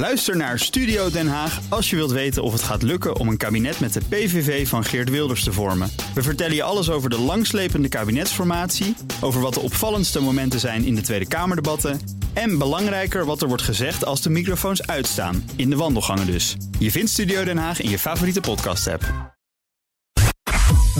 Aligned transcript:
Luister 0.00 0.36
naar 0.36 0.58
Studio 0.58 1.10
Den 1.10 1.28
Haag 1.28 1.60
als 1.68 1.90
je 1.90 1.96
wilt 1.96 2.10
weten 2.10 2.42
of 2.42 2.52
het 2.52 2.62
gaat 2.62 2.82
lukken 2.82 3.16
om 3.16 3.28
een 3.28 3.36
kabinet 3.36 3.80
met 3.80 3.92
de 3.92 4.00
PVV 4.08 4.68
van 4.68 4.84
Geert 4.84 5.10
Wilders 5.10 5.44
te 5.44 5.52
vormen. 5.52 5.90
We 6.14 6.22
vertellen 6.22 6.54
je 6.54 6.62
alles 6.62 6.90
over 6.90 7.10
de 7.10 7.18
langslepende 7.18 7.88
kabinetsformatie, 7.88 8.96
over 9.20 9.40
wat 9.40 9.54
de 9.54 9.60
opvallendste 9.60 10.20
momenten 10.20 10.60
zijn 10.60 10.84
in 10.84 10.94
de 10.94 11.00
Tweede 11.00 11.28
Kamerdebatten 11.28 12.00
en 12.32 12.58
belangrijker 12.58 13.24
wat 13.24 13.42
er 13.42 13.48
wordt 13.48 13.62
gezegd 13.62 14.04
als 14.04 14.22
de 14.22 14.30
microfoons 14.30 14.86
uitstaan, 14.86 15.50
in 15.56 15.70
de 15.70 15.76
wandelgangen 15.76 16.26
dus. 16.26 16.56
Je 16.78 16.90
vindt 16.90 17.10
Studio 17.10 17.44
Den 17.44 17.58
Haag 17.58 17.80
in 17.80 17.90
je 17.90 17.98
favoriete 17.98 18.40
podcast-app. 18.40 19.34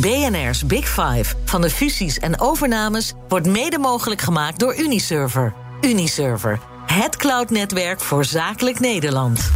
BNR's 0.01 0.67
Big 0.67 0.89
Five 0.89 1.35
van 1.45 1.61
de 1.61 1.71
fusies 1.71 2.19
en 2.19 2.41
overnames 2.41 3.13
wordt 3.29 3.47
mede 3.47 3.79
mogelijk 3.79 4.21
gemaakt 4.21 4.59
door 4.59 4.79
Uniserver. 4.79 5.55
Uniserver, 5.81 6.61
het 6.91 7.17
cloudnetwerk 7.17 8.01
voor 8.01 8.25
zakelijk 8.25 8.81
Nederland. 8.81 9.51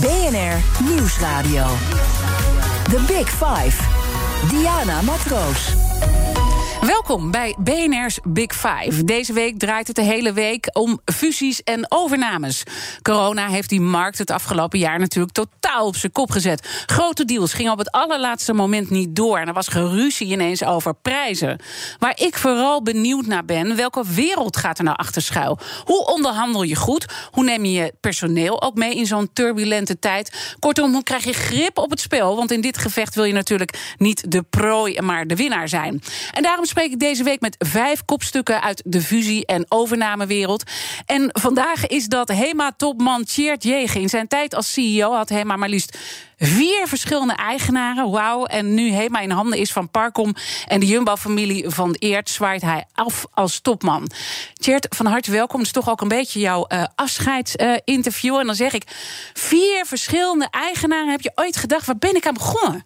BNR 0.00 0.84
Nieuwsradio. 0.90 1.66
The 2.90 3.00
Big 3.06 3.28
Five. 3.28 3.82
Diana 4.48 5.02
Matroos. 5.02 5.74
Welkom 6.88 7.30
bij 7.30 7.56
BNR's 7.58 8.18
Big 8.22 8.52
Five. 8.54 9.04
Deze 9.04 9.32
week 9.32 9.58
draait 9.58 9.86
het 9.86 9.96
de 9.96 10.02
hele 10.02 10.32
week 10.32 10.68
om 10.72 11.00
fusies 11.04 11.62
en 11.62 11.86
overnames. 11.88 12.62
Corona 13.02 13.48
heeft 13.48 13.68
die 13.68 13.80
markt 13.80 14.18
het 14.18 14.30
afgelopen 14.30 14.78
jaar 14.78 14.98
natuurlijk 14.98 15.34
totaal 15.34 15.86
op 15.86 15.96
zijn 15.96 16.12
kop 16.12 16.30
gezet. 16.30 16.84
Grote 16.86 17.24
deals 17.24 17.52
gingen 17.52 17.72
op 17.72 17.78
het 17.78 17.90
allerlaatste 17.90 18.52
moment 18.52 18.90
niet 18.90 19.16
door. 19.16 19.38
En 19.38 19.46
er 19.46 19.52
was 19.52 19.68
geruzie 19.68 20.26
ineens 20.26 20.64
over 20.64 20.94
prijzen. 20.94 21.60
Waar 21.98 22.20
ik 22.20 22.36
vooral 22.36 22.82
benieuwd 22.82 23.26
naar 23.26 23.44
ben, 23.44 23.76
welke 23.76 24.04
wereld 24.06 24.56
gaat 24.56 24.78
er 24.78 24.84
nou 24.84 24.96
achter 24.96 25.22
schuil? 25.22 25.58
Hoe 25.84 26.06
onderhandel 26.06 26.62
je 26.62 26.76
goed? 26.76 27.06
Hoe 27.30 27.44
neem 27.44 27.64
je 27.64 27.72
je 27.72 27.94
personeel 28.00 28.62
ook 28.62 28.74
mee 28.74 28.94
in 28.94 29.06
zo'n 29.06 29.32
turbulente 29.32 29.98
tijd? 29.98 30.56
Kortom, 30.58 30.92
hoe 30.92 31.02
krijg 31.02 31.24
je 31.24 31.32
grip 31.32 31.78
op 31.78 31.90
het 31.90 32.00
spel? 32.00 32.36
Want 32.36 32.50
in 32.50 32.60
dit 32.60 32.78
gevecht 32.78 33.14
wil 33.14 33.24
je 33.24 33.32
natuurlijk 33.32 33.94
niet 33.96 34.30
de 34.30 34.42
prooi, 34.42 35.00
maar 35.00 35.26
de 35.26 35.36
winnaar 35.36 35.68
zijn. 35.68 36.02
En 36.32 36.42
daarom 36.42 36.66
spreek 36.78 36.92
ik 36.92 37.00
deze 37.00 37.22
week 37.22 37.40
met 37.40 37.56
vijf 37.58 38.04
kopstukken 38.04 38.62
uit 38.62 38.82
de 38.84 39.02
fusie- 39.02 39.46
en 39.46 39.64
overnamewereld. 39.68 40.62
En 41.06 41.30
vandaag 41.32 41.86
is 41.86 42.06
dat 42.06 42.28
HEMA-topman 42.28 43.24
Tjeerd 43.24 43.62
Jegen. 43.62 44.00
In 44.00 44.08
zijn 44.08 44.28
tijd 44.28 44.54
als 44.54 44.72
CEO 44.72 45.12
had 45.12 45.28
HEMA 45.28 45.56
maar 45.56 45.68
liefst 45.68 45.98
vier 46.36 46.88
verschillende 46.88 47.34
eigenaren. 47.34 48.10
Wauw. 48.10 48.44
En 48.44 48.74
nu 48.74 48.90
HEMA 48.90 49.20
in 49.20 49.30
handen 49.30 49.58
is 49.58 49.72
van 49.72 49.90
Parkom 49.90 50.34
en 50.66 50.80
de 50.80 50.86
Jumbo-familie 50.86 51.70
van 51.70 51.96
Eert... 51.98 52.30
zwaait 52.30 52.62
hij 52.62 52.84
af 52.94 53.26
als 53.30 53.60
topman. 53.60 54.10
Tjeerd, 54.54 54.86
van 54.96 55.06
harte 55.06 55.30
welkom. 55.30 55.58
Het 55.58 55.66
is 55.66 55.72
toch 55.72 55.90
ook 55.90 56.00
een 56.00 56.08
beetje 56.08 56.40
jouw 56.40 56.66
uh, 56.68 56.84
afscheidsinterview. 56.94 58.36
En 58.36 58.46
dan 58.46 58.54
zeg 58.54 58.72
ik, 58.72 58.84
vier 59.32 59.86
verschillende 59.86 60.48
eigenaren. 60.50 61.10
Heb 61.10 61.20
je 61.20 61.32
ooit 61.34 61.56
gedacht, 61.56 61.86
waar 61.86 61.98
ben 61.98 62.16
ik 62.16 62.26
aan 62.26 62.34
begonnen? 62.34 62.84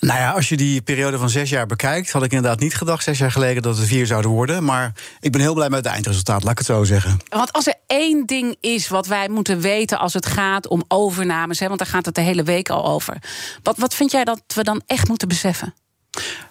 Nou 0.00 0.18
ja, 0.18 0.30
als 0.30 0.48
je 0.48 0.56
die 0.56 0.82
periode 0.82 1.18
van 1.18 1.30
zes 1.30 1.50
jaar 1.50 1.66
bekijkt, 1.66 2.10
had 2.10 2.22
ik 2.22 2.32
inderdaad 2.32 2.60
niet 2.60 2.74
gedacht 2.74 3.04
zes 3.04 3.18
jaar 3.18 3.32
geleden 3.32 3.62
dat 3.62 3.76
het 3.76 3.86
vier 3.86 4.06
zouden 4.06 4.30
worden. 4.30 4.64
Maar 4.64 4.92
ik 5.20 5.32
ben 5.32 5.40
heel 5.40 5.54
blij 5.54 5.68
met 5.68 5.84
het 5.84 5.94
eindresultaat, 5.94 6.42
laat 6.42 6.52
ik 6.52 6.58
het 6.58 6.66
zo 6.66 6.84
zeggen. 6.84 7.18
Want 7.28 7.52
als 7.52 7.66
er 7.66 7.74
één 7.86 8.26
ding 8.26 8.56
is 8.60 8.88
wat 8.88 9.06
wij 9.06 9.28
moeten 9.28 9.60
weten 9.60 9.98
als 9.98 10.14
het 10.14 10.26
gaat 10.26 10.68
om 10.68 10.84
overnames, 10.88 11.58
hè, 11.58 11.66
want 11.66 11.78
daar 11.78 11.88
gaat 11.88 12.06
het 12.06 12.14
de 12.14 12.20
hele 12.20 12.42
week 12.42 12.68
al 12.68 12.86
over. 12.86 13.16
Wat, 13.62 13.78
wat 13.78 13.94
vind 13.94 14.10
jij 14.10 14.24
dat 14.24 14.42
we 14.54 14.64
dan 14.64 14.82
echt 14.86 15.08
moeten 15.08 15.28
beseffen? 15.28 15.74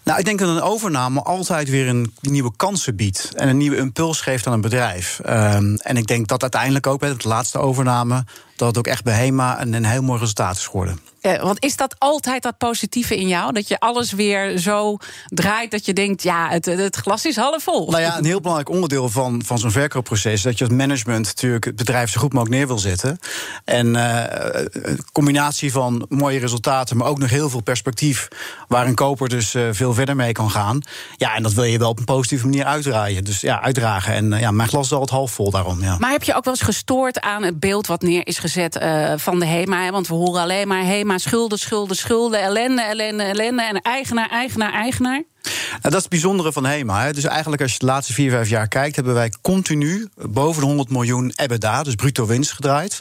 Nou, 0.03 0.19
ik 0.19 0.25
denk 0.25 0.39
dat 0.39 0.49
een 0.49 0.61
overname 0.61 1.21
altijd 1.21 1.69
weer 1.69 1.87
een 1.87 2.13
nieuwe 2.21 2.51
kansen 2.55 2.95
biedt. 2.95 3.31
En 3.35 3.47
een 3.47 3.57
nieuwe 3.57 3.77
impuls 3.77 4.21
geeft 4.21 4.47
aan 4.47 4.53
een 4.53 4.61
bedrijf. 4.61 5.19
Um, 5.25 5.75
en 5.75 5.97
ik 5.97 6.07
denk 6.07 6.27
dat 6.27 6.41
uiteindelijk 6.41 6.87
ook 6.87 6.99
bij 6.99 7.15
de 7.17 7.27
laatste 7.27 7.57
overname. 7.57 8.25
dat 8.55 8.67
het 8.67 8.77
ook 8.77 8.87
echt 8.87 9.03
bij 9.03 9.13
HEMA 9.13 9.61
een, 9.61 9.73
een 9.73 9.85
heel 9.85 10.01
mooi 10.01 10.19
resultaat 10.19 10.55
is 10.55 10.65
geworden. 10.65 10.99
Ja, 11.23 11.43
want 11.43 11.63
is 11.63 11.75
dat 11.75 11.95
altijd 11.97 12.43
dat 12.43 12.57
positieve 12.57 13.17
in 13.17 13.27
jou? 13.27 13.53
Dat 13.53 13.67
je 13.67 13.79
alles 13.79 14.11
weer 14.11 14.57
zo 14.57 14.97
draait 15.27 15.71
dat 15.71 15.85
je 15.85 15.93
denkt: 15.93 16.23
ja, 16.23 16.49
het, 16.49 16.65
het 16.65 16.95
glas 16.95 17.25
is 17.25 17.35
half 17.35 17.63
vol. 17.63 17.89
Nou 17.89 18.01
ja, 18.01 18.17
een 18.17 18.25
heel 18.25 18.39
belangrijk 18.39 18.69
onderdeel 18.69 19.09
van, 19.09 19.41
van 19.45 19.59
zo'n 19.59 19.71
verkoopproces. 19.71 20.33
is 20.33 20.41
dat 20.41 20.57
je 20.57 20.65
als 20.65 20.73
management 20.73 21.25
natuurlijk 21.25 21.63
het 21.65 21.75
bedrijf 21.75 22.09
zo 22.09 22.19
goed 22.19 22.33
mogelijk 22.33 22.57
neer 22.57 22.67
wil 22.67 22.79
zetten. 22.79 23.19
En 23.65 23.87
uh, 23.87 24.23
een 24.71 24.99
combinatie 25.11 25.71
van 25.71 26.05
mooie 26.09 26.39
resultaten, 26.39 26.97
maar 26.97 27.07
ook 27.07 27.19
nog 27.19 27.29
heel 27.29 27.49
veel 27.49 27.61
perspectief. 27.61 28.27
waar 28.67 28.87
een 28.87 28.95
koper 28.95 29.29
dus 29.29 29.53
uh, 29.53 29.67
veel 29.71 29.92
verder 29.93 30.15
mee 30.15 30.31
kan 30.31 30.51
gaan. 30.51 30.81
Ja, 31.17 31.35
en 31.35 31.43
dat 31.43 31.53
wil 31.53 31.63
je 31.63 31.77
wel 31.77 31.89
op 31.89 31.99
een 31.99 32.05
positieve 32.05 32.45
manier 32.45 32.65
uitdraaien. 32.65 33.23
Dus 33.23 33.41
ja, 33.41 33.61
uitdragen. 33.61 34.13
En 34.13 34.31
uh, 34.31 34.39
ja, 34.39 34.51
mijn 34.51 34.69
glas 34.69 34.85
is 34.85 34.91
altijd 34.91 35.09
half 35.09 35.31
vol 35.31 35.51
daarom. 35.51 35.81
Ja. 35.81 35.97
Maar 35.99 36.11
heb 36.11 36.23
je 36.23 36.35
ook 36.35 36.43
wel 36.43 36.53
eens 36.53 36.63
gestoord 36.63 37.21
aan 37.21 37.43
het 37.43 37.59
beeld 37.59 37.87
wat 37.87 38.01
neer 38.01 38.27
is 38.27 38.37
gezet 38.37 38.77
van 39.15 39.39
de 39.39 39.45
HEMA? 39.45 39.91
Want 39.91 40.07
we 40.07 40.13
horen 40.13 40.41
alleen 40.41 40.67
maar 40.67 40.85
HEMA 40.85 41.17
schulden, 41.17 41.59
schulden, 41.59 41.95
schulden, 41.95 42.41
ellende, 42.41 42.81
ellende, 42.81 43.23
ellende. 43.23 43.63
En 43.63 43.81
eigenaar, 43.81 44.29
eigenaar, 44.29 44.73
eigenaar. 44.73 45.23
Nou, 45.43 45.81
dat 45.81 45.93
is 45.93 45.99
het 45.99 46.09
bijzondere 46.09 46.51
van 46.51 46.65
HEMA. 46.65 47.03
Hè. 47.03 47.13
Dus 47.13 47.23
eigenlijk 47.23 47.61
als 47.61 47.71
je 47.71 47.79
de 47.79 47.85
laatste 47.85 48.13
vier, 48.13 48.31
vijf 48.31 48.49
jaar 48.49 48.67
kijkt... 48.67 48.95
hebben 48.95 49.13
wij 49.13 49.33
continu 49.41 50.07
boven 50.15 50.61
de 50.61 50.67
100 50.67 50.89
miljoen 50.89 51.33
EBITDA, 51.35 51.83
dus 51.83 51.95
bruto 51.95 52.25
winst 52.25 52.51
gedraaid. 52.51 52.99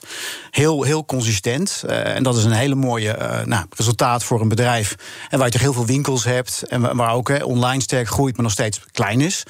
Heel, 0.51 0.83
heel 0.83 1.05
consistent. 1.05 1.83
Uh, 1.87 2.15
en 2.15 2.23
dat 2.23 2.37
is 2.37 2.45
een 2.45 2.53
hele 2.53 2.75
mooie 2.75 3.19
uh, 3.19 3.45
nou, 3.45 3.67
resultaat 3.77 4.25
voor 4.25 4.41
een 4.41 4.49
bedrijf. 4.49 4.95
En 5.31 5.39
waar 5.39 5.47
je 5.47 5.53
toch 5.53 5.63
heel 5.63 5.73
veel 5.73 5.87
winkels 5.87 6.25
hebt... 6.25 6.63
en 6.69 6.97
waar 6.97 7.13
ook 7.13 7.29
hè, 7.29 7.45
online 7.45 7.83
sterk 7.83 8.09
groeit, 8.09 8.35
maar 8.35 8.45
nog 8.45 8.53
steeds 8.53 8.81
klein 8.93 9.21
is... 9.21 9.43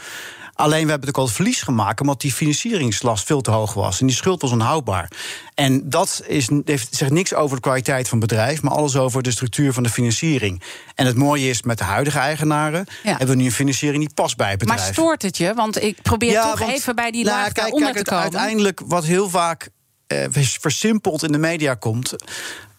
Alleen 0.55 0.85
we 0.85 0.91
hebben 0.91 1.09
natuurlijk 1.09 1.17
al 1.17 1.25
het 1.25 1.35
verlies 1.35 1.63
gemaakt 1.63 2.01
omdat 2.01 2.21
die 2.21 2.33
financieringslast 2.33 3.27
veel 3.27 3.41
te 3.41 3.51
hoog 3.51 3.75
was. 3.75 4.01
En 4.01 4.07
die 4.07 4.17
schuld 4.17 4.43
was 4.43 4.51
onhoudbaar. 4.51 5.11
En 5.55 5.91
dat 5.91 6.23
is, 6.27 6.49
heeft, 6.65 6.95
zegt 6.95 7.11
niks 7.11 7.35
over 7.35 7.57
de 7.57 7.63
kwaliteit 7.63 8.09
van 8.09 8.19
het 8.19 8.29
bedrijf, 8.29 8.63
maar 8.63 8.73
alles 8.73 8.97
over 8.97 9.23
de 9.23 9.31
structuur 9.31 9.73
van 9.73 9.83
de 9.83 9.89
financiering. 9.89 10.63
En 10.95 11.07
het 11.07 11.17
mooie 11.17 11.49
is, 11.49 11.63
met 11.63 11.79
de 11.79 11.85
huidige 11.85 12.19
eigenaren 12.19 12.87
ja. 13.03 13.11
hebben 13.11 13.29
we 13.29 13.35
nu 13.35 13.45
een 13.45 13.53
financiering 13.53 14.05
die 14.05 14.15
past 14.15 14.37
bij 14.37 14.51
het 14.51 14.59
bedrijf. 14.59 14.81
Maar 14.81 14.93
stoort 14.93 15.23
het 15.23 15.37
je? 15.37 15.55
Want 15.55 15.83
ik 15.83 16.03
probeer 16.03 16.31
ja, 16.31 16.51
toch 16.51 16.59
want, 16.59 16.73
even 16.73 16.95
bij 16.95 17.11
die 17.11 17.25
nou, 17.25 17.37
laag 17.37 17.53
kijk, 17.53 17.75
kijk, 17.75 17.97
te 17.97 18.05
komen. 18.05 18.23
Uiteindelijk, 18.23 18.81
wat 18.87 19.05
heel 19.05 19.29
vaak 19.29 19.69
eh, 20.07 20.27
versimpeld 20.61 21.23
in 21.23 21.33
de 21.33 21.39
media 21.39 21.75
komt 21.75 22.15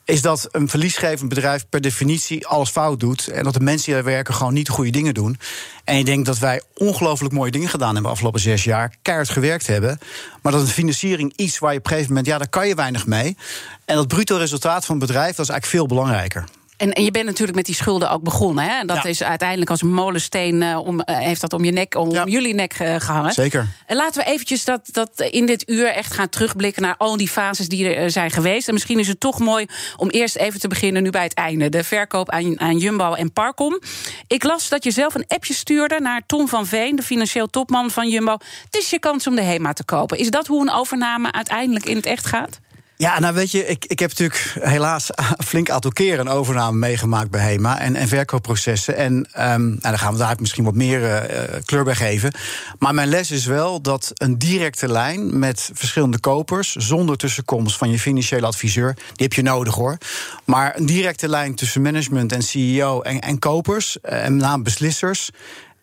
is 0.06 0.22
dat 0.22 0.48
een 0.52 0.70
verliesgevend 0.70 1.30
bedrijf 1.30 1.66
per 1.70 1.82
definitie 1.82 2.48
alles 2.48 2.70
fout 2.70 3.00
doet. 3.00 3.28
En 3.28 3.44
dat 3.44 3.54
de 3.54 3.60
mensen 3.60 3.86
die 3.86 3.94
daar 3.94 4.04
werken 4.04 4.34
gewoon 4.34 4.54
niet 4.54 4.66
de 4.66 4.72
goede 4.72 4.90
dingen 4.90 5.14
doen. 5.14 5.38
En 5.84 5.98
ik 5.98 6.06
denk 6.06 6.26
dat 6.26 6.40
wij 6.40 6.62
ongelooflijk 6.74 7.34
mooie 7.34 7.52
dingen 7.52 7.70
gedaan 7.70 7.88
hebben 7.88 8.04
de 8.04 8.10
afgelopen 8.10 8.40
zes 8.40 8.64
jaar. 8.64 8.96
Keihard 9.02 9.30
gewerkt 9.30 9.68
hebben. 9.68 10.00
Maar 10.42 10.52
dat 10.52 10.62
een 10.62 10.68
financiering 10.68 11.34
iets 11.36 11.60
waar 11.60 11.72
je 11.72 11.78
op 11.78 11.84
een 11.84 11.92
gegeven 11.92 12.10
moment, 12.10 12.28
ja, 12.28 12.38
daar 12.38 12.50
kan 12.50 12.68
je 12.68 12.76
weinig 12.76 13.06
mee. 13.06 13.38
En 13.86 13.96
dat 13.96 14.08
bruto 14.08 14.38
resultaat 14.38 14.86
van 14.86 14.98
het 14.98 15.06
bedrijf, 15.06 15.36
dat 15.36 15.46
is 15.46 15.52
eigenlijk 15.52 15.66
veel 15.66 15.98
belangrijker. 15.98 16.44
En, 16.78 16.94
en, 16.94 17.04
je 17.04 17.12
bent 17.12 17.26
natuurlijk 17.26 17.58
met 17.58 17.66
die 17.66 17.76
schulden 17.76 18.10
ook 18.10 18.24
begonnen. 18.24 18.64
Hè? 18.64 18.86
Dat 18.86 19.04
ja. 19.04 19.10
is 19.10 19.24
uiteindelijk 19.24 19.70
als 19.70 19.82
een 19.82 19.94
molensteen 19.94 20.62
uh, 20.62 20.80
om, 20.86 20.96
uh, 20.96 21.04
heeft 21.06 21.42
dat 21.42 21.54
om 21.54 21.64
je 21.64 21.72
nek, 21.72 21.96
om 21.96 22.12
ja. 22.12 22.26
jullie 22.26 22.54
nek 22.54 22.80
uh, 22.80 22.96
gehangen. 22.98 23.34
Zeker. 23.34 23.68
En 23.86 23.96
laten 23.96 24.24
we 24.24 24.32
eventjes 24.32 24.66
dat, 24.66 24.90
dat 24.92 25.10
in 25.30 25.46
dit 25.46 25.70
uur 25.70 25.88
echt 25.88 26.14
gaan 26.14 26.30
terugblikken 26.30 26.82
naar 26.82 26.96
al 26.98 27.18
die 27.18 27.28
fases 27.28 27.68
die 27.68 27.94
er 27.94 28.12
zijn 28.12 28.32
geweest. 28.32 28.68
En 28.68 28.74
misschien 28.74 29.00
is 29.00 29.08
het 29.08 29.20
toch 29.20 29.40
mooi 29.40 29.66
om 29.98 30.10
eerst 30.10 30.36
even 30.36 30.60
te 30.60 30.68
beginnen 30.68 31.04
nu 31.04 31.10
bij 31.10 31.24
het 31.24 31.34
einde. 31.34 31.70
De 31.70 31.84
verkoop 31.84 32.30
aan, 32.30 32.60
aan 32.60 32.78
Jumbo 32.78 33.14
en 33.14 33.34
Parkom. 33.34 33.80
Ik 34.28 34.44
las 34.44 34.70
dat 34.70 34.84
je 34.84 34.92
zelf 34.92 35.16
een 35.16 35.26
appje 35.28 35.54
stuurde 35.54 36.00
naar 36.00 36.22
Tom 36.26 36.48
van 36.48 36.66
Veen, 36.66 36.96
de 36.96 37.04
financieel 37.04 37.48
topman 37.48 37.92
van 37.92 38.10
Jumbo. 38.10 38.38
Het 38.66 38.76
is 38.76 38.90
je 38.90 39.00
kans 39.00 39.28
om 39.28 39.36
de 39.36 39.42
HEMA 39.42 39.74
te 39.74 39.84
kopen. 39.84 40.18
Is 40.18 40.30
dat 40.30 40.48
hoe 40.48 40.62
een 40.62 40.72
overname 40.72 41.32
uiteindelijk 41.32 41.86
in 41.86 41.96
het 41.96 42.06
echt 42.06 42.26
gaat? 42.26 42.60
Ja, 43.04 43.20
nou 43.20 43.34
weet 43.34 43.52
je, 43.52 43.66
ik, 43.66 43.86
ik 43.86 44.00
heb 44.00 44.10
natuurlijk 44.10 44.56
helaas 44.60 45.10
flink 45.48 45.70
aantal 45.70 45.92
keren 45.92 46.20
een 46.20 46.34
overname 46.34 46.78
meegemaakt 46.78 47.32
bij 47.32 47.42
HEMA 47.42 47.80
en, 47.80 47.96
en 47.96 48.08
verkoopprocessen. 48.08 48.96
En 48.96 49.14
um, 49.14 49.68
nou, 49.68 49.80
daar 49.82 49.98
gaan 49.98 50.14
we 50.14 50.20
daar 50.20 50.36
misschien 50.40 50.64
wat 50.64 50.76
meer 50.76 51.02
uh, 51.02 51.62
kleur 51.66 51.84
bij 51.84 51.96
geven. 51.96 52.34
Maar 52.80 52.94
mijn 52.94 53.08
les 53.08 53.32
is 53.32 53.46
wel 53.46 53.82
dat 53.82 54.12
een 54.14 54.38
directe 54.38 54.92
lijn 54.92 55.40
met 55.40 55.70
verschillende 55.74 56.20
kopers, 56.20 56.76
zonder 56.76 57.18
tussenkomst 57.18 57.78
van 57.78 57.92
je 57.92 58.00
financiële 58.00 58.46
adviseur, 58.46 58.94
die 58.94 59.26
heb 59.28 59.34
je 59.34 59.42
nodig 59.42 59.74
hoor. 59.74 59.98
Maar 60.46 60.78
een 60.78 60.86
directe 60.86 61.30
lijn 61.30 61.56
tussen 61.56 61.82
management 61.82 62.32
en 62.32 62.42
CEO 62.42 63.02
en, 63.02 63.22
en 63.22 63.40
kopers, 63.40 63.98
uh, 64.04 64.26
en 64.26 64.38
name 64.38 64.64
beslissers 64.64 65.30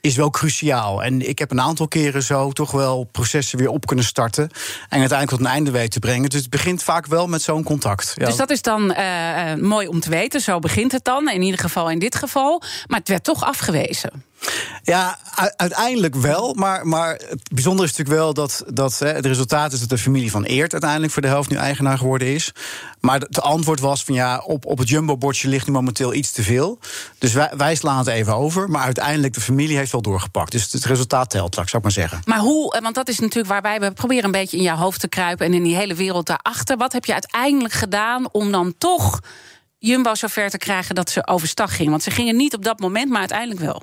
is 0.00 0.16
wel 0.16 0.30
cruciaal. 0.30 1.02
En 1.02 1.28
ik 1.28 1.38
heb 1.38 1.50
een 1.50 1.60
aantal 1.60 1.88
keren 1.88 2.22
zo 2.22 2.50
toch 2.52 2.70
wel 2.70 3.08
processen 3.12 3.58
weer 3.58 3.68
op 3.68 3.86
kunnen 3.86 4.04
starten. 4.04 4.50
En 4.88 4.98
uiteindelijk 4.98 5.30
tot 5.30 5.40
een 5.40 5.46
einde 5.46 5.70
weten 5.70 5.90
te 5.90 5.98
brengen. 5.98 6.30
Dus 6.30 6.40
het 6.40 6.50
begint 6.50 6.82
vaak 6.82 7.06
wel 7.06 7.26
met 7.26 7.42
zo'n 7.42 7.62
contact. 7.62 8.12
Ja. 8.16 8.26
Dus 8.26 8.36
dat 8.36 8.50
is 8.50 8.62
dan 8.62 8.94
uh, 8.98 9.54
mooi 9.54 9.86
om 9.86 10.00
te 10.00 10.10
weten. 10.10 10.40
Zo 10.40 10.58
begint 10.58 10.92
het 10.92 11.04
dan. 11.04 11.30
In 11.30 11.42
ieder 11.42 11.60
geval 11.60 11.90
in 11.90 11.98
dit 11.98 12.14
geval. 12.14 12.62
Maar 12.86 12.98
het 12.98 13.08
werd 13.08 13.24
toch 13.24 13.44
afgewezen. 13.44 14.24
Ja, 14.82 15.18
uiteindelijk 15.56 16.14
wel. 16.14 16.54
Maar, 16.54 16.86
maar 16.86 17.10
het 17.28 17.48
bijzondere 17.52 17.88
is 17.88 17.96
natuurlijk 17.96 18.22
wel 18.22 18.34
dat, 18.34 18.64
dat 18.68 18.98
hè, 18.98 19.08
het 19.08 19.26
resultaat 19.26 19.72
is 19.72 19.80
dat 19.80 19.88
de 19.88 19.98
familie 19.98 20.30
van 20.30 20.44
Eert 20.44 20.72
uiteindelijk 20.72 21.12
voor 21.12 21.22
de 21.22 21.28
helft 21.28 21.50
nu 21.50 21.56
eigenaar 21.56 21.98
geworden 21.98 22.28
is. 22.28 22.52
Maar 23.00 23.20
het 23.20 23.40
antwoord 23.40 23.80
was 23.80 24.04
van 24.04 24.14
ja, 24.14 24.38
op, 24.38 24.66
op 24.66 24.78
het 24.78 24.88
jumbo-bordje 24.88 25.48
ligt 25.48 25.66
nu 25.66 25.72
momenteel 25.72 26.14
iets 26.14 26.32
te 26.32 26.42
veel. 26.42 26.78
Dus 27.18 27.32
wij, 27.32 27.50
wij 27.56 27.74
slaan 27.74 27.98
het 27.98 28.06
even 28.06 28.34
over. 28.34 28.70
Maar 28.70 28.82
uiteindelijk 28.82 29.34
de 29.34 29.40
familie 29.40 29.76
heeft 29.76 29.92
wel 29.92 30.02
doorgepakt. 30.02 30.52
Dus 30.52 30.72
het 30.72 30.84
resultaat 30.84 31.30
telt, 31.30 31.54
zou 31.54 31.66
ik 31.72 31.82
maar 31.82 31.92
zeggen. 31.92 32.20
Maar 32.24 32.38
hoe, 32.38 32.74
eh, 32.74 32.82
want 32.82 32.94
dat 32.94 33.08
is 33.08 33.18
natuurlijk 33.18 33.52
waarbij 33.52 33.80
we 33.80 33.92
proberen 33.92 34.24
een 34.24 34.30
beetje 34.30 34.56
in 34.56 34.62
jouw 34.62 34.76
hoofd 34.76 35.00
te 35.00 35.08
kruipen 35.08 35.46
en 35.46 35.54
in 35.54 35.62
die 35.62 35.76
hele 35.76 35.94
wereld 35.94 36.26
daarachter. 36.26 36.76
Wat 36.76 36.92
heb 36.92 37.04
je 37.04 37.12
uiteindelijk 37.12 37.74
gedaan 37.74 38.28
om 38.32 38.52
dan 38.52 38.74
toch 38.78 39.20
Jumbo 39.82 40.14
zover 40.14 40.50
te 40.50 40.58
krijgen 40.58 40.94
dat 40.94 41.10
ze 41.10 41.26
overstag 41.26 41.76
gingen? 41.76 41.90
Want 41.90 42.02
ze 42.02 42.10
gingen 42.10 42.36
niet 42.36 42.54
op 42.54 42.64
dat 42.64 42.80
moment, 42.80 43.10
maar 43.10 43.18
uiteindelijk 43.18 43.60
wel. 43.60 43.82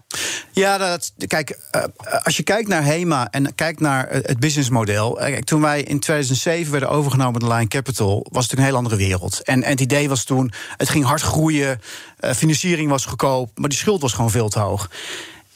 Ja, 0.51 0.77
dat, 0.77 1.13
kijk, 1.27 1.59
eh, 1.71 1.83
als 2.23 2.37
je 2.37 2.43
kijkt 2.43 2.67
naar 2.67 2.83
HEMA 2.83 3.27
en 3.29 3.55
kijkt 3.55 3.79
naar 3.79 4.07
het 4.09 4.39
businessmodel. 4.39 5.21
Eh, 5.21 5.37
toen 5.37 5.61
wij 5.61 5.81
in 5.81 5.99
2007 5.99 6.71
werden 6.71 6.89
overgenomen 6.89 7.39
door 7.39 7.53
Line 7.53 7.67
Capital, 7.67 8.25
was 8.31 8.49
het 8.49 8.57
een 8.57 8.65
heel 8.65 8.75
andere 8.75 8.95
wereld. 8.95 9.41
En, 9.43 9.63
en 9.63 9.69
het 9.69 9.81
idee 9.81 10.09
was 10.09 10.23
toen, 10.23 10.51
het 10.77 10.89
ging 10.89 11.05
hard 11.05 11.21
groeien, 11.21 11.81
financiering 12.35 12.89
was 12.89 13.05
goedkoop, 13.05 13.49
maar 13.55 13.69
die 13.69 13.77
schuld 13.77 14.01
was 14.01 14.13
gewoon 14.13 14.31
veel 14.31 14.49
te 14.49 14.59
hoog 14.59 14.89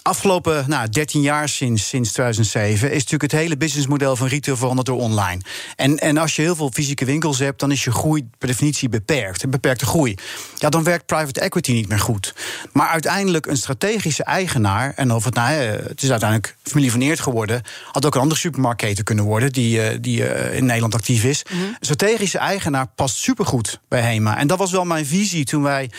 afgelopen 0.01 0.63
nou, 0.67 0.89
13 0.89 1.21
jaar 1.21 1.49
sinds, 1.49 1.87
sinds 1.87 2.11
2007 2.11 2.87
is 2.87 2.95
natuurlijk 2.95 3.31
het 3.31 3.41
hele 3.41 3.57
businessmodel 3.57 4.15
van 4.15 4.27
retail 4.27 4.57
veranderd 4.57 4.87
door 4.87 4.99
online. 4.99 5.41
En, 5.75 5.97
en 5.97 6.17
als 6.17 6.35
je 6.35 6.41
heel 6.41 6.55
veel 6.55 6.71
fysieke 6.73 7.05
winkels 7.05 7.39
hebt, 7.39 7.59
dan 7.59 7.71
is 7.71 7.83
je 7.83 7.91
groei 7.91 8.29
per 8.37 8.47
definitie 8.47 8.89
beperkt. 8.89 9.43
Een 9.43 9.49
beperkte 9.49 9.85
groei. 9.85 10.15
Ja, 10.57 10.69
dan 10.69 10.83
werkt 10.83 11.05
private 11.05 11.39
equity 11.39 11.71
niet 11.71 11.87
meer 11.87 11.99
goed. 11.99 12.33
Maar 12.71 12.87
uiteindelijk 12.87 13.45
een 13.45 13.57
strategische 13.57 14.23
eigenaar, 14.23 14.93
en 14.95 15.11
of 15.11 15.23
het 15.23 15.33
nou, 15.33 15.53
het 15.53 16.01
is 16.03 16.09
uiteindelijk 16.09 16.55
familie 16.63 16.91
van 16.91 17.01
Eert 17.01 17.19
geworden, 17.19 17.61
had 17.91 18.05
ook 18.05 18.15
een 18.15 18.21
andere 18.21 18.39
supermarktketen 18.39 19.03
kunnen 19.03 19.25
worden 19.25 19.51
die, 19.51 19.81
eh, 19.81 19.97
die 20.01 20.25
eh, 20.27 20.57
in 20.57 20.65
Nederland 20.65 20.95
actief 20.95 21.23
is. 21.23 21.43
Mhm. 21.43 21.61
Een 21.61 21.75
strategische 21.79 22.37
eigenaar 22.37 22.87
past 22.95 23.15
supergoed 23.15 23.79
bij 23.87 24.01
HEMA. 24.01 24.37
En 24.37 24.47
dat 24.47 24.57
was 24.57 24.71
wel 24.71 24.85
mijn 24.85 25.05
visie 25.05 25.45
toen 25.45 25.63
wij 25.63 25.89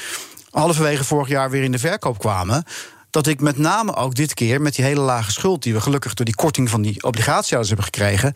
halverwege 0.50 1.04
vorig 1.04 1.28
jaar 1.28 1.50
weer 1.50 1.62
in 1.62 1.72
de 1.72 1.78
verkoop 1.78 2.18
kwamen 2.18 2.64
dat 3.12 3.26
ik 3.26 3.40
met 3.40 3.58
name 3.58 3.96
ook 3.96 4.14
dit 4.14 4.34
keer 4.34 4.60
met 4.60 4.74
die 4.74 4.84
hele 4.84 5.00
lage 5.00 5.32
schuld, 5.32 5.62
die 5.62 5.72
we 5.72 5.80
gelukkig 5.80 6.14
door 6.14 6.24
die 6.24 6.34
korting 6.34 6.70
van 6.70 6.82
die 6.82 7.02
obligatiehouders 7.02 7.68
hebben 7.68 7.84
gekregen, 7.84 8.32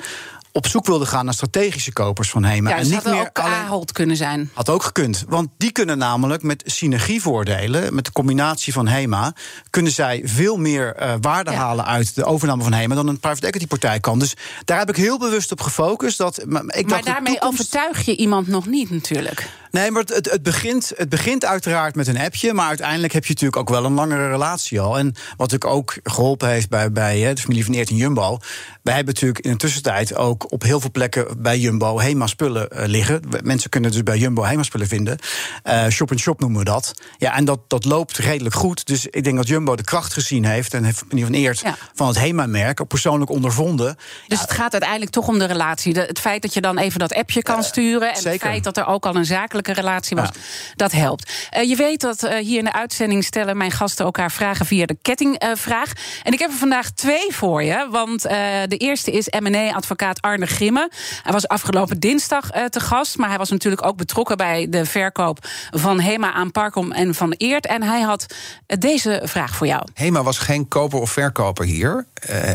op 0.56 0.66
zoek 0.66 0.86
wilde 0.86 1.06
gaan 1.06 1.24
naar 1.24 1.34
strategische 1.34 1.92
kopers 1.92 2.30
van 2.30 2.44
Hema. 2.44 2.70
Ja, 2.70 2.76
en 2.76 2.88
niet 2.88 3.04
meer 3.04 3.30
ook 3.70 3.92
kunnen 3.92 4.16
zijn. 4.16 4.50
Had 4.52 4.68
ook 4.68 4.82
gekund. 4.82 5.24
Want 5.28 5.48
die 5.58 5.72
kunnen 5.72 5.98
namelijk 5.98 6.42
met 6.42 6.62
synergievoordelen, 6.66 7.94
met 7.94 8.04
de 8.04 8.12
combinatie 8.12 8.72
van 8.72 8.86
Hema, 8.86 9.34
kunnen 9.70 9.92
zij 9.92 10.22
veel 10.24 10.56
meer 10.56 10.96
uh, 11.00 11.14
waarde 11.20 11.50
halen 11.50 11.86
uit 11.86 12.14
de 12.14 12.24
overname 12.24 12.62
van 12.62 12.72
Hema 12.72 12.94
dan 12.94 13.08
een 13.08 13.20
private 13.20 13.46
equity 13.46 13.66
partij 13.66 14.00
kan. 14.00 14.18
Dus 14.18 14.34
daar 14.64 14.78
heb 14.78 14.88
ik 14.88 14.96
heel 14.96 15.18
bewust 15.18 15.52
op 15.52 15.60
gefocust. 15.60 16.18
Dat, 16.18 16.44
maar 16.46 16.62
ik 16.66 16.88
maar 16.88 17.02
daarmee 17.02 17.42
overtuig 17.42 18.04
je 18.04 18.16
iemand 18.16 18.46
nog 18.46 18.66
niet 18.66 18.90
natuurlijk. 18.90 19.48
Nee, 19.70 19.90
maar 19.90 20.02
het, 20.02 20.30
het, 20.30 20.42
begint, 20.42 20.92
het 20.96 21.08
begint 21.08 21.44
uiteraard 21.44 21.94
met 21.94 22.06
een 22.06 22.18
appje. 22.18 22.52
Maar 22.52 22.68
uiteindelijk 22.68 23.12
heb 23.12 23.24
je 23.24 23.32
natuurlijk 23.32 23.60
ook 23.60 23.68
wel 23.68 23.84
een 23.84 23.92
langere 23.92 24.28
relatie 24.28 24.80
al. 24.80 24.98
En 24.98 25.14
wat 25.36 25.52
ik 25.52 25.64
ook 25.64 25.96
geholpen 26.02 26.48
heeft 26.48 26.68
bij, 26.68 26.92
bij 26.92 27.34
de 27.34 27.40
familie 27.40 27.64
van 27.64 27.74
Eert 27.74 27.90
en 27.90 27.96
Jumbo. 27.96 28.38
Wij 28.86 28.94
hebben 28.94 29.14
natuurlijk 29.14 29.44
in 29.44 29.50
de 29.50 29.56
tussentijd 29.56 30.16
ook 30.16 30.52
op 30.52 30.62
heel 30.62 30.80
veel 30.80 30.90
plekken 30.90 31.42
bij 31.42 31.58
Jumbo 31.58 32.00
HEMA-spullen 32.00 32.68
uh, 32.72 32.86
liggen. 32.86 33.20
Mensen 33.42 33.70
kunnen 33.70 33.90
dus 33.90 34.02
bij 34.02 34.18
Jumbo 34.18 34.44
HEMA-spullen 34.44 34.86
vinden. 34.86 35.18
Uh, 35.64 35.86
shop 35.88 36.10
and 36.10 36.20
shop 36.20 36.40
noemen 36.40 36.58
we 36.58 36.64
dat. 36.64 36.94
Ja, 37.18 37.36
en 37.36 37.44
dat, 37.44 37.60
dat 37.66 37.84
loopt 37.84 38.16
redelijk 38.16 38.54
goed. 38.54 38.86
Dus 38.86 39.06
ik 39.06 39.24
denk 39.24 39.36
dat 39.36 39.48
Jumbo 39.48 39.76
de 39.76 39.84
kracht 39.84 40.12
gezien 40.12 40.44
heeft. 40.44 40.74
En 40.74 40.84
heeft 40.84 41.04
meneer 41.08 41.24
Van 41.24 41.34
Eert 41.34 41.62
van 41.94 42.06
het 42.06 42.18
HEMA-merk 42.18 42.86
persoonlijk 42.86 43.30
ondervonden. 43.30 43.96
Dus 44.26 44.40
het 44.40 44.50
gaat 44.50 44.72
uiteindelijk 44.72 45.10
toch 45.10 45.28
om 45.28 45.38
de 45.38 45.44
relatie. 45.44 45.98
het 45.98 46.20
feit 46.20 46.42
dat 46.42 46.54
je 46.54 46.60
dan 46.60 46.78
even 46.78 46.98
dat 46.98 47.14
appje 47.14 47.42
kan 47.42 47.62
sturen. 47.62 48.14
En 48.14 48.30
het 48.30 48.40
feit 48.40 48.64
dat 48.64 48.76
er 48.76 48.86
ook 48.86 49.06
al 49.06 49.16
een 49.16 49.26
zakelijke 49.26 49.72
relatie 49.72 50.16
was. 50.16 50.28
Dat 50.74 50.92
helpt. 50.92 51.32
Uh, 51.56 51.68
je 51.68 51.76
weet 51.76 52.00
dat 52.00 52.20
hier 52.20 52.58
in 52.58 52.64
de 52.64 52.72
uitzending 52.72 53.24
stellen 53.24 53.56
mijn 53.56 53.70
gasten 53.70 54.04
elkaar 54.04 54.32
vragen 54.32 54.66
via 54.66 54.86
de 54.86 54.96
kettingvraag. 55.02 55.92
en 56.22 56.32
ik 56.32 56.38
heb 56.38 56.50
er 56.50 56.56
vandaag 56.56 56.90
twee 56.90 57.32
voor 57.32 57.62
je. 57.62 57.88
Want 57.90 58.26
uh, 58.26 58.32
de 58.78 58.84
eerste 58.84 59.10
is 59.10 59.28
M&A-advocaat 59.40 60.20
Arne 60.20 60.46
Grimme. 60.46 60.90
Hij 61.22 61.32
was 61.32 61.48
afgelopen 61.48 62.00
dinsdag 62.00 62.50
te 62.50 62.80
gast. 62.80 63.18
Maar 63.18 63.28
hij 63.28 63.38
was 63.38 63.50
natuurlijk 63.50 63.86
ook 63.86 63.96
betrokken 63.96 64.36
bij 64.36 64.66
de 64.70 64.84
verkoop 64.84 65.38
van 65.70 65.98
Hema 65.98 66.32
aan 66.32 66.50
Parkom 66.50 66.92
en 66.92 67.14
Van 67.14 67.34
Eert. 67.36 67.66
En 67.66 67.82
hij 67.82 68.00
had 68.00 68.26
deze 68.66 69.22
vraag 69.24 69.56
voor 69.56 69.66
jou. 69.66 69.88
Hema 69.94 70.22
was 70.22 70.38
geen 70.38 70.68
koper 70.68 71.00
of 71.00 71.10
verkoper 71.10 71.64
hier. 71.64 72.06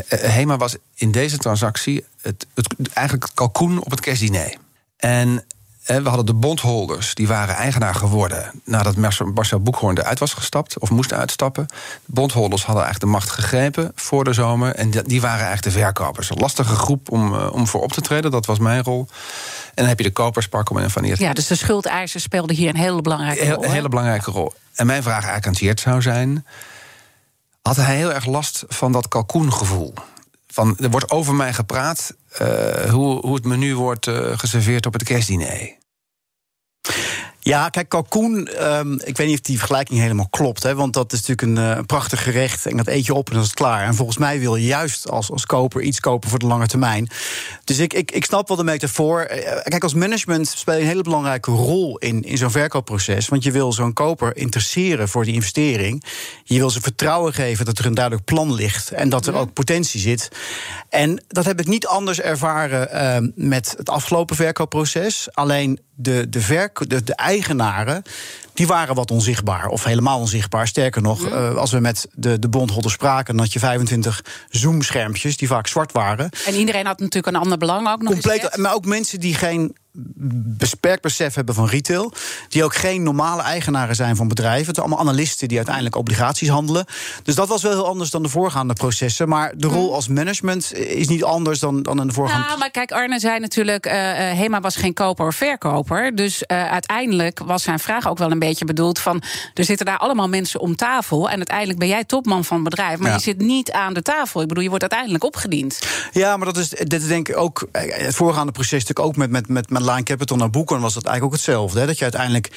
Hema 0.08 0.56
was 0.56 0.76
in 0.94 1.10
deze 1.10 1.38
transactie 1.38 2.04
het, 2.20 2.46
het, 2.54 2.74
eigenlijk 2.92 3.26
het 3.26 3.34
kalkoen 3.34 3.84
op 3.84 3.90
het 3.90 4.00
kerstdiner. 4.00 4.54
En 4.96 5.44
we 5.86 6.08
hadden 6.08 6.26
de 6.26 6.34
bondholders, 6.34 7.14
die 7.14 7.28
waren 7.28 7.54
eigenaar 7.54 7.94
geworden 7.94 8.62
nadat 8.64 8.96
Marcel 9.34 9.60
Boekhoorn 9.60 9.98
eruit 9.98 10.18
was 10.18 10.34
gestapt 10.34 10.78
of 10.78 10.90
moest 10.90 11.12
uitstappen. 11.12 11.66
De 12.04 12.12
bondholders 12.12 12.64
hadden 12.64 12.84
eigenlijk 12.84 13.12
de 13.12 13.18
macht 13.18 13.30
gegrepen 13.30 13.92
voor 13.94 14.24
de 14.24 14.32
zomer 14.32 14.74
en 14.74 14.90
die 14.90 15.20
waren 15.20 15.46
eigenlijk 15.46 15.76
de 15.76 15.82
verkopers. 15.82 16.30
Een 16.30 16.38
lastige 16.38 16.74
groep 16.74 17.10
om, 17.10 17.34
eh, 17.34 17.52
om 17.52 17.66
voor 17.66 17.82
op 17.82 17.92
te 17.92 18.00
treden, 18.00 18.30
dat 18.30 18.46
was 18.46 18.58
mijn 18.58 18.82
rol. 18.82 19.06
En 19.66 19.72
dan 19.74 19.86
heb 19.86 19.98
je 19.98 20.04
de 20.04 20.12
kopers, 20.12 20.48
Parkom 20.48 20.78
en 20.78 20.90
Van 20.90 21.04
Eert. 21.04 21.18
Ja, 21.18 21.32
dus 21.32 21.46
de 21.46 21.54
schuldeisers 21.54 22.22
speelden 22.22 22.56
hier 22.56 22.68
een 22.68 22.76
hele 22.76 23.00
belangrijke 23.00 23.50
rol. 23.50 23.64
Een 23.64 23.70
hele 23.70 23.88
belangrijke 23.88 24.30
rol. 24.30 24.52
En 24.74 24.86
mijn 24.86 25.02
vraag 25.02 25.14
eigenlijk 25.14 25.46
aan 25.46 25.52
Tjeerd 25.52 25.80
zou 25.80 26.02
zijn... 26.02 26.46
had 27.62 27.76
hij 27.76 27.96
heel 27.96 28.12
erg 28.12 28.26
last 28.26 28.64
van 28.68 28.92
dat 28.92 29.08
kalkoengevoel? 29.08 29.94
Van, 30.52 30.76
er 30.78 30.90
wordt 30.90 31.10
over 31.10 31.34
mij 31.34 31.52
gepraat 31.52 32.16
uh, 32.42 32.90
hoe, 32.90 33.20
hoe 33.26 33.34
het 33.34 33.44
menu 33.44 33.74
wordt 33.74 34.06
uh, 34.06 34.38
geserveerd 34.38 34.86
op 34.86 34.92
het 34.92 35.02
kerstdiner. 35.02 35.76
Ja, 37.44 37.68
kijk, 37.68 37.88
kalkoen, 37.88 38.64
um, 38.66 39.00
ik 39.04 39.16
weet 39.16 39.26
niet 39.26 39.38
of 39.38 39.44
die 39.44 39.58
vergelijking 39.58 40.00
helemaal 40.00 40.28
klopt. 40.28 40.62
Hè, 40.62 40.74
want 40.74 40.92
dat 40.92 41.12
is 41.12 41.26
natuurlijk 41.26 41.58
een, 41.58 41.78
uh, 41.78 41.84
prachtig 41.86 42.22
gerecht 42.22 42.66
en 42.66 42.76
dat 42.76 42.86
eet 42.86 43.06
je 43.06 43.14
op 43.14 43.26
en 43.26 43.32
dan 43.32 43.42
is 43.42 43.48
het 43.48 43.58
klaar. 43.58 43.86
En 43.86 43.94
volgens 43.94 44.18
mij 44.18 44.40
wil 44.40 44.56
je 44.56 44.66
juist 44.66 45.10
als, 45.10 45.30
als 45.30 45.46
koper 45.46 45.82
iets 45.82 46.00
kopen 46.00 46.30
voor 46.30 46.38
de 46.38 46.46
lange 46.46 46.66
termijn. 46.66 47.08
Dus 47.64 47.78
ik, 47.78 47.92
ik, 47.92 48.10
ik 48.10 48.24
snap 48.24 48.48
wel 48.48 48.56
de 48.56 48.64
metafoor. 48.64 49.20
Uh, 49.30 49.38
kijk, 49.62 49.82
als 49.82 49.94
management 49.94 50.48
speel 50.48 50.74
je 50.74 50.80
een 50.80 50.86
hele 50.86 51.02
belangrijke 51.02 51.50
rol 51.50 51.98
in, 51.98 52.22
in 52.22 52.38
zo'n 52.38 52.50
verkoopproces. 52.50 53.28
Want 53.28 53.42
je 53.42 53.50
wil 53.50 53.72
zo'n 53.72 53.92
koper 53.92 54.36
interesseren 54.36 55.08
voor 55.08 55.24
die 55.24 55.34
investering. 55.34 56.04
Je 56.44 56.58
wil 56.58 56.70
ze 56.70 56.80
vertrouwen 56.80 57.32
geven 57.32 57.64
dat 57.64 57.78
er 57.78 57.86
een 57.86 57.94
duidelijk 57.94 58.24
plan 58.24 58.54
ligt 58.54 58.90
en 58.90 59.08
dat 59.08 59.26
er 59.26 59.34
ook 59.34 59.52
potentie 59.52 60.00
zit. 60.00 60.28
En 60.88 61.24
dat 61.28 61.44
heb 61.44 61.60
ik 61.60 61.66
niet 61.66 61.86
anders 61.86 62.20
ervaren 62.20 62.88
uh, 62.92 63.30
met 63.34 63.74
het 63.76 63.88
afgelopen 63.88 64.36
verkoopproces. 64.36 65.28
Alleen 65.32 65.80
de, 66.02 66.28
de, 66.28 66.40
verk, 66.40 66.88
de, 66.88 67.02
de 67.04 67.14
eigenaren 67.14 68.02
die 68.54 68.66
waren 68.66 68.94
wat 68.94 69.10
onzichtbaar. 69.10 69.66
Of 69.66 69.84
helemaal 69.84 70.18
onzichtbaar. 70.18 70.66
Sterker 70.66 71.02
nog, 71.02 71.26
uh, 71.26 71.56
als 71.56 71.70
we 71.70 71.80
met 71.80 72.08
de, 72.14 72.38
de 72.38 72.48
bondholders 72.48 72.94
spraken... 72.94 73.34
dan 73.34 73.44
had 73.44 73.52
je 73.52 73.58
25 73.58 74.24
zoomschermpjes 74.48 75.36
die 75.36 75.48
vaak 75.48 75.66
zwart 75.66 75.92
waren. 75.92 76.30
En 76.46 76.54
iedereen 76.54 76.86
had 76.86 76.98
natuurlijk 76.98 77.36
een 77.36 77.42
ander 77.42 77.58
belang 77.58 77.88
ook 77.88 78.02
nog 78.02 78.12
Compleet, 78.12 78.56
Maar 78.56 78.74
ook 78.74 78.84
mensen 78.84 79.20
die 79.20 79.34
geen 79.34 79.76
beperkt 80.58 81.02
besef 81.02 81.34
hebben 81.34 81.54
van 81.54 81.66
retail. 81.66 82.12
Die 82.48 82.64
ook 82.64 82.74
geen 82.74 83.02
normale 83.02 83.42
eigenaren 83.42 83.94
zijn 83.94 84.16
van 84.16 84.28
bedrijven. 84.28 84.66
Het 84.66 84.74
zijn 84.74 84.86
allemaal 84.86 85.06
analisten 85.06 85.48
die 85.48 85.56
uiteindelijk 85.56 85.96
obligaties 85.96 86.48
handelen. 86.48 86.84
Dus 87.22 87.34
dat 87.34 87.48
was 87.48 87.62
wel 87.62 87.72
heel 87.72 87.86
anders 87.86 88.10
dan 88.10 88.22
de 88.22 88.28
voorgaande 88.28 88.74
processen. 88.74 89.28
Maar 89.28 89.52
de 89.56 89.66
rol 89.66 89.88
hm. 89.88 89.94
als 89.94 90.08
management 90.08 90.74
is 90.74 91.08
niet 91.08 91.24
anders 91.24 91.58
dan, 91.58 91.82
dan 91.82 92.00
in 92.00 92.06
de 92.06 92.12
voorgaande. 92.12 92.48
Ja, 92.48 92.56
maar 92.56 92.70
kijk, 92.70 92.92
Arne 92.92 93.18
zei 93.18 93.38
natuurlijk: 93.38 93.86
uh, 93.86 93.92
Hema 93.92 94.60
was 94.60 94.76
geen 94.76 94.94
koper 94.94 95.26
of 95.26 95.34
verkoper. 95.34 96.16
Dus 96.16 96.44
uh, 96.46 96.70
uiteindelijk 96.70 97.38
was 97.38 97.62
zijn 97.62 97.78
vraag 97.78 98.08
ook 98.08 98.18
wel 98.18 98.30
een 98.30 98.38
beetje 98.46 98.64
bedoeld: 98.64 98.98
van 98.98 99.22
er 99.54 99.64
zitten 99.64 99.86
daar 99.86 99.98
allemaal 99.98 100.28
mensen 100.28 100.60
om 100.60 100.76
tafel. 100.76 101.30
En 101.30 101.36
uiteindelijk 101.36 101.78
ben 101.78 101.88
jij 101.88 102.04
topman 102.04 102.44
van 102.44 102.56
het 102.56 102.68
bedrijf. 102.68 102.98
Maar 102.98 103.12
je 103.12 103.20
zit 103.20 103.38
niet 103.38 103.72
aan 103.72 103.94
de 103.94 104.02
tafel. 104.02 104.40
Ik 104.40 104.48
bedoel, 104.48 104.62
je 104.62 104.68
wordt 104.68 104.84
uiteindelijk 104.84 105.24
opgediend. 105.24 105.78
Ja, 106.12 106.36
maar 106.36 106.46
dat 106.46 106.56
is, 106.56 106.68
dit 106.68 107.08
denk 107.08 107.28
ik 107.28 107.36
ook. 107.36 107.68
Het 107.72 108.14
voorgaande 108.14 108.52
proces 108.52 108.84
natuurlijk 108.84 109.06
ook 109.06 109.16
met, 109.16 109.48
met, 109.48 109.70
met 109.70 109.82
Line 109.82 110.02
Capital 110.02 110.36
naar 110.36 110.50
Boeken 110.50 110.80
was 110.80 110.94
dat 110.94 111.04
eigenlijk 111.04 111.34
ook 111.34 111.40
hetzelfde. 111.40 111.80
Hè? 111.80 111.86
Dat 111.86 111.98
je 111.98 112.02
uiteindelijk. 112.02 112.50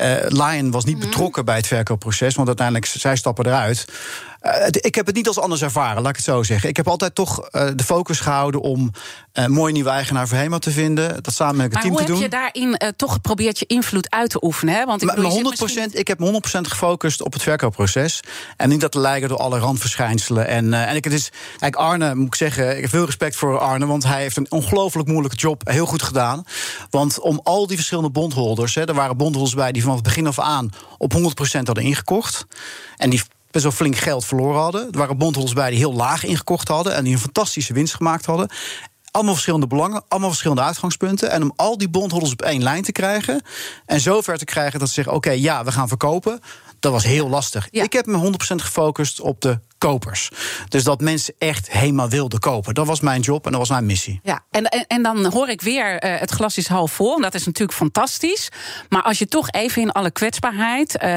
Uh, 0.00 0.14
Lion 0.28 0.70
was 0.70 0.84
niet 0.84 0.96
mhm. 0.96 1.06
betrokken 1.06 1.44
bij 1.44 1.56
het 1.56 1.66
verkoopproces, 1.66 2.34
want 2.34 2.48
uiteindelijk 2.48 2.86
zij 2.86 3.16
stappen 3.16 3.46
eruit. 3.46 3.86
Uh, 4.42 4.52
ik 4.70 4.94
heb 4.94 5.06
het 5.06 5.14
niet 5.14 5.26
als 5.26 5.38
anders 5.38 5.62
ervaren, 5.62 6.02
laat 6.02 6.10
ik 6.10 6.16
het 6.16 6.24
zo 6.24 6.42
zeggen. 6.42 6.68
Ik 6.68 6.76
heb 6.76 6.88
altijd 6.88 7.14
toch 7.14 7.38
uh, 7.38 7.68
de 7.74 7.84
focus 7.84 8.20
gehouden 8.20 8.60
om 8.60 8.90
een 9.32 9.52
mooie 9.52 9.72
nieuwe 9.72 9.90
eigenaar 9.90 10.28
voor 10.28 10.38
Hema 10.38 10.58
te 10.58 10.70
vinden. 10.70 11.22
Dat 11.22 11.34
samen 11.34 11.56
met 11.56 11.72
het 11.72 11.80
team 11.82 11.96
te 11.96 12.04
doen. 12.04 12.18
Maar 12.18 12.30
hoe 12.30 12.38
heb 12.38 12.52
je 12.52 12.60
daarin 12.60 12.94
toch 12.96 13.12
geprobeerd 13.12 13.58
je 13.58 13.66
invloed 13.66 14.10
uit 14.10 14.30
te 14.30 14.44
oefenen? 14.44 14.74
Hè? 14.74 14.84
Want 14.84 15.02
ik, 15.02 15.16
maar, 15.16 15.24
100 15.24 15.60
misschien... 15.60 15.88
ik 15.92 16.08
heb 16.08 16.18
100% 16.18 16.22
gefocust 16.60 17.22
op 17.22 17.32
het 17.32 17.42
verkoopproces. 17.42 18.20
En 18.56 18.68
niet 18.68 18.80
dat 18.80 18.92
te 18.92 19.00
lijken 19.00 19.28
door 19.28 19.38
alle 19.38 19.58
randverschijnselen. 19.58 20.46
En, 20.46 20.74
en 20.74 20.96
ik, 20.96 21.04
het 21.04 21.12
is, 21.12 21.30
kijk, 21.58 21.76
Arne, 21.76 22.14
moet 22.14 22.26
ik 22.26 22.34
zeggen, 22.34 22.76
ik 22.76 22.80
heb 22.80 22.90
veel 22.90 23.04
respect 23.04 23.36
voor 23.36 23.58
Arne... 23.58 23.86
want 23.86 24.04
hij 24.04 24.20
heeft 24.20 24.36
een 24.36 24.46
ongelooflijk 24.48 25.08
moeilijke 25.08 25.36
job 25.36 25.68
heel 25.68 25.86
goed 25.86 26.02
gedaan. 26.02 26.44
Want 26.90 27.20
om 27.20 27.40
al 27.42 27.66
die 27.66 27.76
verschillende 27.76 28.10
bondholders... 28.10 28.74
Hè, 28.74 28.84
er 28.84 28.94
waren 28.94 29.16
bondholders 29.16 29.54
bij 29.54 29.72
die 29.72 29.82
vanaf 29.90 30.04
het 30.04 30.14
begin 30.14 30.26
af 30.26 30.38
aan 30.38 30.70
op 30.98 31.14
100% 31.14 31.18
hadden 31.62 31.84
ingekocht... 31.84 32.46
En 33.00 33.10
die 33.10 33.22
best 33.50 33.64
wel 33.64 33.72
flink 33.72 33.96
geld 33.96 34.24
verloren 34.24 34.60
hadden. 34.60 34.92
Er 34.92 34.98
waren 34.98 35.18
bondholders 35.18 35.54
bij 35.54 35.70
die 35.70 35.78
heel 35.78 35.94
laag 35.94 36.24
ingekocht 36.24 36.68
hadden 36.68 36.94
en 36.94 37.04
die 37.04 37.12
een 37.12 37.18
fantastische 37.18 37.72
winst 37.72 37.94
gemaakt 37.94 38.26
hadden. 38.26 38.50
Allemaal 39.10 39.32
verschillende 39.32 39.66
belangen, 39.66 40.02
allemaal 40.08 40.28
verschillende 40.28 40.62
uitgangspunten. 40.62 41.30
En 41.30 41.42
om 41.42 41.52
al 41.56 41.78
die 41.78 41.88
bondholders 41.88 42.32
op 42.32 42.42
één 42.42 42.62
lijn 42.62 42.82
te 42.82 42.92
krijgen. 42.92 43.42
En 43.86 44.00
zover 44.00 44.38
te 44.38 44.44
krijgen 44.44 44.78
dat 44.78 44.88
ze 44.88 44.94
zeggen: 44.94 45.14
oké, 45.14 45.30
ja, 45.30 45.64
we 45.64 45.72
gaan 45.72 45.88
verkopen. 45.88 46.40
Dat 46.80 46.92
was 46.92 47.04
heel 47.04 47.28
lastig. 47.28 47.70
Ik 47.70 47.92
heb 47.92 48.06
me 48.06 48.32
100% 48.32 48.54
gefocust 48.54 49.20
op 49.20 49.40
de 49.40 49.60
kopers. 49.80 50.30
Dus 50.68 50.84
dat 50.84 51.00
mensen 51.00 51.34
echt 51.38 51.70
helemaal 51.70 52.08
wilden 52.08 52.38
kopen. 52.38 52.74
Dat 52.74 52.86
was 52.86 53.00
mijn 53.00 53.20
job 53.20 53.44
en 53.44 53.50
dat 53.50 53.60
was 53.60 53.68
mijn 53.68 53.86
missie. 53.86 54.20
Ja, 54.22 54.40
en, 54.50 54.64
en, 54.64 54.84
en 54.86 55.02
dan 55.02 55.26
hoor 55.32 55.48
ik 55.48 55.60
weer 55.60 56.04
uh, 56.04 56.18
het 56.18 56.30
glas 56.30 56.56
is 56.56 56.66
half 56.66 56.92
vol. 56.92 57.16
En 57.16 57.22
dat 57.22 57.34
is 57.34 57.46
natuurlijk 57.46 57.78
fantastisch. 57.78 58.48
Maar 58.88 59.02
als 59.02 59.18
je 59.18 59.26
toch 59.26 59.50
even 59.50 59.82
in 59.82 59.92
alle 59.92 60.10
kwetsbaarheid... 60.10 60.94
Uh, 60.94 61.08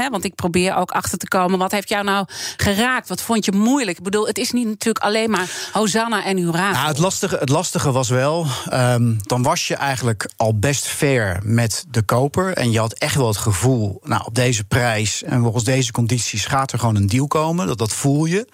hè, 0.00 0.08
want 0.10 0.24
ik 0.24 0.34
probeer 0.34 0.74
ook 0.76 0.90
achter 0.90 1.18
te 1.18 1.28
komen... 1.28 1.58
wat 1.58 1.70
heeft 1.70 1.88
jou 1.88 2.04
nou 2.04 2.26
geraakt? 2.56 3.08
Wat 3.08 3.22
vond 3.22 3.44
je 3.44 3.52
moeilijk? 3.52 3.98
Ik 3.98 4.04
bedoel, 4.04 4.26
het 4.26 4.38
is 4.38 4.50
niet 4.50 4.66
natuurlijk 4.66 5.04
alleen 5.04 5.30
maar 5.30 5.50
Hosanna 5.72 6.24
en 6.24 6.42
Hoera. 6.42 6.70
Nou, 6.70 6.86
het, 6.86 6.98
lastige, 6.98 7.36
het 7.36 7.48
lastige 7.48 7.92
was 7.92 8.08
wel... 8.08 8.46
Um, 8.72 9.18
dan 9.22 9.42
was 9.42 9.68
je 9.68 9.74
eigenlijk 9.74 10.30
al 10.36 10.58
best 10.58 10.86
fair 10.86 11.40
met 11.42 11.84
de 11.88 12.02
koper. 12.02 12.52
En 12.52 12.70
je 12.70 12.78
had 12.78 12.92
echt 12.92 13.14
wel 13.14 13.28
het 13.28 13.36
gevoel... 13.36 14.00
nou, 14.02 14.22
op 14.24 14.34
deze 14.34 14.64
prijs 14.64 15.22
en 15.22 15.42
volgens 15.42 15.64
deze 15.64 15.92
condities... 15.92 16.46
gaat 16.46 16.72
er 16.72 16.78
gewoon 16.78 16.96
een 16.96 17.08
deal 17.08 17.26
komen. 17.26 17.66
Dat 17.66 17.78
dat 17.78 17.92
voelt 17.92 18.08
je. 18.18 18.46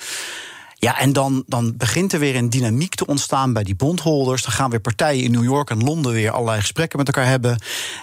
Ja, 0.78 0.98
en 0.98 1.12
dan, 1.12 1.44
dan 1.46 1.76
begint 1.76 2.12
er 2.12 2.18
weer 2.18 2.36
een 2.36 2.50
dynamiek 2.50 2.94
te 2.94 3.06
ontstaan 3.06 3.52
bij 3.52 3.62
die 3.62 3.74
bondholders. 3.74 4.42
Dan 4.42 4.52
gaan 4.52 4.70
weer 4.70 4.80
partijen 4.80 5.24
in 5.24 5.30
New 5.30 5.44
York 5.44 5.70
en 5.70 5.84
Londen 5.84 6.12
weer 6.12 6.30
allerlei 6.30 6.60
gesprekken 6.60 6.98
met 6.98 7.06
elkaar 7.06 7.26
hebben. 7.26 7.58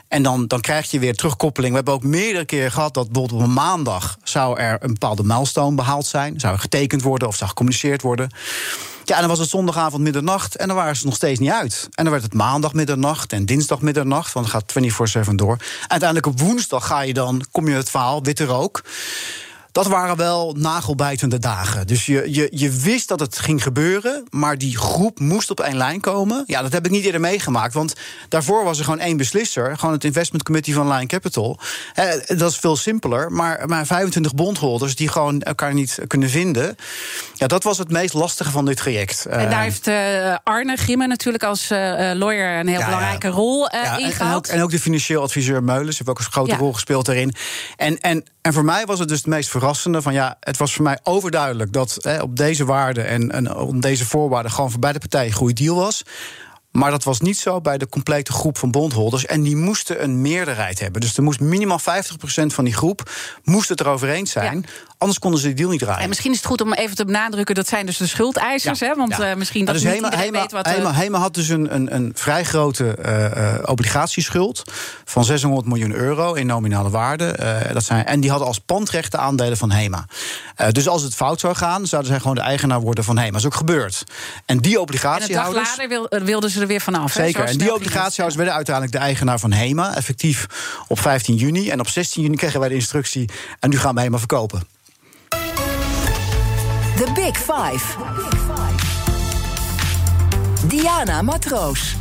En 0.07 0.24
dan, 0.24 0.48
dan 0.48 0.62
krijg 0.62 0.91
je 0.91 1.00
weer 1.00 1.15
terugkoppeling. 1.15 1.72
We 1.72 1.75
hebben 1.75 1.93
ook 1.93 2.03
meerdere 2.03 2.45
keren 2.45 2.72
gehad 2.72 2.93
dat 2.93 3.12
bijvoorbeeld 3.12 3.41
op 3.41 3.48
een 3.48 3.53
maandag 3.53 4.17
zou 4.24 4.60
er 4.60 4.77
een 4.79 4.93
bepaalde 4.93 5.24
milestone 5.24 5.75
behaald 5.75 6.05
zijn. 6.05 6.39
Zou 6.39 6.53
er 6.53 6.60
getekend 6.60 7.01
worden 7.01 7.27
of 7.27 7.36
zou 7.36 7.50
gecommuniceerd 7.50 8.01
worden. 8.01 8.29
Ja, 9.03 9.13
en 9.13 9.19
dan 9.19 9.29
was 9.29 9.39
het 9.39 9.50
zondagavond 9.50 10.03
middernacht 10.03 10.55
en 10.55 10.67
dan 10.67 10.75
waren 10.75 10.95
ze 10.95 11.05
nog 11.05 11.15
steeds 11.15 11.39
niet 11.39 11.51
uit. 11.51 11.88
En 11.91 12.03
dan 12.03 12.12
werd 12.12 12.24
het 12.24 12.33
maandag 12.33 12.74
middernacht 12.74 13.33
en 13.33 13.45
dinsdag 13.45 13.81
middernacht, 13.81 14.33
want 14.33 14.51
het 14.51 14.55
gaat 14.55 15.27
24-7 15.29 15.36
door. 15.36 15.57
Uiteindelijk 15.88 16.25
op 16.25 16.39
woensdag 16.39 16.88
ga 16.88 17.01
je 17.01 17.13
dan, 17.13 17.45
kom 17.51 17.67
je 17.67 17.75
het 17.75 17.89
verhaal, 17.89 18.24
witte 18.24 18.45
rook 18.45 18.83
dat 19.74 19.88
waren 19.88 20.15
wel 20.15 20.56
nagelbijtende 20.58 21.39
dagen. 21.39 21.88
Dus 21.88 22.06
je, 22.06 22.34
je, 22.34 22.48
je 22.51 22.72
wist 22.72 23.08
dat 23.08 23.20
het 23.20 23.39
ging 23.39 23.63
gebeuren, 23.63 24.24
maar 24.30 24.58
die 24.58 24.77
groep 24.77 25.20
moest 25.20 25.50
op 25.50 25.60
één 25.60 25.77
lijn 25.77 26.01
komen. 26.01 26.44
Ja, 26.48 26.62
dat 26.62 26.72
heb 26.72 26.86
ik 26.86 26.92
niet 26.92 27.06
eerder 27.06 27.22
meegemaakt, 27.22 27.74
want 27.74 27.94
daarvoor 28.30 28.63
was 28.63 28.77
er 28.77 28.84
gewoon 28.84 29.00
één 29.00 29.18
beslisser, 29.18 29.77
gewoon 29.77 29.94
het 29.94 30.03
investment 30.03 30.44
committee 30.44 30.74
van 30.74 30.92
Line 30.92 31.06
Capital. 31.06 31.60
dat 32.27 32.51
is 32.51 32.58
veel 32.58 32.75
simpeler, 32.75 33.32
maar, 33.32 33.68
maar 33.68 33.86
25 33.86 34.36
bondholders 34.36 34.96
die 34.96 35.08
gewoon 35.08 35.42
elkaar 35.42 35.74
niet 35.74 36.00
kunnen 36.08 36.30
vinden. 36.30 36.75
Ja, 37.34 37.48
dat 37.48 37.63
was 37.63 37.77
het 37.77 37.89
meest 37.89 38.13
lastige 38.13 38.51
van 38.51 38.65
dit 38.65 38.77
traject. 38.77 39.25
En 39.25 39.50
daar 39.50 39.62
heeft 39.62 39.88
uh, 39.88 40.36
Arne 40.44 40.75
Grimmen 40.75 41.10
natuurlijk 41.10 41.44
als 41.44 41.72
uh, 41.72 41.77
lawyer 42.13 42.60
een 42.60 42.68
heel 42.68 42.84
belangrijke 42.84 43.27
rol 43.27 43.74
uh, 43.74 43.84
ja, 43.84 43.98
in 43.98 44.06
en, 44.06 44.20
en, 44.20 44.34
ook, 44.34 44.48
en 44.48 44.62
ook 44.62 44.72
de 44.72 44.80
financieel 44.80 45.22
adviseur 45.22 45.63
Meulens 45.63 45.98
heeft 45.98 46.10
ook 46.10 46.20
een 46.20 46.25
grote 46.25 46.56
rol 46.56 46.74
gespeeld 46.74 47.06
daarin. 47.06 47.34
En, 47.75 48.00
en, 48.00 48.24
en 48.42 48.53
voor 48.53 48.65
mij 48.65 48.86
was 48.86 49.00
het 49.00 49.08
dus 49.08 49.18
het 49.18 49.27
meest 49.27 49.50
verrassende 49.63 50.01
van 50.01 50.13
ja, 50.13 50.38
het 50.39 50.58
was 50.58 50.74
voor 50.74 50.84
mij 50.84 51.00
overduidelijk 51.03 51.72
dat 51.74 51.98
hè, 52.01 52.22
op 52.22 52.36
deze 52.36 52.65
waarden 52.65 53.08
en, 53.08 53.32
en 53.32 53.55
op 53.55 53.82
deze 53.82 54.05
voorwaarden 54.05 54.51
gewoon 54.51 54.72
voor 54.72 54.79
beide 54.79 55.00
partijen 55.00 55.27
een 55.27 55.38
goede 55.38 55.53
deal 55.53 55.75
was. 55.75 56.03
Maar 56.72 56.91
dat 56.91 57.03
was 57.03 57.20
niet 57.20 57.38
zo 57.38 57.62
bij 57.62 57.77
de 57.77 57.89
complete 57.89 58.32
groep 58.32 58.58
van 58.58 58.72
bondholders. 58.72 59.25
En 59.25 59.41
die 59.41 59.55
moesten 59.55 60.03
een 60.03 60.22
meerderheid 60.22 60.79
hebben. 60.79 61.01
Dus 61.01 61.17
er 61.17 61.24
moest 61.24 61.39
minimaal 61.39 61.79
50% 61.79 61.84
van 62.46 62.63
die 62.63 62.74
groep 62.74 63.12
moest 63.43 63.70
het 63.70 63.79
erover 63.79 64.10
eens 64.10 64.32
zijn. 64.32 64.65
Anders 65.03 65.22
konden 65.22 65.39
ze 65.39 65.48
die 65.48 65.55
deal 65.55 65.69
niet 65.69 65.79
draaien. 65.79 66.01
En 66.01 66.10
misschien 66.10 66.31
is 66.31 66.38
het 66.38 66.45
goed 66.45 66.62
om 66.62 66.74
even 66.74 66.95
te 66.95 67.05
benadrukken... 67.05 67.55
dat 67.55 67.67
zijn 67.67 67.86
dus 67.86 67.98
de 67.98 68.07
schuldeisers, 68.07 68.79
hè? 68.79 68.95
Want 68.95 69.17
ja. 69.17 69.31
uh, 69.31 69.36
misschien 69.36 69.65
dat 69.65 69.74
dus 69.74 69.83
niet 69.83 69.93
Hema, 69.93 70.17
Hema, 70.17 70.39
weet 70.39 70.51
wat... 70.51 70.67
Hema, 70.67 70.93
Hema 70.93 71.17
had 71.19 71.33
dus 71.33 71.50
een, 71.50 71.75
een, 71.75 71.95
een 71.95 72.12
vrij 72.15 72.43
grote 72.43 72.95
uh, 73.05 73.69
obligatieschuld... 73.69 74.63
van 75.05 75.24
600 75.25 75.67
miljoen 75.67 75.93
euro 75.93 76.33
in 76.33 76.45
nominale 76.45 76.89
waarde. 76.89 77.36
Uh, 77.39 77.74
dat 77.74 77.83
zijn, 77.83 78.05
en 78.05 78.19
die 78.19 78.29
hadden 78.29 78.48
als 78.48 78.60
pandrechten 78.60 79.19
aandelen 79.19 79.57
van 79.57 79.72
Hema. 79.72 80.05
dus 80.72 80.88
als 80.88 81.01
het 81.01 81.15
fout 81.15 81.39
zou 81.39 81.55
gaan, 81.55 81.88
zouden 81.88 82.12
zij 82.12 82.19
gewoon 82.19 82.36
de 82.36 82.41
eigenaar 82.41 82.81
worden 82.81 83.03
van 83.03 83.17
Hema. 83.17 83.31
Dat 83.31 83.39
is 83.39 83.45
ook 83.45 83.55
gebeurd. 83.55 84.03
En 84.45 84.57
die 84.57 84.79
obligatiehouders... 84.79 85.77
En 85.77 85.83
een 85.83 85.89
dag 85.89 86.00
later 86.00 86.25
wilden 86.25 86.50
ze 86.50 86.62
er 86.62 86.67
weer 86.67 86.81
vanaf. 86.81 87.12
Zeker, 87.12 87.43
en 87.43 87.57
die 87.57 87.74
obligatiehouders 87.74 88.36
werden 88.36 88.53
uiteindelijk 88.53 88.95
de 88.95 89.01
eigenaar 89.01 89.39
van 89.39 89.51
Hema. 89.51 89.95
Effectief 89.95 90.48
op 90.88 91.00
15 91.00 91.36
juni. 91.36 91.69
En 91.69 91.79
op 91.79 91.88
16 91.88 92.24
juni 92.24 92.36
kregen 92.36 92.60
wij 92.60 92.69
de 92.69 92.75
instructie... 92.75 93.29
en 93.60 93.69
nu 93.69 93.79
gaan 93.79 93.95
we 93.95 94.01
Hema 94.01 94.17
verkopen. 94.17 94.73
The 96.97 97.12
Big 97.15 97.38
Five. 97.38 97.95
Diana 100.67 101.21
Matroos. 101.21 101.95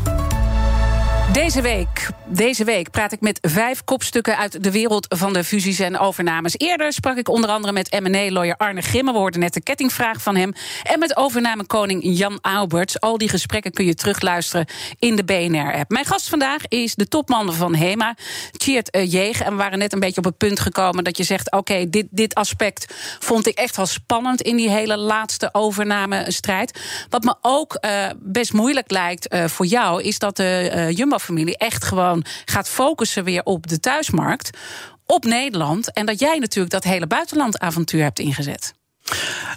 Deze 1.33 1.61
week, 1.61 2.09
deze 2.35 2.65
week 2.65 2.91
praat 2.91 3.13
ik 3.13 3.21
met 3.21 3.39
vijf 3.43 3.85
kopstukken 3.85 4.37
uit 4.37 4.65
de 4.65 4.71
wereld 4.71 5.07
van 5.09 5.33
de 5.33 5.45
fusies 5.45 5.79
en 5.79 5.99
overnames. 5.99 6.55
Eerder 6.57 6.93
sprak 6.93 7.17
ik 7.17 7.29
onder 7.29 7.51
andere 7.51 7.73
met 7.73 8.01
M&A-lawyer 8.01 8.57
Arne 8.57 8.81
Grimme. 8.81 9.13
We 9.13 9.19
hoorden 9.19 9.41
net 9.41 9.55
de 9.55 9.61
kettingvraag 9.61 10.23
van 10.23 10.37
hem. 10.37 10.53
En 10.83 10.99
met 10.99 11.17
overnamekoning 11.17 12.01
Jan 12.03 12.41
Alberts. 12.41 13.01
Al 13.01 13.19
die 13.19 13.29
gesprekken 13.29 13.73
kun 13.73 13.85
je 13.85 13.95
terugluisteren 13.95 14.67
in 14.99 15.17
de 15.17 15.25
BNR-app. 15.25 15.91
Mijn 15.91 16.05
gast 16.05 16.29
vandaag 16.29 16.63
is 16.69 16.95
de 16.95 17.09
topman 17.09 17.55
van 17.55 17.75
HEMA, 17.75 18.15
Tjeerd 18.57 18.97
uh, 18.97 19.41
En 19.41 19.51
we 19.51 19.57
waren 19.57 19.79
net 19.79 19.93
een 19.93 20.01
beetje 20.01 20.19
op 20.19 20.25
het 20.25 20.37
punt 20.37 20.61
gekomen 20.61 21.05
dat 21.05 21.17
je 21.17 21.25
zegt... 21.25 21.53
oké, 21.53 21.89
dit, 21.89 22.07
dit 22.11 22.35
aspect 22.35 22.95
vond 23.19 23.47
ik 23.47 23.59
echt 23.59 23.77
wel 23.77 23.87
spannend 23.87 24.43
in 24.43 24.57
die 24.57 24.71
hele 24.71 24.97
laatste 24.97 25.49
overname-strijd. 25.53 26.81
Wat 27.09 27.25
me 27.25 27.35
ook 27.41 27.79
uh, 27.81 28.07
best 28.19 28.53
moeilijk 28.53 28.91
lijkt 28.91 29.35
uh, 29.35 29.45
voor 29.45 29.67
jou... 29.67 30.03
is 30.03 30.19
dat 30.19 30.37
de 30.37 30.91
Jumbo 30.95 31.19
familie 31.19 31.57
echt 31.57 31.85
gewoon 31.85 32.22
gaat 32.45 32.69
focussen 32.69 33.25
weer 33.25 33.43
op 33.43 33.67
de 33.67 33.81
thuismarkt, 33.81 34.59
op 35.07 35.25
Nederland. 35.25 35.93
En 35.93 36.07
dat 36.07 36.19
jij 36.19 36.39
natuurlijk 36.39 36.73
dat 36.73 36.85
hele 36.85 37.07
buitenlandavontuur 37.07 38.03
hebt 38.03 38.19
ingezet. 38.19 38.73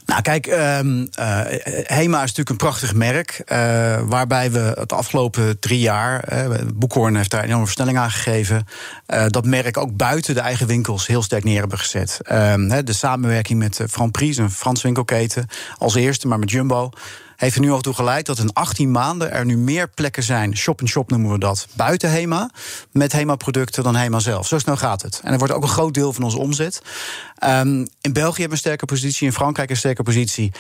Nou, 0.05 0.21
kijk, 0.21 0.47
um, 0.47 1.09
uh, 1.19 1.41
Hema 1.83 2.15
is 2.15 2.21
natuurlijk 2.21 2.49
een 2.49 2.55
prachtig 2.55 2.93
merk. 2.93 3.41
Uh, 3.45 4.01
waarbij 4.01 4.51
we 4.51 4.71
het 4.75 4.93
afgelopen 4.93 5.59
drie 5.59 5.79
jaar. 5.79 6.33
Uh, 6.33 6.57
Boekhoorn 6.75 7.15
heeft 7.15 7.31
daar 7.31 7.39
een 7.39 7.45
enorme 7.45 7.65
versnelling 7.65 7.97
aan 7.97 8.11
gegeven. 8.11 8.65
dat 9.27 9.45
merk 9.45 9.77
ook 9.77 9.95
buiten 9.95 10.33
de 10.33 10.39
eigen 10.39 10.67
winkels 10.67 11.07
heel 11.07 11.23
sterk 11.23 11.43
neer 11.43 11.59
hebben 11.59 11.77
gezet. 11.77 12.19
Ehm, 12.23 12.83
de 12.83 12.93
samenwerking 12.93 13.59
met 13.59 13.83
Franprix, 13.89 14.37
een 14.37 14.51
Frans 14.51 14.81
winkelketen, 14.81 15.47
als 15.77 15.95
eerste, 15.95 16.27
maar 16.27 16.39
met 16.39 16.51
Jumbo 16.51 16.91
heeft 17.35 17.55
er 17.55 17.61
nu 17.61 17.71
al 17.71 17.81
toe 17.81 17.93
geleid 17.93 18.25
dat 18.25 18.37
in 18.37 18.53
18 18.53 18.91
maanden 18.91 19.31
er 19.31 19.45
nu 19.45 19.57
meer 19.57 19.89
plekken 19.89 20.23
zijn, 20.23 20.57
shop-in-shop 20.57 21.09
noemen 21.09 21.31
we 21.31 21.39
dat, 21.39 21.67
buiten 21.73 22.11
HEMA, 22.11 22.49
met 22.91 23.11
HEMA-producten 23.11 23.83
dan 23.83 23.95
HEMA 23.95 24.19
zelf. 24.19 24.47
Zo 24.47 24.59
snel 24.59 24.77
gaat 24.77 25.01
het. 25.01 25.21
En 25.23 25.31
er 25.31 25.37
wordt 25.37 25.53
ook 25.53 25.63
een 25.63 25.69
groot 25.69 25.93
deel 25.93 26.13
van 26.13 26.23
onze 26.23 26.37
omzet. 26.37 26.81
Um, 27.43 27.87
in 28.01 28.13
België 28.13 28.41
hebben 28.41 28.47
we 28.47 28.51
een 28.51 28.57
sterke 28.57 28.85
positie, 28.85 29.27
in 29.27 29.33
Frankrijk 29.33 29.69
een 29.69 29.77
sterke 29.77 30.03
positie. 30.03 30.51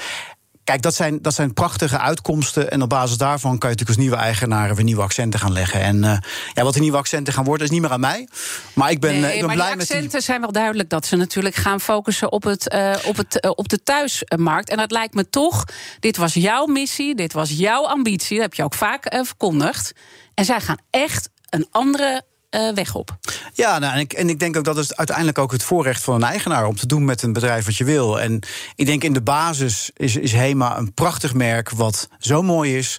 Kijk, 0.65 0.81
dat 0.81 0.95
zijn, 0.95 1.21
dat 1.21 1.33
zijn 1.33 1.53
prachtige 1.53 1.99
uitkomsten. 1.99 2.71
En 2.71 2.81
op 2.81 2.89
basis 2.89 3.17
daarvan 3.17 3.57
kan 3.57 3.69
je 3.69 3.75
natuurlijk 3.75 3.89
als 3.89 3.97
nieuwe 3.97 4.15
eigenaren 4.15 4.75
weer 4.75 4.85
nieuwe 4.85 5.01
accenten 5.01 5.39
gaan 5.39 5.51
leggen. 5.51 5.81
En 5.81 6.03
uh, 6.03 6.17
ja, 6.53 6.63
wat 6.63 6.73
de 6.73 6.79
nieuwe 6.79 6.97
accenten 6.97 7.33
gaan 7.33 7.43
worden, 7.43 7.65
is 7.65 7.71
niet 7.71 7.81
meer 7.81 7.91
aan 7.91 7.99
mij. 7.99 8.27
Maar 8.73 8.91
ik 8.91 8.99
ben, 8.99 9.19
nee, 9.19 9.33
ik 9.33 9.37
ben 9.37 9.45
maar 9.45 9.55
blij 9.55 9.75
met. 9.75 9.87
De 9.87 9.93
accenten 9.93 10.21
zijn 10.21 10.41
wel 10.41 10.51
duidelijk 10.51 10.89
dat 10.89 11.05
ze 11.05 11.15
natuurlijk 11.15 11.55
gaan 11.55 11.81
focussen 11.81 12.31
op, 12.31 12.43
het, 12.43 12.73
uh, 12.73 12.95
op, 13.05 13.17
het, 13.17 13.45
uh, 13.45 13.51
op 13.55 13.69
de 13.69 13.83
thuismarkt. 13.83 14.69
En 14.69 14.77
dat 14.77 14.91
lijkt 14.91 15.13
me 15.13 15.29
toch, 15.29 15.63
dit 15.99 16.17
was 16.17 16.33
jouw 16.33 16.65
missie, 16.65 17.15
dit 17.15 17.33
was 17.33 17.49
jouw 17.49 17.87
ambitie. 17.87 18.35
Dat 18.35 18.45
heb 18.45 18.53
je 18.53 18.63
ook 18.63 18.73
vaak 18.73 19.07
verkondigd. 19.09 19.93
En 20.33 20.45
zij 20.45 20.61
gaan 20.61 20.79
echt 20.89 21.29
een 21.49 21.67
andere 21.71 22.23
uh, 22.55 22.73
weg 22.73 22.95
op. 22.95 23.17
Ja, 23.53 23.79
nou, 23.79 23.93
en, 23.93 23.99
ik, 23.99 24.13
en 24.13 24.29
ik 24.29 24.39
denk 24.39 24.57
ook 24.57 24.63
dat 24.63 24.75
het 24.75 24.97
uiteindelijk 24.97 25.37
ook 25.37 25.51
het 25.51 25.63
voorrecht 25.63 26.03
van 26.03 26.15
een 26.15 26.23
eigenaar 26.23 26.67
om 26.67 26.75
te 26.75 26.87
doen 26.87 27.05
met 27.05 27.21
een 27.21 27.33
bedrijf 27.33 27.65
wat 27.65 27.75
je 27.75 27.83
wil. 27.83 28.19
En 28.19 28.39
ik 28.75 28.85
denk 28.85 29.03
in 29.03 29.13
de 29.13 29.21
basis 29.21 29.91
is, 29.95 30.15
is 30.15 30.31
HEMA 30.31 30.77
een 30.77 30.93
prachtig 30.93 31.33
merk 31.33 31.69
wat 31.69 32.09
zo 32.19 32.41
mooi 32.41 32.77
is 32.77 32.97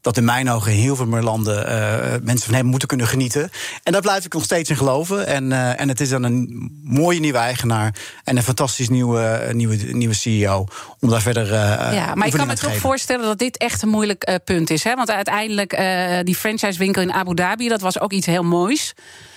dat 0.00 0.16
in 0.16 0.24
mijn 0.24 0.50
ogen 0.50 0.72
in 0.72 0.78
heel 0.78 0.96
veel 0.96 1.06
meer 1.06 1.22
landen 1.22 1.68
uh, 1.68 2.14
mensen 2.22 2.46
van 2.46 2.54
hem 2.54 2.66
moeten 2.66 2.88
kunnen 2.88 3.06
genieten. 3.06 3.50
En 3.82 3.92
daar 3.92 4.00
blijf 4.00 4.24
ik 4.24 4.32
nog 4.32 4.44
steeds 4.44 4.70
in 4.70 4.76
geloven. 4.76 5.26
En, 5.26 5.50
uh, 5.50 5.80
en 5.80 5.88
het 5.88 6.00
is 6.00 6.08
dan 6.08 6.22
een 6.22 6.70
mooie 6.84 7.20
nieuwe 7.20 7.38
eigenaar 7.38 7.94
en 8.24 8.36
een 8.36 8.42
fantastisch 8.42 8.88
nieuwe, 8.88 9.50
nieuwe, 9.52 9.76
nieuwe 9.76 10.14
CEO 10.14 10.66
om 11.00 11.08
daar 11.10 11.22
verder. 11.22 11.46
Uh, 11.46 11.52
ja, 11.92 12.14
maar 12.14 12.26
ik 12.26 12.32
kan 12.32 12.46
me 12.46 12.54
toch 12.54 12.76
voorstellen 12.76 13.24
dat 13.24 13.38
dit 13.38 13.56
echt 13.56 13.82
een 13.82 13.88
moeilijk 13.88 14.38
punt 14.44 14.70
is. 14.70 14.84
Hè? 14.84 14.94
Want 14.94 15.10
uiteindelijk 15.10 15.82
die 16.24 16.36
franchisewinkel 16.36 17.02
in 17.02 17.12
Abu 17.12 17.34
Dhabi, 17.34 17.68
dat 17.68 17.80
was 17.80 18.00
ook 18.00 18.12
iets 18.12 18.26
heel 18.26 18.44
moois 18.44 18.94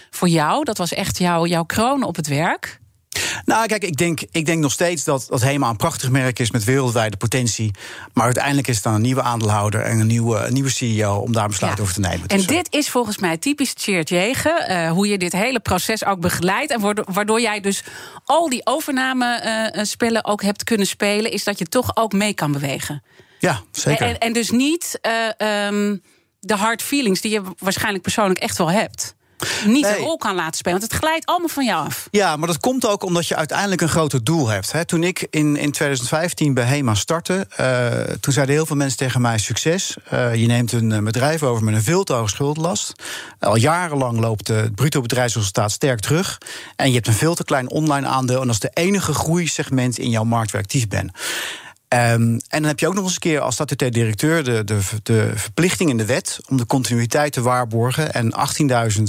voor 0.10 0.28
jou. 0.28 0.64
Dat 0.64 0.78
was 0.78 0.94
echt 0.94 1.18
jouw, 1.18 1.46
jouw 1.46 1.64
kroon 1.64 2.04
op 2.04 2.16
het 2.16 2.28
werk. 2.28 2.82
Nou, 3.46 3.66
kijk, 3.68 3.84
ik 3.84 3.98
denk, 3.98 4.20
ik 4.32 4.46
denk 4.46 4.62
nog 4.62 4.72
steeds 4.72 5.04
dat, 5.04 5.26
dat 5.30 5.42
HEMA 5.42 5.70
een 5.70 5.76
prachtig 5.76 6.10
merk 6.10 6.40
is 6.40 6.52
met 6.52 6.64
wereldwijde 6.64 7.18
potentie. 7.18 7.72
Maar 8.14 8.26
uiteindelijk 8.26 8.68
is 8.68 8.76
het 8.76 8.84
dan 8.84 8.94
een 8.94 9.02
nieuwe 9.02 9.22
aandeelhouder 9.22 9.82
en 9.82 10.00
een 10.00 10.08
nieuwe, 10.08 10.38
een 10.38 10.54
nieuwe 10.54 10.70
CEO 10.70 11.16
om 11.16 11.34
daar 11.34 11.48
besluit 11.48 11.78
Ja. 11.78 11.82
over 11.82 11.94
te 11.94 12.00
nemen. 12.00 12.28
En 12.28 12.38
Dus, 12.38 12.46
eh, 12.46 12.56
dit 12.56 12.68
is 12.74 12.90
volgens 12.90 13.18
mij 13.18 13.38
typisch 13.38 13.74
Cheert 13.78 14.10
Jegen. 14.10 14.68
eh, 14.68 14.92
hoe 14.92 15.08
je 15.08 15.18
dit 15.18 15.32
hele 15.32 15.60
proces 15.60 16.06
ook 16.06 16.20
begeleidt. 16.20 16.72
En 16.72 17.04
waardoor, 17.14 17.42
jij 17.42 17.60
dus 17.60 17.84
al 18.26 18.50
die 18.50 18.66
overname-spellen 18.66 20.26
ook 20.26 20.42
hebt 20.42 20.64
kunnen 20.64 20.88
spelen. 20.88 21.32
Is 21.32 21.44
dat 21.44 21.60
je 21.60 21.66
toch 21.66 21.96
ook 21.96 22.14
mee 22.14 22.34
kan 22.34 22.52
bewegen. 22.52 23.04
ja, 23.40 23.62
zeker. 23.72 24.08
En, 24.08 24.18
en 24.18 24.34
dus 24.34 24.50
niet 24.50 25.00
eh, 25.02 25.12
ehm, 25.68 25.98
de 26.40 26.56
hard 26.56 26.82
feelings 26.82 27.22
die 27.22 27.32
je 27.32 27.42
waarschijnlijk 27.58 28.04
persoonlijk 28.04 28.40
echt 28.40 28.58
wel 28.58 28.72
hebt. 28.72 29.16
Niet 29.66 29.82
Nee. 29.84 29.98
een 29.98 30.04
rol 30.04 30.18
kan 30.18 30.36
laten 30.36 30.58
spelen. 30.58 30.80
Want 30.80 30.92
het 30.92 31.02
glijdt 31.02 31.26
allemaal 31.26 31.48
van 31.48 31.66
jou 31.66 31.86
af. 31.86 32.08
Ja, 32.12 32.36
maar 32.36 32.48
dat 32.48 32.60
komt 32.60 32.88
ook 32.88 33.04
omdat 33.04 33.28
je 33.28 33.36
uiteindelijk 33.36 33.82
een 33.82 33.90
groter 33.90 34.24
doel 34.24 34.48
hebt. 34.48 34.88
Toen 34.88 35.04
ik 35.04 35.28
in, 35.30 35.56
in 35.58 35.72
2015 35.72 36.54
bij 36.54 36.64
HEMA 36.66 36.94
startte, 36.94 37.48
eh, 37.56 38.16
toen 38.20 38.34
zeiden 38.34 38.56
heel 38.56 38.66
veel 38.66 38.76
mensen 38.76 38.98
tegen 38.98 39.22
mij: 39.22 39.38
succes. 39.38 39.96
eh, 40.10 40.36
je 40.36 40.46
neemt 40.48 40.72
een 40.72 40.92
eh, 40.92 41.00
bedrijf 41.00 41.44
over 41.44 41.64
met 41.64 41.74
een 41.76 41.84
veel 41.84 42.04
te 42.04 42.14
hoge 42.14 42.30
schuldenlast. 42.30 42.94
Al 43.40 43.56
jarenlang 43.56 44.20
loopt 44.20 44.48
het 44.48 44.76
bruto 44.76 45.02
bedrijfsresultaat 45.02 45.72
sterk 45.72 46.00
terug. 46.00 46.38
En 46.76 46.88
je 46.88 46.94
hebt 46.94 47.08
een 47.08 47.14
veel 47.14 47.36
te 47.36 47.44
klein 47.44 47.70
online 47.70 48.08
aandeel. 48.08 48.40
En 48.42 48.46
dat 48.46 48.56
is 48.56 48.60
de 48.62 48.72
enige 48.74 49.14
groeisegment 49.14 49.98
in 49.98 50.10
jouw 50.10 50.24
markt 50.24 50.52
waar 50.52 50.62
actief 50.62 50.88
bent. 50.88 51.12
Ehm, 51.94 52.22
en 52.22 52.42
dan 52.50 52.64
heb 52.64 52.80
je 52.80 52.88
ook 52.88 52.94
nog 52.94 53.04
eens 53.04 53.14
een 53.14 53.20
keer 53.20 53.40
als 53.40 53.54
statutair 53.54 53.92
directeur 53.92 54.44
de, 54.44 54.64
de, 54.64 54.80
de 55.04 55.32
verplichting 55.36 55.90
in 55.90 55.98
de 55.98 56.06
wet 56.06 56.40
om 56.50 56.58
de 56.58 56.66
continuïteit 56.66 57.34
te 57.34 57.42
waarborgen. 57.42 58.14
En 58.14 58.34
18.000 58.98 59.04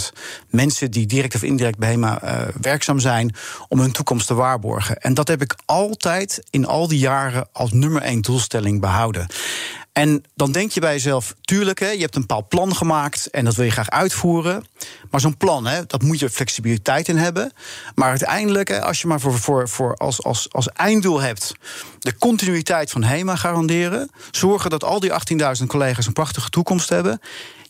mensen 0.48 0.90
die 0.90 1.06
direct 1.06 1.34
of 1.34 1.42
indirect 1.42 1.78
bij 1.78 1.88
HEMA 1.88 2.20
eh, 2.22 2.48
werkzaam 2.60 2.98
zijn, 2.98 3.34
om 3.68 3.80
hun 3.80 3.92
toekomst 3.92 4.26
te 4.26 4.34
waarborgen. 4.34 4.98
En 4.98 5.14
dat 5.14 5.28
heb 5.28 5.42
ik 5.42 5.56
altijd 5.64 6.42
in 6.50 6.66
al 6.66 6.88
die 6.88 6.98
jaren 6.98 7.48
als 7.52 7.72
nummer 7.72 8.02
één 8.02 8.20
doelstelling 8.20 8.80
behouden. 8.80 9.26
En 9.94 10.24
dan 10.34 10.52
denk 10.52 10.70
je 10.70 10.80
bij 10.80 10.92
jezelf, 10.92 11.34
tuurlijk, 11.40 11.80
hè, 11.80 11.88
je 11.88 12.00
hebt 12.00 12.14
een 12.14 12.20
bepaald 12.20 12.48
plan 12.48 12.76
gemaakt 12.76 13.30
en 13.30 13.44
dat 13.44 13.54
wil 13.54 13.64
je 13.64 13.70
graag 13.70 13.90
uitvoeren. 13.90 14.64
Maar 15.10 15.20
zo'n 15.20 15.36
plan, 15.36 15.66
hè, 15.66 15.86
dat 15.86 16.02
moet 16.02 16.18
je 16.18 16.30
flexibiliteit 16.30 17.08
in 17.08 17.16
hebben. 17.16 17.52
Maar 17.94 18.08
uiteindelijk, 18.08 18.68
hè, 18.68 18.82
als 18.82 19.00
je 19.00 19.06
maar 19.06 19.20
voor, 19.20 19.38
voor, 19.38 19.68
voor 19.68 19.96
als, 19.96 20.22
als, 20.22 20.52
als 20.52 20.68
einddoel 20.68 21.20
hebt 21.20 21.52
de 21.98 22.18
continuïteit 22.18 22.90
van 22.90 23.02
HEMA 23.02 23.36
garanderen, 23.36 24.10
zorgen 24.30 24.70
dat 24.70 24.84
al 24.84 25.00
die 25.00 25.10
18.000 25.60 25.66
collega's 25.66 26.06
een 26.06 26.12
prachtige 26.12 26.50
toekomst 26.50 26.88
hebben. 26.88 27.20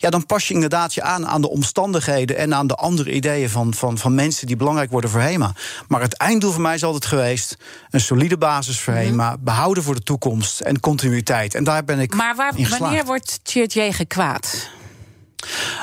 Ja, 0.04 0.11
dan 0.11 0.26
pas 0.26 0.49
je 0.49 0.54
inderdaad 0.54 0.94
je 0.94 1.02
aan 1.02 1.26
aan 1.26 1.40
de 1.40 1.50
omstandigheden 1.50 2.37
en 2.37 2.54
aan 2.54 2.66
de 2.66 2.75
andere 2.75 3.12
ideeën 3.12 3.50
van, 3.50 3.75
van, 3.75 3.99
van 3.99 4.14
mensen 4.14 4.46
die 4.46 4.56
belangrijk 4.56 4.90
worden 4.90 5.11
voor 5.11 5.20
HEMA. 5.20 5.52
Maar 5.88 6.00
het 6.00 6.16
einddoel 6.16 6.52
voor 6.52 6.62
mij 6.62 6.75
is 6.75 6.84
altijd 6.84 7.06
geweest: 7.06 7.56
een 7.90 8.00
solide 8.00 8.38
basis 8.38 8.80
voor 8.80 8.94
HEMA, 8.94 9.37
behouden 9.40 9.82
voor 9.82 9.94
de 9.94 10.02
toekomst 10.02 10.61
en 10.61 10.80
continuïteit. 10.80 11.54
En 11.54 11.64
daar 11.64 11.84
ben 11.84 11.99
ik. 11.99 12.14
Maar 12.14 12.34
waar, 12.34 12.52
in 12.56 12.62
geslaagd. 12.62 12.82
wanneer 12.82 13.04
wordt 13.04 13.40
Cheert 13.42 13.73
Jegen 13.73 14.06
kwaad? 14.06 14.68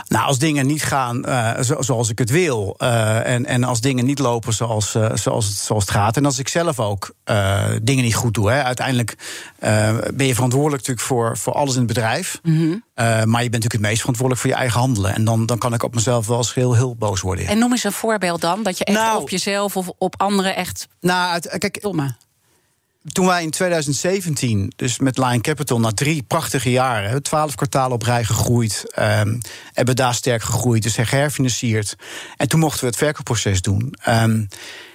Nou, 0.08 0.26
als 0.26 0.38
dingen 0.38 0.66
niet 0.68 0.84
gaan 0.84 1.26
eh, 1.26 1.62
zo- 1.62 1.82
zoals 1.82 2.10
ik 2.10 2.20
het 2.20 2.30
wil. 2.30 2.76
eh, 2.78 3.28
en, 3.34 3.46
en 3.46 3.64
als 3.64 3.82
dingen 3.82 4.06
niet 4.06 4.20
lopen 4.20 4.54
zoals, 4.54 4.96
eh, 4.96 5.10
zoals, 5.14 5.46
het, 5.48 5.56
zoals 5.58 5.84
het 5.84 5.92
gaat. 5.92 6.18
En 6.18 6.26
als 6.26 6.40
ik 6.40 6.48
zelf 6.48 6.80
ook 6.80 7.14
dingen 7.82 8.04
niet 8.04 8.16
goed 8.16 8.34
doe. 8.34 8.52
Hè. 8.52 8.64
Uiteindelijk 8.64 9.16
ben 10.14 10.26
je 10.26 10.34
verantwoordelijk 10.34 10.82
natuurlijk 10.88 11.08
voor, 11.08 11.38
voor 11.38 11.54
alles 11.54 11.74
in 11.74 11.78
het 11.78 11.88
bedrijf. 11.88 12.40
Mhm. 12.44 12.76
Maar 12.96 13.16
je 13.16 13.26
bent 13.26 13.64
natuurlijk 13.64 13.72
het 13.74 13.82
meest 13.82 14.00
verantwoordelijk 14.00 14.42
voor 14.42 14.50
je 14.52 14.56
eigen 14.62 14.80
handelen. 14.80 15.14
En 15.16 15.24
dan, 15.26 15.46
dan 15.46 15.58
kan 15.58 15.74
ik 15.74 15.84
op 15.84 15.96
mezelf 15.96 16.28
wel 16.28 16.38
eens 16.38 16.54
heel, 16.54 16.74
heel 16.74 16.96
boos 16.96 17.22
worden. 17.22 17.46
En 17.48 17.58
noem 17.58 17.72
eens 17.72 17.84
een 17.84 17.92
voorbeeld 17.92 18.42
dan. 18.42 18.64
Dat 18.64 18.78
je 18.78 18.86
echt 18.86 18.98
Nou. 18.98 19.22
op 19.22 19.30
jezelf 19.30 19.78
of 19.78 19.92
op 19.98 20.22
anderen 20.22 20.56
echt 20.56 20.88
Nou, 21.02 21.40
kijk, 21.58 21.82
domme. 21.82 22.16
Toen 23.12 23.26
wij 23.26 23.44
in 23.44 23.50
2017, 23.50 24.74
dus 24.76 25.00
met 25.00 25.18
Lion 25.18 25.42
Capital, 25.42 25.80
na 25.80 25.92
drie 25.92 26.24
prachtige 26.24 26.72
jaren, 26.72 27.24
twaalf 27.24 27.56
kwartalen 27.56 27.92
op 27.92 28.02
rij 28.02 28.24
gegroeid, 28.24 28.84
ehm, 28.94 29.40
hebben 29.74 29.96
daar 29.96 30.14
sterk 30.14 30.44
gegroeid, 30.44 30.84
dus 30.84 30.96
geherfinancierd. 30.96 31.96
En 32.38 32.50
toen 32.50 32.60
mochten 32.60 32.80
we 32.80 32.86
het 32.86 32.96
verkoopproces 32.96 33.62
doen. 33.62 33.96
Ehm, 34.02 34.40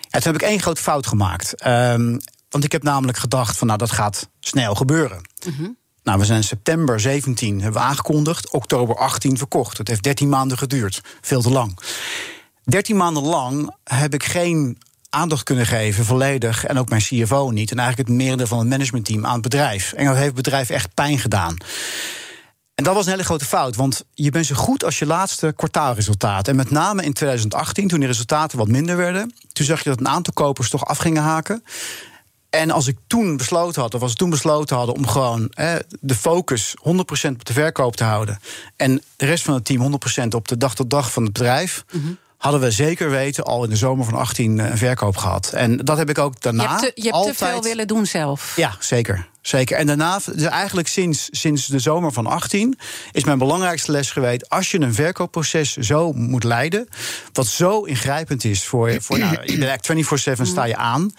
ja, 0.01 0.19
toen 0.19 0.33
heb 0.33 0.35
ik 0.35 0.49
één 0.49 0.61
grote 0.61 0.83
fout 0.83 1.07
gemaakt. 1.07 1.55
Ehm, 1.55 2.19
want 2.51 2.65
ik 2.65 2.73
heb 2.73 2.83
namelijk 2.83 3.19
gedacht 3.19 3.57
van, 3.57 3.67
nou, 3.67 3.79
dat 3.79 3.91
gaat 3.91 4.29
snel 4.41 4.75
gebeuren. 4.75 5.21
Nou, 6.03 6.19
we 6.19 6.25
zijn 6.25 6.39
in 6.39 6.45
september 6.45 7.01
17 7.01 7.61
hebben 7.61 7.81
we 7.81 7.87
aangekondigd, 7.89 8.51
oktober 8.51 8.97
18 8.97 9.39
verkocht. 9.39 9.79
Het 9.79 9.89
heeft 9.89 10.03
13 10.03 10.29
maanden 10.29 10.59
geduurd, 10.59 11.01
veel 11.21 11.43
te 11.43 11.51
lang. 11.51 11.79
13 12.65 12.97
maanden 12.97 13.23
lang 13.23 13.75
heb 13.85 14.15
ik 14.15 14.25
geen 14.25 14.79
aandacht 15.11 15.43
kunnen 15.43 15.67
geven, 15.67 16.05
volledig, 16.05 16.65
en 16.65 16.79
ook 16.79 16.89
mijn 16.89 17.03
CFO 17.03 17.51
niet, 17.51 17.71
en 17.71 17.79
eigenlijk 17.79 18.09
het 18.09 18.19
merendeel 18.19 18.47
van 18.47 18.59
het 18.59 18.69
managementteam 18.69 19.27
aan 19.27 19.33
het 19.33 19.43
bedrijf. 19.43 19.93
En 19.93 20.05
dat 20.05 20.15
heeft 20.15 20.27
het 20.27 20.35
bedrijf 20.35 20.71
echt 20.71 20.95
pijn 20.95 21.19
gedaan. 21.19 21.57
En 22.75 22.85
dat 22.85 22.95
was 22.95 23.05
een 23.05 23.11
hele 23.11 23.25
grote 23.25 23.45
fout, 23.45 23.77
want 23.77 24.05
je 24.15 24.31
bent 24.31 24.47
zo 24.47 24.55
goed 24.55 24.85
als 24.85 24.99
je 24.99 25.07
laatste 25.07 25.53
kwartaalresultaat. 25.57 26.49
En 26.49 26.57
met 26.57 26.71
name 26.71 27.03
in 27.03 27.13
2018, 27.13 27.89
toen 27.89 28.01
de 28.01 28.07
resultaten 28.07 28.59
wat 28.59 28.69
minder 28.69 28.97
werden, 28.97 29.33
toen 29.53 29.67
zag 29.67 29.83
je 29.83 29.89
dat 29.89 30.01
een 30.01 30.09
aantal 30.09 30.33
kopers 30.33 30.71
toch 30.71 30.85
af 30.85 30.99
gingen 30.99 31.23
haken. 31.23 31.63
En 32.51 32.71
als 32.71 32.87
ik 32.87 32.97
toen 33.07 33.37
besloten 33.37 33.83
had, 33.83 33.95
of 33.95 34.03
als 34.03 34.11
we 34.11 34.17
toen 34.17 34.31
besloten 34.31 34.77
hadden 34.77 34.95
om 34.95 35.07
gewoon 35.07 35.51
hè, 35.51 35.77
de 36.01 36.15
focus 36.15 36.75
100% 36.79 36.83
op 37.33 37.45
de 37.45 37.53
verkoop 37.53 37.97
te 37.97 38.05
houden. 38.05 38.41
en 38.77 39.03
de 39.17 39.27
rest 39.27 39.45
van 39.45 39.55
het 39.55 39.65
team 39.65 39.99
100% 40.25 40.29
op 40.29 40.49
de 40.49 40.57
dag 40.57 40.75
tot 40.75 40.91
dag 40.91 41.13
van 41.13 41.23
het 41.23 41.33
bedrijf. 41.33 41.85
Hadden 42.37 42.61
we 42.61 42.71
zeker 42.71 43.11
weten 43.11 43.45
al 43.45 43.65
in 43.65 43.71
de 43.71 43.77
zomer 43.77 44.05
van 44.05 44.15
18 44.15 44.59
een 44.59 44.79
verkoop 44.79 45.17
gehad. 45.17 45.53
En 45.53 45.77
dat 45.77 45.99
heb 45.99 46.11
ik 46.11 46.19
ook 46.19 46.41
daarna. 46.41 46.63
je 46.63 46.69
hebt, 46.69 46.81
te, 46.81 46.93
je 46.95 47.03
hebt 47.03 47.15
altijd... 47.15 47.39
te 47.39 47.45
veel 47.45 47.63
willen 47.63 47.87
doen 47.87 48.07
zelf. 48.07 48.53
Ja, 48.57 48.77
zeker. 48.81 49.27
Zeker. 49.47 49.77
En 49.77 49.87
daarna, 49.87 50.21
dus 50.35 50.43
eigenlijk 50.43 50.89
sinds, 50.89 51.29
sinds 51.31 51.67
de 51.67 51.79
zomer 51.79 52.13
van 52.13 52.27
18, 52.27 52.79
is 53.13 53.25
mijn 53.25 53.39
belangrijkste 53.39 53.93
les 53.93 54.11
geweest. 54.11 54.51
Als 54.51 54.71
je 54.71 54.81
een 54.81 54.95
verkoopproces 54.95 55.77
zo 55.77 56.13
moet 56.13 56.45
leiden, 56.45 56.89
wat 57.33 57.47
zo 57.47 57.83
ingrijpend 57.83 58.45
is 58.45 58.65
voor 58.65 58.91
je, 58.91 59.01
voor, 59.01 59.19
nou, 59.19 59.33
je 59.45 59.59
bent 59.59 59.71
eigenlijk 59.71 60.39
24-7 60.39 60.43
sta 60.43 60.65
je 60.65 60.77
aan. 60.77 61.13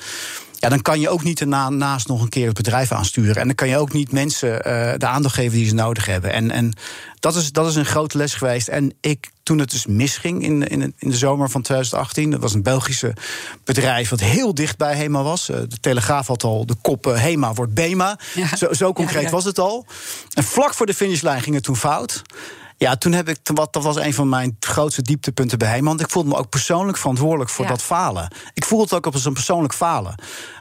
Ja, 0.60 0.70
dan 0.70 0.82
kan 0.82 1.00
je 1.00 1.10
ook 1.10 1.24
niet 1.24 1.42
ernaast 1.42 2.08
nog 2.08 2.22
een 2.22 2.30
keer 2.30 2.46
het 2.46 2.56
bedrijf 2.56 2.92
aansturen. 2.92 3.36
En 3.36 3.46
dan 3.46 3.56
kan 3.56 3.68
je 3.68 3.78
ook 3.78 3.94
niet 3.94 4.12
mensen 4.12 4.64
eh, 4.64 4.94
de 4.98 5.06
aandacht 5.08 5.36
geven 5.36 5.58
die 5.58 5.68
ze 5.68 5.74
nodig 5.74 6.06
hebben. 6.06 6.32
En, 6.32 6.52
en 6.52 6.74
dat, 7.20 7.36
is, 7.36 7.52
dat 7.52 7.68
is 7.68 7.76
een 7.76 7.86
grote 7.86 8.18
les 8.18 8.34
geweest. 8.34 8.68
En 8.68 8.94
ik, 9.02 9.30
toen 9.44 9.60
het 9.60 9.72
dus 9.72 9.86
misging 9.86 10.44
in, 10.44 10.68
in, 10.68 10.94
in 10.98 11.10
de 11.10 11.18
zomer 11.18 11.50
van 11.50 11.62
2018, 11.62 12.32
dat 12.32 12.42
was 12.42 12.54
een 12.54 12.64
Belgische 12.64 13.14
bedrijf 13.64 14.10
wat 14.10 14.20
heel 14.20 14.54
dicht 14.54 14.78
bij 14.78 14.96
HEMA 14.96 15.24
was. 15.24 15.50
Eh, 15.50 15.58
De 15.68 15.80
Telegraaf 15.80 16.28
had 16.28 16.44
al 16.44 16.66
de 16.66 16.76
kop 16.82 17.08
eh, 17.08 17.22
HEMA 17.22 17.54
wordt 17.54 17.74
BEMA. 17.74 18.20
Ja. 18.34 18.56
Zo, 18.56 18.74
zo 18.74 18.94
concreet 18.94 19.22
Ja, 19.22 19.28
ja. 19.28 19.34
was 19.34 19.46
het 19.46 19.60
al. 19.60 19.86
En 20.34 20.44
vlak 20.44 20.74
voor 20.74 20.86
de 20.86 20.94
finishlijn 20.94 21.42
ging 21.42 21.56
het 21.56 21.64
toen 21.64 21.78
fout. 21.78 22.22
Ja, 22.80 22.96
toen 22.96 23.12
heb 23.12 23.30
ik, 23.30 23.38
wat, 23.44 23.74
dat 23.74 23.84
was 23.84 23.96
een 23.96 24.14
van 24.14 24.30
mijn 24.30 24.56
grootste 24.60 25.02
dieptepunten 25.02 25.58
bij 25.58 25.70
hem. 25.70 25.84
Want 25.86 26.02
ik 26.02 26.10
voelde 26.10 26.30
me 26.30 26.36
ook 26.38 26.50
persoonlijk 26.50 26.98
verantwoordelijk 26.98 27.50
voor 27.50 27.66
Ja. 27.66 27.72
dat 27.72 27.82
falen. 27.82 28.28
Ik 28.54 28.66
voelde 28.66 28.84
het 28.84 28.94
ook 28.94 29.14
als 29.14 29.26
een 29.26 29.34
persoonlijk 29.34 29.74
falen. 29.74 30.16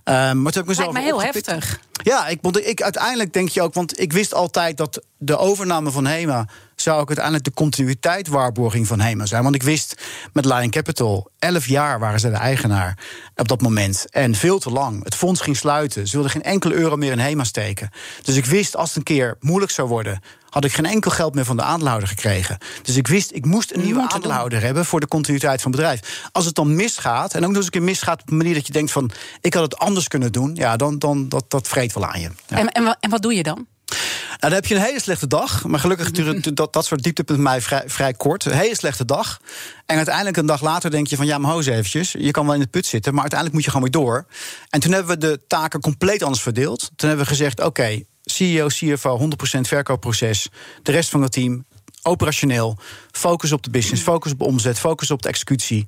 Ehm, 0.04 0.42
maar 0.42 0.52
toen 0.52 0.62
heb 0.62 0.62
ik 0.62 0.66
mezelf 0.66 0.92
Lijkt 0.92 0.92
me 0.92 1.00
heel 1.04 1.14
opgepikt. 1.26 1.46
heftig. 1.46 1.80
Ja, 2.02 2.26
ik, 2.26 2.38
want 2.42 2.66
ik, 2.66 2.82
uiteindelijk 2.82 3.32
denk 3.32 3.48
je 3.48 3.62
ook, 3.62 3.74
want 3.74 4.00
ik 4.00 4.12
wist 4.12 4.34
altijd 4.34 4.76
dat 4.76 5.02
de 5.18 5.36
overname 5.36 5.90
van 5.90 6.06
HEMA 6.06 6.48
zou 6.74 7.00
ook 7.00 7.06
uiteindelijk 7.06 7.44
de 7.44 7.52
continuïteit 7.54 8.28
waarborging 8.28 8.86
van 8.86 9.00
HEMA 9.00 9.26
zijn. 9.26 9.42
Want 9.42 9.54
ik 9.54 9.62
wist 9.62 10.02
met 10.32 10.44
Lion 10.44 10.70
Capital, 10.70 11.30
11 11.38 11.66
jaar 11.66 11.98
waren 11.98 12.20
ze 12.20 12.30
de 12.30 12.36
eigenaar 12.36 12.98
op 13.34 13.48
dat 13.48 13.60
moment. 13.60 14.06
En 14.10 14.34
veel 14.34 14.58
te 14.58 14.70
lang. 14.70 15.04
Het 15.04 15.14
fonds 15.14 15.40
ging 15.40 15.56
sluiten. 15.56 16.06
Ze 16.06 16.12
wilden 16.12 16.30
geen 16.30 16.42
enkele 16.42 16.74
euro 16.74 16.96
meer 16.96 17.12
in 17.12 17.18
HEMA 17.18 17.44
steken. 17.44 17.90
Dus 18.22 18.36
ik 18.36 18.44
wist, 18.44 18.76
als 18.76 18.88
het 18.88 18.96
een 18.96 19.02
keer 19.02 19.36
moeilijk 19.40 19.72
zou 19.72 19.88
worden, 19.88 20.20
had 20.56 20.64
ik 20.64 20.72
geen 20.72 20.86
enkel 20.86 21.10
geld 21.10 21.34
meer 21.34 21.44
van 21.44 21.56
de 21.56 21.62
aandeelhouder 21.62 22.08
gekregen. 22.08 22.58
Dus 22.82 22.96
ik 22.96 23.06
wist, 23.06 23.32
ik 23.32 23.44
moest 23.44 23.72
een 23.72 23.80
nieuwe 23.80 24.00
doen. 24.00 24.10
aandeelhouder 24.10 24.62
hebben 24.62 24.84
voor 24.84 25.00
de 25.00 25.08
continuïteit 25.08 25.62
van 25.62 25.70
het 25.70 25.80
bedrijf. 25.80 26.28
Als 26.32 26.44
het 26.44 26.54
dan 26.54 26.74
misgaat, 26.74 27.34
en 27.34 27.42
ook 27.42 27.48
nog 27.48 27.56
eens 27.56 27.64
een 27.64 27.70
keer 27.70 27.82
misgaat 27.82 28.22
op 28.22 28.30
een 28.30 28.36
manier 28.36 28.54
dat 28.54 28.66
je 28.66 28.72
denkt 28.72 28.92
van, 28.92 29.10
ik 29.40 29.54
had 29.54 29.62
het 29.62 29.78
anders 29.78 30.08
kunnen 30.08 30.32
doen, 30.32 30.54
ja, 30.54 30.76
dan, 30.76 30.98
dan 30.98 31.28
dat, 31.28 31.44
dat 31.48 31.68
vreet 31.68 31.92
wel 31.92 32.06
aan 32.06 32.20
je. 32.20 32.30
Ja. 32.46 32.58
En, 32.58 32.72
en, 32.72 32.96
en 33.00 33.10
wat 33.10 33.22
doe 33.22 33.34
je 33.34 33.42
dan? 33.42 33.66
Nou, 33.86 34.38
dan 34.40 34.52
heb 34.52 34.66
je 34.66 34.74
een 34.74 34.80
hele 34.80 35.00
slechte 35.00 35.26
dag. 35.26 35.64
Maar 35.64 35.80
gelukkig 35.80 36.10
duurt 36.10 36.56
dat, 36.56 36.72
dat 36.72 36.84
soort 36.84 37.02
dieptepunten 37.02 37.44
mij 37.44 37.60
vrij, 37.60 37.82
vrij 37.86 38.12
kort. 38.12 38.44
Een 38.44 38.52
hele 38.52 38.76
slechte 38.76 39.04
dag. 39.04 39.40
En 39.86 39.96
uiteindelijk 39.96 40.36
een 40.36 40.46
dag 40.46 40.62
later 40.62 40.90
denk 40.90 41.06
je 41.06 41.16
van... 41.16 41.26
ja, 41.26 41.38
maar 41.38 41.50
hoos 41.50 41.66
eventjes, 41.66 42.14
je 42.18 42.30
kan 42.30 42.44
wel 42.44 42.54
in 42.54 42.60
de 42.60 42.66
put 42.66 42.86
zitten... 42.86 43.12
maar 43.12 43.20
uiteindelijk 43.20 43.58
moet 43.58 43.64
je 43.64 43.76
gewoon 43.76 43.90
weer 43.90 44.02
door. 44.02 44.26
En 44.70 44.80
toen 44.80 44.92
hebben 44.92 45.18
we 45.18 45.26
de 45.26 45.40
taken 45.46 45.80
compleet 45.80 46.22
anders 46.22 46.42
verdeeld. 46.42 46.90
Toen 46.96 47.08
hebben 47.08 47.26
we 47.26 47.32
gezegd, 47.32 47.62
oké, 47.62 48.02
CEO, 48.30 48.66
CFO, 48.66 49.18
100% 49.56 49.60
verkoopproces. 49.60 50.48
De 50.82 50.92
rest 50.92 51.10
van 51.10 51.22
het 51.22 51.32
team, 51.32 51.64
operationeel. 52.02 52.76
Focus 53.12 53.52
op 53.52 53.62
de 53.62 53.70
business, 53.70 54.02
focus 54.02 54.32
op 54.32 54.40
omzet, 54.40 54.78
focus 54.78 55.10
op 55.10 55.22
de 55.22 55.28
executie. 55.28 55.86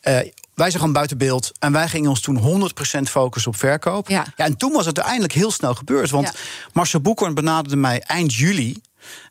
Eh, 0.00 0.14
wij 0.54 0.68
zijn 0.68 0.72
gewoon 0.80 0.92
buiten 0.92 1.18
beeld. 1.18 1.52
En 1.58 1.72
wij 1.72 1.88
gingen 1.88 2.10
ons 2.10 2.20
toen 2.20 2.36
100% 2.36 3.10
focussen 3.10 3.50
op 3.50 3.56
verkoop. 3.58 4.08
Ja. 4.08 4.26
en 4.36 4.56
toen 4.56 4.72
was 4.72 4.86
het 4.86 4.96
uiteindelijk 4.96 5.34
heel 5.34 5.50
snel 5.50 5.74
gebeurd. 5.74 6.10
Want 6.10 6.26
Ja. 6.26 6.32
Marcel 6.72 7.00
Boekhoorn 7.00 7.34
benaderde 7.34 7.76
mij 7.76 8.00
eind 8.00 8.34
juli. 8.34 8.80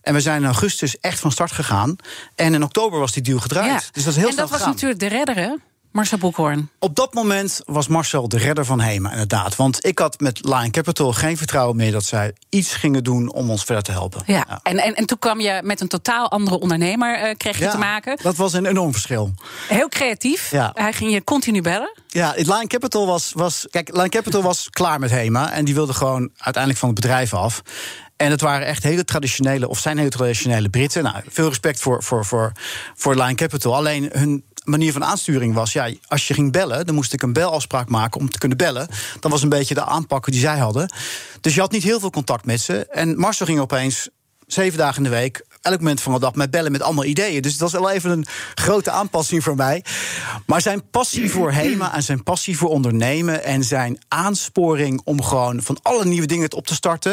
En 0.02 0.14
we 0.14 0.22
zijn 0.22 0.42
in 0.42 0.46
augustus 0.46 1.00
echt 1.00 1.20
van 1.20 1.32
start 1.32 1.52
gegaan. 1.52 1.96
En 2.36 2.54
in 2.54 2.64
oktober 2.64 3.00
was 3.00 3.12
die 3.12 3.24
deal 3.24 3.40
gedraaid. 3.40 3.90
Dus 3.92 4.04
dat 4.04 4.14
is 4.14 4.20
heel 4.20 4.28
en 4.28 4.34
snel 4.34 4.48
dat 4.48 4.60
was 4.60 4.68
natuurlijk 4.68 5.00
de 5.00 5.08
redder, 5.08 5.36
hè? 5.36 5.54
Marcel 5.92 6.18
Boekhoorn. 6.18 6.70
Op 6.80 6.96
dat 6.96 7.14
moment 7.14 7.62
was 7.66 7.88
Marcel 7.88 8.28
de 8.28 8.38
redder 8.38 8.66
van 8.66 8.80
Hema, 8.80 9.12
inderdaad. 9.12 9.56
Want 9.56 9.86
ik 9.86 10.00
had 10.00 10.20
met 10.20 10.46
Lion 10.46 10.72
Capital 10.72 11.14
geen 11.14 11.38
vertrouwen 11.38 11.76
meer 11.76 11.92
dat 11.92 12.04
zij 12.04 12.34
iets 12.50 12.74
gingen 12.74 13.04
doen 13.04 13.32
om 13.32 13.50
ons 13.50 13.64
verder 13.64 13.84
te 13.84 13.92
helpen. 13.92 14.24
Ja, 14.26 14.46
ja. 14.48 14.60
En, 14.64 14.78
en, 14.78 14.96
en 14.96 15.06
toen 15.06 15.20
kwam 15.20 15.40
je 15.40 15.62
met 15.64 15.82
een 15.82 15.88
totaal 15.88 16.32
andere 16.32 16.60
ondernemer, 16.60 17.28
uh, 17.28 17.34
kreeg 17.38 17.58
je 17.58 17.64
ja, 17.64 17.72
te 17.72 17.78
maken. 17.78 18.18
Dat 18.22 18.36
was 18.36 18.54
een 18.54 18.66
enorm 18.66 18.92
verschil. 18.92 19.34
Heel 19.68 19.90
creatief. 19.90 20.52
Ja. 20.52 20.72
Hij 20.74 20.94
ging 20.94 21.12
je 21.12 21.24
continu 21.24 21.62
bellen. 21.62 21.94
Ja, 22.08 22.34
Lion 22.36 22.68
Capital 22.68 23.06
was, 23.06 23.32
was. 23.36 23.68
Kijk, 23.70 23.96
Lion 23.96 24.10
Capital 24.10 24.42
was 24.42 24.70
klaar 24.70 25.00
met 25.00 25.10
Hema. 25.10 25.52
En 25.52 25.66
die 25.66 25.74
wilde 25.74 25.94
gewoon 25.94 26.30
uiteindelijk 26.38 26.78
van 26.78 26.90
het 26.90 27.00
bedrijf 27.00 27.34
af. 27.34 27.62
En 28.20 28.32
het 28.32 28.42
waren 28.42 28.68
echt 28.68 28.84
hele 28.84 29.06
traditionele, 29.06 29.68
of 29.68 29.80
zijn 29.80 29.98
hele 29.98 30.10
traditionele 30.10 30.70
Britten. 30.70 31.04
Nou, 31.04 31.16
veel 31.28 31.48
respect 31.48 31.80
voor, 31.80 32.04
voor, 32.04 32.26
voor, 32.26 32.52
voor 32.96 33.16
Line 33.16 33.36
Capital. 33.36 33.76
Alleen 33.76 34.10
hun 34.14 34.44
manier 34.70 34.92
van 34.92 35.04
aansturing 35.04 35.54
was: 35.54 35.74
ja, 35.74 35.92
als 36.08 36.28
je 36.28 36.34
ging 36.34 36.52
bellen, 36.52 36.86
dan 36.86 36.96
moest 36.96 37.14
ik 37.14 37.22
een 37.22 37.34
belafspraak 37.34 37.90
maken 37.90 38.20
om 38.20 38.30
te 38.30 38.38
kunnen 38.38 38.58
bellen. 38.58 38.88
Dat 39.20 39.32
was 39.32 39.44
een 39.44 39.50
beetje 39.50 39.74
de 39.74 39.86
aanpak 39.86 40.26
die 40.26 40.40
zij 40.40 40.58
hadden. 40.58 40.94
Dus 41.42 41.54
je 41.54 41.60
had 41.60 41.72
niet 41.72 41.84
heel 41.84 42.00
veel 42.00 42.10
contact 42.10 42.46
met 42.46 42.62
ze. 42.62 42.86
En 42.86 43.18
Marcel 43.18 43.46
ging 43.46 43.60
opeens 43.60 44.10
zeven 44.48 44.78
dagen 44.78 44.98
in 44.98 45.04
de 45.04 45.16
week 45.16 45.46
elk 45.62 45.78
moment 45.78 46.02
van 46.02 46.14
de 46.14 46.20
dag 46.20 46.36
met 46.36 46.52
bellen 46.52 46.72
met 46.72 46.82
allemaal 46.82 47.06
ideeën. 47.06 47.42
Dus 47.42 47.58
dat 47.58 47.72
was 47.72 47.82
wel 47.82 47.90
even 47.90 48.12
een 48.12 48.26
grote 48.54 48.92
aanpassing 48.92 49.44
voor 49.44 49.56
mij. 49.56 49.84
Maar 50.46 50.62
zijn 50.62 50.90
passie 50.90 51.32
voor 51.32 51.52
HEMA 51.60 51.96
en 51.96 52.04
zijn 52.04 52.24
passie 52.24 52.58
voor 52.58 52.70
ondernemen... 52.70 53.44
en 53.44 53.64
zijn 53.64 54.00
aansporing 54.08 55.02
om 55.04 55.24
gewoon 55.24 55.62
van 55.62 55.78
alle 55.82 56.06
nieuwe 56.06 56.28
dingen 56.28 56.54
op 56.54 56.68
te 56.68 56.74
starten... 56.74 57.12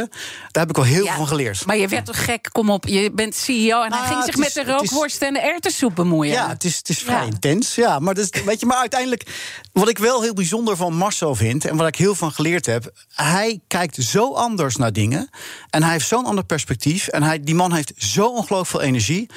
daar 0.50 0.62
heb 0.66 0.68
ik 0.68 0.76
wel 0.76 0.84
heel 0.84 1.04
ja, 1.04 1.08
veel 1.08 1.16
van 1.16 1.26
geleerd. 1.26 1.66
Maar 1.66 1.76
je 1.76 1.88
werd 1.88 2.06
toch 2.06 2.24
gek, 2.24 2.48
kom 2.52 2.70
op, 2.70 2.86
je 2.86 3.10
bent 3.10 3.34
CEO... 3.34 3.82
en 3.82 3.90
nou, 3.90 4.02
hij 4.02 4.12
ging 4.12 4.24
zich 4.24 4.36
met 4.36 4.52
de 4.52 4.64
rookworst 4.64 5.22
en 5.22 5.32
de 5.32 5.40
erwtensoep 5.40 5.94
bemoeien. 5.94 6.32
Ja, 6.32 6.48
het 6.48 6.64
is, 6.64 6.76
het 6.76 6.88
is 6.88 6.98
vrij 6.98 7.20
ja. 7.20 7.22
intens. 7.22 7.74
Ja, 7.74 7.98
maar, 7.98 8.14
dus, 8.14 8.28
weet 8.44 8.60
je, 8.60 8.66
maar 8.66 8.78
uiteindelijk, 8.78 9.22
wat 9.72 9.88
ik 9.88 9.98
wel 9.98 10.22
heel 10.22 10.34
bijzonder 10.34 10.76
van 10.76 10.94
Marcel 10.94 11.34
vind... 11.34 11.64
en 11.64 11.76
wat 11.76 11.88
ik 11.88 11.96
heel 11.96 12.14
van 12.14 12.32
geleerd 12.32 12.66
heb... 12.66 12.92
hij 13.14 13.60
kijkt 13.66 14.02
zo 14.02 14.34
anders 14.34 14.76
naar 14.76 14.92
dingen... 14.92 15.30
en 15.70 15.82
hij 15.82 15.92
heeft 15.92 16.08
zo'n 16.08 16.24
ander 16.24 16.44
perspectief... 16.44 17.08
en 17.08 17.22
hij, 17.22 17.40
die 17.40 17.54
man 17.54 17.72
heeft 17.72 17.92
zo 17.96 18.35
ongelooflijk 18.36 18.70
veel 18.70 18.80
energie. 18.80 19.28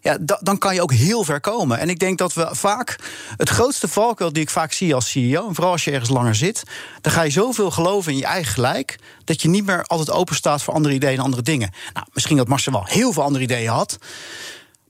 Ja, 0.00 0.18
dan 0.40 0.58
kan 0.58 0.74
je 0.74 0.82
ook 0.82 0.92
heel 0.92 1.24
ver 1.24 1.40
komen. 1.40 1.78
En 1.78 1.88
ik 1.88 1.98
denk 1.98 2.18
dat 2.18 2.34
we 2.34 2.48
vaak 2.50 2.98
het 3.36 3.48
grootste 3.48 3.88
valkuil 3.88 4.32
die 4.32 4.42
ik 4.42 4.50
vaak 4.50 4.72
zie 4.72 4.94
als 4.94 5.10
CEO, 5.10 5.52
vooral 5.52 5.72
als 5.72 5.84
je 5.84 5.90
ergens 5.90 6.10
langer 6.10 6.34
zit, 6.34 6.62
dan 7.00 7.12
ga 7.12 7.22
je 7.22 7.30
zoveel 7.30 7.70
geloven 7.70 8.12
in 8.12 8.18
je 8.18 8.24
eigen 8.24 8.52
gelijk 8.52 8.98
dat 9.24 9.42
je 9.42 9.48
niet 9.48 9.66
meer 9.66 9.82
altijd 9.82 10.10
open 10.10 10.34
staat 10.34 10.62
voor 10.62 10.74
andere 10.74 10.94
ideeën 10.94 11.18
en 11.18 11.24
andere 11.24 11.42
dingen. 11.42 11.70
Nou, 11.92 12.06
misschien 12.12 12.36
dat 12.36 12.48
Marcel 12.48 12.72
wel 12.72 12.84
heel 12.84 13.12
veel 13.12 13.22
andere 13.22 13.44
ideeën 13.44 13.70
had. 13.70 13.98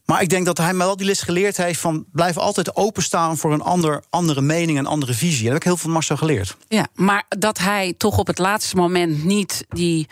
Maar 0.05 0.23
ik 0.23 0.29
denk 0.29 0.47
dat 0.47 0.59
hij 0.59 0.73
me 0.73 0.85
wel 0.85 0.97
die 0.97 1.07
les 1.07 1.23
geleerd 1.23 1.57
heeft 1.57 1.81
van 1.81 2.05
blijf 2.13 2.37
altijd 2.37 2.77
openstaan 2.77 3.37
voor 3.37 3.53
een 3.53 3.63
ander, 3.63 4.03
andere 4.11 4.41
mening 4.41 4.79
en 4.79 4.87
andere 4.87 5.15
visie. 5.15 5.43
Dat 5.43 5.53
heb 5.53 5.57
ik 5.57 5.63
heel 5.63 5.73
veel 5.73 5.85
van 5.85 5.93
Marcel 5.93 6.17
geleerd. 6.17 6.57
Ja, 6.69 6.87
maar 6.95 7.25
dat 7.29 7.59
hij 7.59 7.95
toch 7.97 8.19
op 8.19 8.27
het 8.27 8.39
laatste 8.39 8.77
moment 8.77 9.25
niet 9.25 9.65
die 9.69 10.07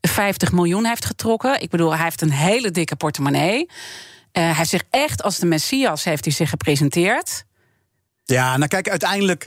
50 0.00 0.52
miljoen 0.52 0.84
heeft 0.84 1.04
getrokken. 1.04 1.60
Ik 1.60 1.70
bedoel, 1.70 1.94
hij 1.94 2.04
heeft 2.04 2.20
een 2.20 2.32
hele 2.32 2.70
dikke 2.70 2.96
portemonnee. 2.96 3.58
Uh, 3.60 3.72
hij 4.32 4.54
heeft 4.54 4.70
zich 4.70 4.82
echt 4.90 5.22
als 5.22 5.38
de 5.38 5.46
Messias 5.46 6.04
heeft 6.04 6.24
hij 6.24 6.34
zich 6.34 6.50
gepresenteerd. 6.50 7.44
Ja, 8.24 8.56
nou 8.56 8.68
kijk, 8.68 8.88
uiteindelijk 8.88 9.46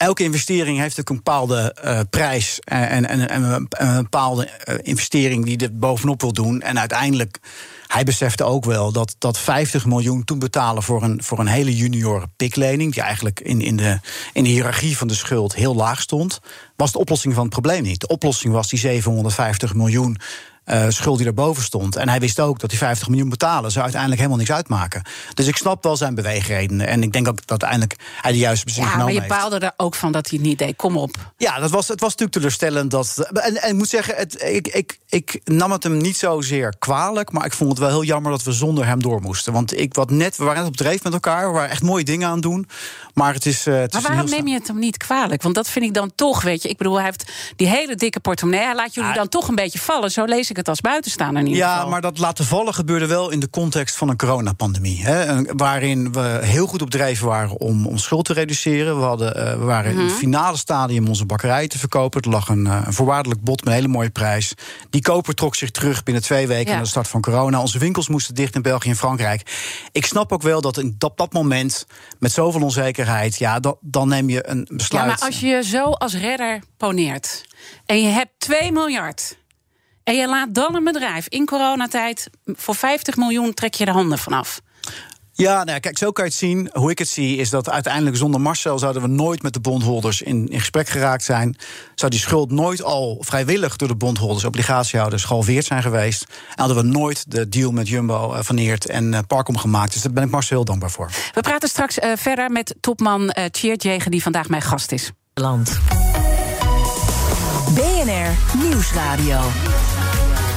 elke 0.00 0.22
investering 0.22 0.78
heeft 0.78 1.00
ook 1.00 1.08
een 1.08 1.16
bepaalde 1.16 1.76
uh, 1.84 2.00
prijs 2.10 2.58
en, 2.60 3.08
en, 3.08 3.28
en, 3.28 3.68
een, 3.78 4.02
bepaalde 4.02 4.48
uh, 4.68 4.74
investering 4.82 5.44
die 5.44 5.58
er 5.58 5.78
bovenop 5.78 6.20
wil 6.20 6.32
doen. 6.32 6.60
En 6.60 6.78
uiteindelijk, 6.78 7.38
hij 7.86 8.04
besefte 8.04 8.44
ook 8.44 8.64
wel 8.64 8.92
dat, 8.92 9.14
dat 9.18 9.38
50 9.38 9.86
miljoen 9.86 10.24
toen 10.24 10.38
betalen 10.38 10.82
voor 10.82 11.02
een, 11.02 11.22
voor 11.22 11.38
een 11.38 11.46
hele 11.46 11.76
junioren 11.76 12.32
piklening, 12.36 12.92
die 12.92 13.02
eigenlijk 13.02 13.40
in, 13.40 13.60
in, 13.60 13.76
de, 13.76 14.00
in 14.32 14.44
de 14.44 14.50
hiërarchie 14.50 14.96
van 14.96 15.08
de 15.08 15.14
schuld 15.14 15.54
heel 15.54 15.74
laag 15.74 16.00
stond, 16.00 16.40
was 16.76 16.92
de 16.92 16.98
oplossing 16.98 17.34
van 17.34 17.42
het 17.42 17.52
probleem 17.52 17.82
niet. 17.82 18.00
De 18.00 18.08
oplossing 18.08 18.52
was 18.52 18.68
die 18.68 18.78
750 18.78 19.74
miljoen 19.74 20.16
uh, 20.66 20.84
schuld 20.88 21.18
die 21.18 21.26
erboven 21.26 21.62
stond. 21.62 21.96
En 21.96 22.08
hij 22.08 22.20
wist 22.20 22.40
ook 22.40 22.58
dat 22.58 22.70
die 22.70 22.78
50 22.78 23.08
miljoen 23.08 23.28
betalen 23.28 23.70
zou 23.70 23.82
uiteindelijk 23.82 24.20
helemaal 24.20 24.40
niks 24.40 24.52
uitmaken. 24.56 25.02
Dus 25.34 25.46
ik 25.46 25.56
snap 25.56 25.82
wel 25.82 25.96
zijn 25.96 26.14
beweegredenen. 26.14 26.86
En 26.86 27.02
ik 27.02 27.12
denk 27.12 27.28
ook 27.28 27.36
dat 27.36 27.50
uiteindelijk 27.50 27.96
hij 28.20 28.32
de 28.32 28.38
juiste 28.38 28.64
beslissing 28.64 28.96
ja, 28.96 29.02
genomen 29.02 29.28
maar 29.28 29.38
je 29.38 29.42
baalde 29.42 29.66
er 29.66 29.72
ook 29.76 29.94
van 29.94 30.12
dat 30.12 30.28
hij 30.28 30.38
het 30.38 30.46
niet 30.46 30.58
deed. 30.58 30.76
Kom 30.76 30.96
op. 30.96 31.32
Ja, 31.36 31.58
dat 31.58 31.70
was, 31.70 31.88
het 31.88 32.00
was 32.00 32.10
natuurlijk 32.10 32.36
teleurstellend. 32.36 32.90
Dat, 32.90 33.30
en, 33.32 33.62
en 33.62 33.68
ik 33.68 33.76
moet 33.76 33.88
zeggen, 33.88 34.14
het, 34.14 34.42
ik, 34.42 34.68
ik, 34.68 34.98
ik 35.08 35.40
nam 35.44 35.72
het 35.72 35.82
hem 35.82 35.96
niet 35.96 36.16
zozeer 36.16 36.74
kwalijk. 36.78 37.32
Maar 37.32 37.44
ik 37.44 37.52
vond 37.52 37.70
het 37.70 37.78
wel 37.78 37.88
heel 37.88 38.04
jammer 38.04 38.30
dat 38.30 38.42
we 38.42 38.52
zonder 38.52 38.86
hem 38.86 39.02
door 39.02 39.20
moesten. 39.20 39.52
Want 39.52 39.78
ik 39.78 39.94
wat 39.94 40.10
net, 40.10 40.36
we 40.36 40.44
waren 40.44 40.60
net 40.60 40.70
op 40.70 40.76
dreef 40.76 41.02
met 41.02 41.12
elkaar. 41.12 41.46
We 41.46 41.52
waren 41.52 41.70
echt 41.70 41.82
mooie 41.82 42.04
dingen 42.04 42.26
aan 42.28 42.34
het 42.34 42.42
doen. 42.42 42.68
Maar 43.14 43.34
het 43.34 43.46
is. 43.46 43.66
Uh, 43.66 43.74
het 43.78 43.92
maar 43.92 44.02
is 44.02 44.08
waarom 44.08 44.30
neem 44.30 44.46
je 44.46 44.54
het 44.54 44.66
hem 44.66 44.78
niet 44.78 44.96
kwalijk? 44.96 45.42
Want 45.42 45.54
dat 45.54 45.68
vind 45.68 45.84
ik 45.84 45.94
dan 45.94 46.12
toch, 46.14 46.42
weet 46.42 46.62
je. 46.62 46.68
Ik 46.68 46.76
bedoel, 46.76 46.94
hij 46.94 47.04
heeft 47.04 47.30
die 47.56 47.68
hele 47.68 47.94
dikke 47.94 48.20
portemonnee. 48.20 48.64
Hij 48.64 48.74
laat 48.74 48.94
jullie 48.94 49.12
dan 49.12 49.28
toch 49.28 49.48
een 49.48 49.54
beetje 49.54 49.78
vallen. 49.78 50.10
Zo 50.10 50.24
lees 50.24 50.50
ik 50.50 50.56
het 50.60 50.68
als 50.68 50.80
buitenstaander 50.80 51.42
ieder 51.42 51.56
Ja, 51.58 51.74
geval. 51.74 51.88
maar 51.90 52.00
dat 52.00 52.18
laten 52.18 52.44
vallen 52.44 52.74
gebeurde 52.74 53.06
wel 53.06 53.30
in 53.30 53.40
de 53.40 53.50
context 53.50 53.96
van 53.96 54.08
een 54.08 54.16
coronapandemie. 54.16 55.04
Hè, 55.04 55.42
waarin 55.56 56.12
we 56.12 56.38
heel 56.42 56.66
goed 56.66 56.82
op 56.82 56.90
dreef 56.90 57.20
waren 57.20 57.60
om, 57.60 57.86
om 57.86 57.98
schuld 57.98 58.24
te 58.24 58.32
reduceren. 58.32 58.98
We, 58.98 59.04
hadden, 59.04 59.34
eh, 59.36 59.58
we 59.58 59.64
waren 59.64 59.92
in 59.92 59.98
het 59.98 60.12
finale 60.12 60.56
stadium 60.56 61.08
onze 61.08 61.26
bakkerij 61.26 61.68
te 61.68 61.78
verkopen. 61.78 62.20
Er 62.22 62.30
lag 62.30 62.48
een, 62.48 62.66
eh, 62.66 62.82
een 62.86 62.92
voorwaardelijk 62.92 63.40
bod 63.42 63.58
met 63.58 63.66
een 63.68 63.74
hele 63.74 63.88
mooie 63.88 64.10
prijs. 64.10 64.54
Die 64.90 65.02
koper 65.02 65.34
trok 65.34 65.54
zich 65.54 65.70
terug 65.70 66.02
binnen 66.02 66.22
twee 66.22 66.46
weken 66.46 66.70
Ja. 66.70 66.76
na 66.76 66.82
de 66.82 66.88
start 66.88 67.08
van 67.08 67.20
corona. 67.20 67.60
Onze 67.60 67.78
winkels 67.78 68.08
moesten 68.08 68.34
dicht 68.34 68.54
in 68.54 68.62
België 68.62 68.88
en 68.88 68.96
Frankrijk. 68.96 69.42
Ik 69.92 70.06
snap 70.06 70.32
ook 70.32 70.42
wel 70.42 70.60
dat 70.60 70.78
in 70.78 70.94
dat, 70.98 71.16
dat 71.16 71.32
moment, 71.32 71.86
met 72.18 72.32
zoveel 72.32 72.62
onzekerheid... 72.62 73.36
ja, 73.38 73.60
dat, 73.60 73.76
dan 73.80 74.08
neem 74.08 74.28
je 74.28 74.48
een 74.48 74.66
Ja, 74.68 74.76
besluit. 74.76 75.06
maar 75.06 75.18
als 75.20 75.40
je 75.40 75.46
je 75.46 75.62
zo 75.64 75.82
als 75.84 76.14
redder 76.14 76.62
poneert 76.76 77.44
en 77.86 78.02
je 78.02 78.08
hebt 78.08 78.30
2 78.38 78.72
miljard 78.72 79.38
en 80.04 80.14
je 80.14 80.28
laat 80.28 80.54
dan 80.54 80.74
een 80.74 80.84
bedrijf 80.84 81.28
in 81.28 81.46
coronatijd 81.46 82.30
voor 82.44 82.74
50 82.74 83.16
miljoen 83.16 83.54
trek 83.54 83.74
je 83.74 83.84
de 83.84 83.90
handen 83.90 84.18
vanaf. 84.18 84.60
Ja, 85.40 85.54
nou 85.54 85.70
ja, 85.70 85.78
kijk, 85.78 85.98
zo 85.98 86.10
kan 86.10 86.24
je 86.24 86.30
het 86.30 86.38
zien. 86.38 86.70
Hoe 86.72 86.90
ik 86.90 86.98
het 86.98 87.08
zie, 87.08 87.36
is 87.36 87.50
dat 87.50 87.70
uiteindelijk 87.70 88.16
zonder 88.16 88.40
Marcel 88.40 88.78
zouden 88.78 89.02
we 89.02 89.08
nooit 89.08 89.42
met 89.42 89.52
de 89.52 89.60
bondholders 89.60 90.22
in, 90.22 90.48
in 90.48 90.58
gesprek 90.58 90.88
geraakt 90.88 91.24
zijn. 91.24 91.56
Zou 91.94 92.10
die 92.10 92.20
schuld 92.20 92.50
nooit 92.50 92.82
al 92.82 93.16
vrijwillig 93.20 93.76
door 93.76 93.88
de 93.88 93.96
bondholders, 93.96 94.44
obligatiehouders, 94.44 95.24
gehalveerd 95.24 95.64
zijn 95.64 95.82
geweest. 95.82 96.22
En 96.22 96.64
hadden 96.64 96.76
we 96.76 96.82
nooit 96.82 97.30
de 97.30 97.48
deal 97.48 97.70
met 97.70 97.88
Jumbo 97.88 98.36
van 98.42 98.56
Eert 98.56 98.86
en 98.86 99.14
eh, 99.14 99.20
Parkom 99.26 99.58
gemaakt. 99.58 99.92
Dus 99.92 100.02
daar 100.02 100.12
ben 100.12 100.24
ik 100.24 100.30
Marcel 100.30 100.56
heel 100.56 100.64
dankbaar 100.64 100.90
voor. 100.90 101.10
We 101.34 101.40
praten 101.40 101.68
straks 101.68 101.98
eh, 101.98 102.12
verder 102.16 102.50
met 102.50 102.74
topman 102.80 103.22
uh, 103.22 103.44
Tjeerd 103.44 103.82
Jegen, 103.82 104.10
die 104.10 104.22
vandaag 104.22 104.48
mijn 104.48 104.62
gast 104.62 104.92
is. 104.92 105.10
Land. 105.34 105.78
BNR 107.74 108.58
Nieuwsradio. 108.62 109.40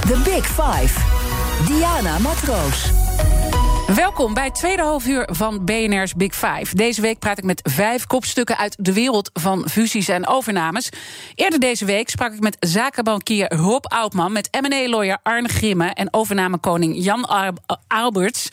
The 0.08 0.22
Big 0.24 0.46
Five. 0.46 1.00
Diana 1.66 2.20
Matroos. 2.20 2.92
Welkom 3.96 4.34
bij 4.34 4.44
het 4.44 4.56
tweede 4.56 4.82
halfuur 4.82 5.30
van 5.32 5.66
BNR's 5.66 6.14
Big 6.14 6.36
Five. 6.36 6.76
Deze 6.76 7.02
week 7.02 7.20
praat 7.20 7.38
ik 7.38 7.44
met 7.44 7.70
vijf 7.70 8.08
kopstukken 8.08 8.58
uit 8.58 8.76
de 8.80 8.94
wereld 8.94 9.30
van 9.34 9.70
fusies 9.70 10.08
en 10.08 10.28
overnames. 10.28 10.90
Eerder 11.36 11.60
deze 11.60 11.86
week 11.86 12.10
sprak 12.10 12.34
ik 12.34 12.40
met 12.40 12.58
zakenbankier 12.60 13.54
Rob 13.54 13.86
Oudman... 13.86 14.32
met 14.32 14.58
M&A-lawyer 14.62 15.18
Arne 15.24 15.48
Grimme 15.48 15.88
en 15.88 16.14
overnamekoning 16.14 17.04
Jan 17.04 17.28
Alberts... 17.88 18.50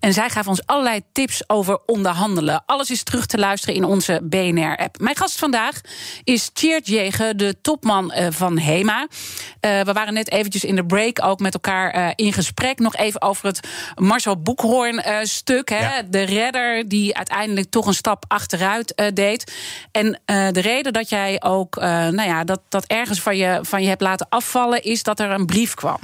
En 0.00 0.12
zij 0.12 0.30
gaven 0.30 0.50
ons 0.50 0.66
allerlei 0.66 1.00
tips 1.12 1.48
over 1.48 1.78
onderhandelen. 1.86 2.62
Alles 2.66 2.90
is 2.90 3.02
terug 3.02 3.26
te 3.26 3.38
luisteren 3.38 3.74
in 3.74 3.84
onze 3.84 4.20
BNR-app. 4.22 4.98
Mijn 4.98 5.16
gast 5.16 5.38
vandaag 5.38 5.80
is 6.24 6.50
Tjeerd 6.52 6.86
Jegen, 6.86 7.36
de 7.36 7.60
topman 7.60 8.12
uh, 8.16 8.26
van 8.30 8.58
HEMA. 8.58 9.00
Uh, 9.00 9.80
we 9.80 9.92
waren 9.92 10.14
net 10.14 10.30
eventjes 10.30 10.64
in 10.64 10.76
de 10.76 10.86
break 10.86 11.24
ook 11.24 11.40
met 11.40 11.54
elkaar 11.54 11.96
uh, 11.96 12.08
in 12.14 12.32
gesprek. 12.32 12.78
Nog 12.78 12.96
even 12.96 13.22
over 13.22 13.46
het 13.46 13.68
Marcel 13.94 14.42
Boekhoorn-stuk. 14.42 15.70
Ja. 15.70 16.02
De 16.02 16.22
redder 16.22 16.88
die 16.88 17.16
uiteindelijk 17.16 17.70
toch 17.70 17.86
een 17.86 17.94
stap 17.94 18.24
achteruit 18.28 19.10
deed. 19.14 19.52
En 19.90 20.20
de 20.26 20.60
reden 20.60 20.92
dat 20.92 21.08
jij 21.08 21.42
ook 21.42 21.76
nou 21.76 22.22
ja, 22.22 22.44
dat, 22.44 22.60
dat 22.68 22.84
ergens 22.84 23.20
van 23.20 23.36
je, 23.36 23.58
van 23.62 23.82
je 23.82 23.88
hebt 23.88 24.00
laten 24.00 24.26
afvallen... 24.28 24.82
is 24.82 25.02
dat 25.02 25.20
er 25.20 25.30
een 25.30 25.46
brief 25.46 25.74
kwam. 25.74 25.98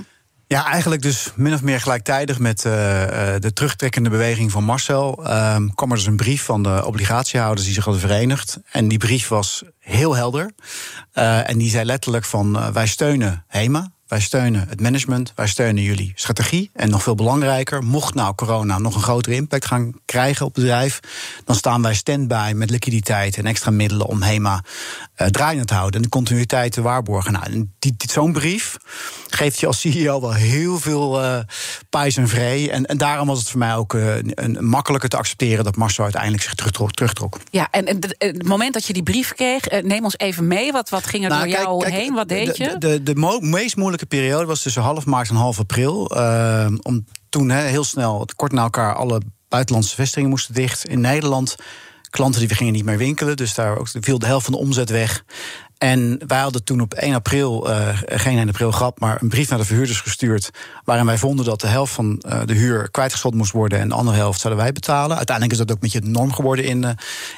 Ja, 0.52 0.66
eigenlijk 0.66 1.02
dus 1.02 1.32
min 1.34 1.54
of 1.54 1.62
meer 1.62 1.80
gelijktijdig 1.80 2.38
met 2.38 2.64
uh, 2.64 2.72
de 3.38 3.50
terugtrekkende 3.54 4.10
beweging 4.10 4.50
van 4.50 4.64
Marcel. 4.64 5.18
Uh, 5.26 5.56
kwam 5.74 5.90
er 5.90 5.96
dus 5.96 6.06
een 6.06 6.16
brief 6.16 6.42
van 6.42 6.62
de 6.62 6.84
obligatiehouders 6.84 7.64
die 7.64 7.74
zich 7.74 7.84
hadden 7.84 8.02
verenigd. 8.02 8.58
En 8.70 8.88
die 8.88 8.98
brief 8.98 9.28
was 9.28 9.62
heel 9.78 10.16
helder. 10.16 10.50
Uh, 11.14 11.48
en 11.48 11.58
die 11.58 11.70
zei 11.70 11.84
letterlijk 11.84 12.24
van 12.24 12.72
wij 12.72 12.86
steunen 12.86 13.44
HEMA. 13.46 13.92
Wij 14.12 14.20
steunen 14.20 14.68
het 14.68 14.80
management, 14.80 15.32
wij 15.36 15.46
steunen 15.46 15.82
jullie 15.82 16.12
strategie. 16.14 16.70
En 16.72 16.90
nog 16.90 17.02
veel 17.02 17.14
belangrijker, 17.14 17.82
mocht 17.82 18.14
nou 18.14 18.34
corona 18.34 18.78
nog 18.78 18.94
een 18.94 19.02
grotere 19.02 19.34
impact 19.34 19.66
gaan 19.66 19.92
krijgen 20.04 20.46
op 20.46 20.54
het 20.54 20.64
bedrijf, 20.64 21.00
dan 21.44 21.56
staan 21.56 21.82
wij 21.82 21.94
stand-by 21.94 22.52
met 22.54 22.70
liquiditeit 22.70 23.36
en 23.36 23.46
extra 23.46 23.70
middelen 23.70 24.06
om 24.06 24.22
HEMA 24.22 24.64
uh, 25.16 25.26
draaiend 25.26 25.66
te 25.66 25.74
houden 25.74 25.96
en 25.96 26.02
de 26.02 26.08
continuïteit 26.08 26.72
te 26.72 26.82
waarborgen. 26.82 27.32
Nou, 27.32 27.68
die, 27.78 27.94
zo'n 28.10 28.32
brief 28.32 28.76
geeft 29.28 29.60
je 29.60 29.66
als 29.66 29.80
CEO 29.80 30.20
wel 30.20 30.32
heel 30.32 30.78
veel 30.78 31.22
uh, 31.22 31.38
pijs 31.90 32.16
en 32.16 32.28
vree. 32.28 32.70
En, 32.70 32.86
en 32.86 32.98
daarom 32.98 33.26
was 33.26 33.38
het 33.38 33.48
voor 33.48 33.58
mij 33.58 33.74
ook 33.74 33.94
uh, 33.94 34.14
een, 34.22 34.58
makkelijker 34.60 35.08
te 35.08 35.16
accepteren 35.16 35.64
dat 35.64 35.76
Marcel 35.76 36.04
uiteindelijk 36.04 36.42
zich 36.42 36.54
terugtrok. 36.54 36.92
terugtrok. 36.92 37.38
Ja, 37.50 37.68
en, 37.70 37.86
het 38.18 38.46
moment 38.46 38.74
dat 38.74 38.86
je 38.86 38.92
die 38.92 39.02
brief 39.02 39.34
kreeg, 39.34 39.82
neem 39.82 40.04
ons 40.04 40.18
even 40.18 40.46
mee. 40.46 40.72
Wat, 40.72 40.88
wat 40.88 41.06
ging 41.06 41.24
er 41.24 41.30
nou, 41.30 41.42
door 41.42 41.52
jou 41.52 41.90
heen? 41.90 42.14
Wat 42.14 42.28
deed 42.28 42.56
je? 42.56 42.76
De, 42.78 43.02
de, 43.02 43.14
de, 43.14 43.38
meest 43.40 43.76
moeilijke 43.76 44.01
periode 44.06 44.46
was 44.46 44.62
tussen 44.62 44.82
half 44.82 45.06
maart 45.06 45.28
en 45.28 45.36
half 45.36 45.58
april. 45.58 46.16
Uh, 46.16 46.66
om 46.82 47.04
toen 47.28 47.50
he, 47.50 47.60
heel 47.60 47.84
snel, 47.84 48.26
kort 48.36 48.52
na 48.52 48.62
elkaar, 48.62 48.94
alle 48.94 49.20
buitenlandse 49.48 49.94
vestigingen 49.94 50.30
moesten 50.30 50.54
dicht. 50.54 50.84
In 50.84 51.00
Nederland 51.00 51.56
klanten 52.10 52.40
die 52.40 52.48
we 52.48 52.54
gingen 52.54 52.72
niet 52.72 52.84
meer 52.84 52.98
winkelen. 52.98 53.36
Dus 53.36 53.54
daar 53.54 53.78
ook, 53.78 53.88
viel 54.00 54.18
de 54.18 54.26
helft 54.26 54.44
van 54.44 54.54
de 54.54 54.60
omzet 54.60 54.90
weg. 54.90 55.24
En 55.82 56.20
wij 56.26 56.38
hadden 56.38 56.64
toen 56.64 56.80
op 56.80 56.94
1 56.94 57.14
april, 57.14 57.70
uh, 57.70 57.88
geen 58.04 58.38
1 58.38 58.48
april 58.48 58.70
grap, 58.70 59.00
maar 59.00 59.22
een 59.22 59.28
brief 59.28 59.48
naar 59.48 59.58
de 59.58 59.64
verhuurders 59.64 60.00
gestuurd. 60.00 60.50
Waarin 60.84 61.06
wij 61.06 61.18
vonden 61.18 61.44
dat 61.44 61.60
de 61.60 61.66
helft 61.66 61.92
van 61.92 62.22
uh, 62.26 62.40
de 62.44 62.52
huur 62.54 62.90
kwijtgeschot 62.90 63.34
moest 63.34 63.52
worden 63.52 63.78
en 63.78 63.88
de 63.88 63.94
andere 63.94 64.16
helft 64.16 64.40
zouden 64.40 64.62
wij 64.62 64.72
betalen. 64.72 65.16
Uiteindelijk 65.16 65.58
is 65.58 65.66
dat 65.66 65.76
ook 65.76 65.82
met 65.82 65.92
je 65.92 66.00
norm 66.00 66.32
geworden 66.32 66.64
in, 66.64 66.82
uh, 66.82 66.90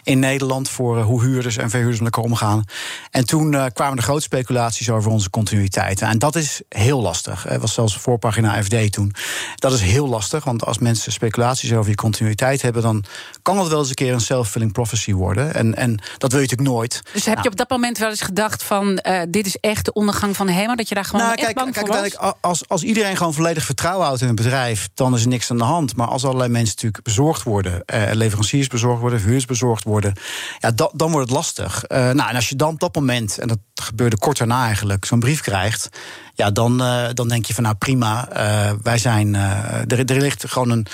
in 0.02 0.18
Nederland 0.18 0.68
voor 0.68 1.02
hoe 1.02 1.22
huurders 1.22 1.56
en 1.56 1.70
verhuurders 1.70 2.00
met 2.00 2.14
elkaar 2.14 2.30
omgaan. 2.30 2.64
En 3.10 3.26
toen 3.26 3.70
kwamen 3.72 3.96
er 3.96 4.02
grote 4.02 4.22
speculaties 4.22 4.90
over 4.90 5.10
onze 5.10 5.30
continuïteit. 5.30 6.00
En 6.00 6.18
dat 6.18 6.36
is 6.36 6.62
heel 6.68 7.00
lastig. 7.00 7.42
Het 7.42 7.60
was 7.60 7.74
zelfs 7.74 7.96
voorpagina 7.96 8.62
FD 8.62 8.92
toen. 8.92 9.12
Dat 9.54 9.72
is 9.72 9.80
heel 9.80 10.08
lastig, 10.08 10.44
want 10.44 10.64
als 10.64 10.78
mensen 10.78 11.12
speculaties 11.12 11.72
over 11.72 11.90
je 11.90 11.96
continuïteit 11.96 12.62
hebben, 12.62 12.82
dan 12.82 13.04
kan 13.42 13.56
dat 13.56 13.68
wel 13.68 13.78
eens 13.78 13.88
een 13.88 13.94
keer 13.94 14.12
een 14.12 14.20
self-fulfilling 14.20 14.72
prophecy 14.72 15.12
worden. 15.12 15.54
En, 15.54 15.74
en 15.74 16.00
dat 16.18 16.32
wil 16.32 16.40
je 16.40 16.46
natuurlijk 16.46 16.76
nooit. 16.76 17.00
Dus 17.12 17.24
heb 17.24 17.24
je 17.24 17.34
nou. 17.34 17.48
op 17.48 17.56
dat 17.56 17.70
moment 17.70 17.98
wel 17.98 18.10
eens 18.10 18.32
dacht 18.34 18.62
van 18.62 19.00
uh, 19.02 19.20
dit 19.28 19.46
is 19.46 19.56
echt 19.56 19.84
de 19.84 19.92
ondergang 19.92 20.36
van 20.36 20.46
de 20.46 20.52
HEMA? 20.52 20.74
Dat 20.74 20.88
je 20.88 20.94
daar 20.94 21.04
gewoon 21.04 21.20
nou, 21.20 21.34
echt 21.34 21.44
kijk, 21.44 21.56
bang 21.56 21.72
kijk, 21.72 21.90
uiteindelijk, 21.90 22.36
Als, 22.40 22.68
als 22.68 22.82
iedereen 22.82 23.16
gewoon 23.16 23.34
volledig 23.34 23.64
vertrouwen 23.64 24.06
houdt 24.06 24.20
in 24.20 24.28
een 24.28 24.34
bedrijf... 24.34 24.88
dan 24.94 25.14
is 25.14 25.22
er 25.22 25.28
niks 25.28 25.50
aan 25.50 25.58
de 25.58 25.64
hand. 25.64 25.96
Maar 25.96 26.06
als 26.06 26.24
allerlei 26.24 26.48
mensen 26.48 26.74
natuurlijk 26.74 27.04
bezorgd 27.04 27.42
worden... 27.42 27.82
Uh, 27.94 28.02
leveranciers 28.12 28.66
bezorgd 28.66 29.00
worden, 29.00 29.18
verhuurders 29.18 29.48
bezorgd 29.48 29.84
worden... 29.84 30.12
Ja, 30.58 30.70
da, 30.70 30.90
dan 30.92 31.10
wordt 31.10 31.28
het 31.28 31.36
lastig. 31.36 31.84
Uh, 31.88 31.98
nou, 31.98 32.28
en 32.28 32.34
als 32.34 32.48
je 32.48 32.56
dan 32.56 32.72
op 32.72 32.80
dat 32.80 32.94
moment, 32.94 33.38
en 33.38 33.48
dat 33.48 33.58
gebeurde 33.74 34.18
kort 34.18 34.38
daarna 34.38 34.64
eigenlijk... 34.64 35.04
zo'n 35.04 35.20
brief 35.20 35.40
krijgt 35.40 35.88
ja, 36.34 36.50
dan, 36.50 36.82
uh, 36.82 37.06
dan 37.12 37.28
denk 37.28 37.46
je 37.46 37.54
van 37.54 37.62
nou 37.62 37.74
prima, 37.74 38.28
uh, 38.32 38.72
wij 38.82 38.98
zijn. 38.98 39.34
Uh, 39.34 39.80
er, 39.80 40.04
er 40.04 40.20
ligt 40.20 40.50
gewoon 40.50 40.70
een. 40.70 40.86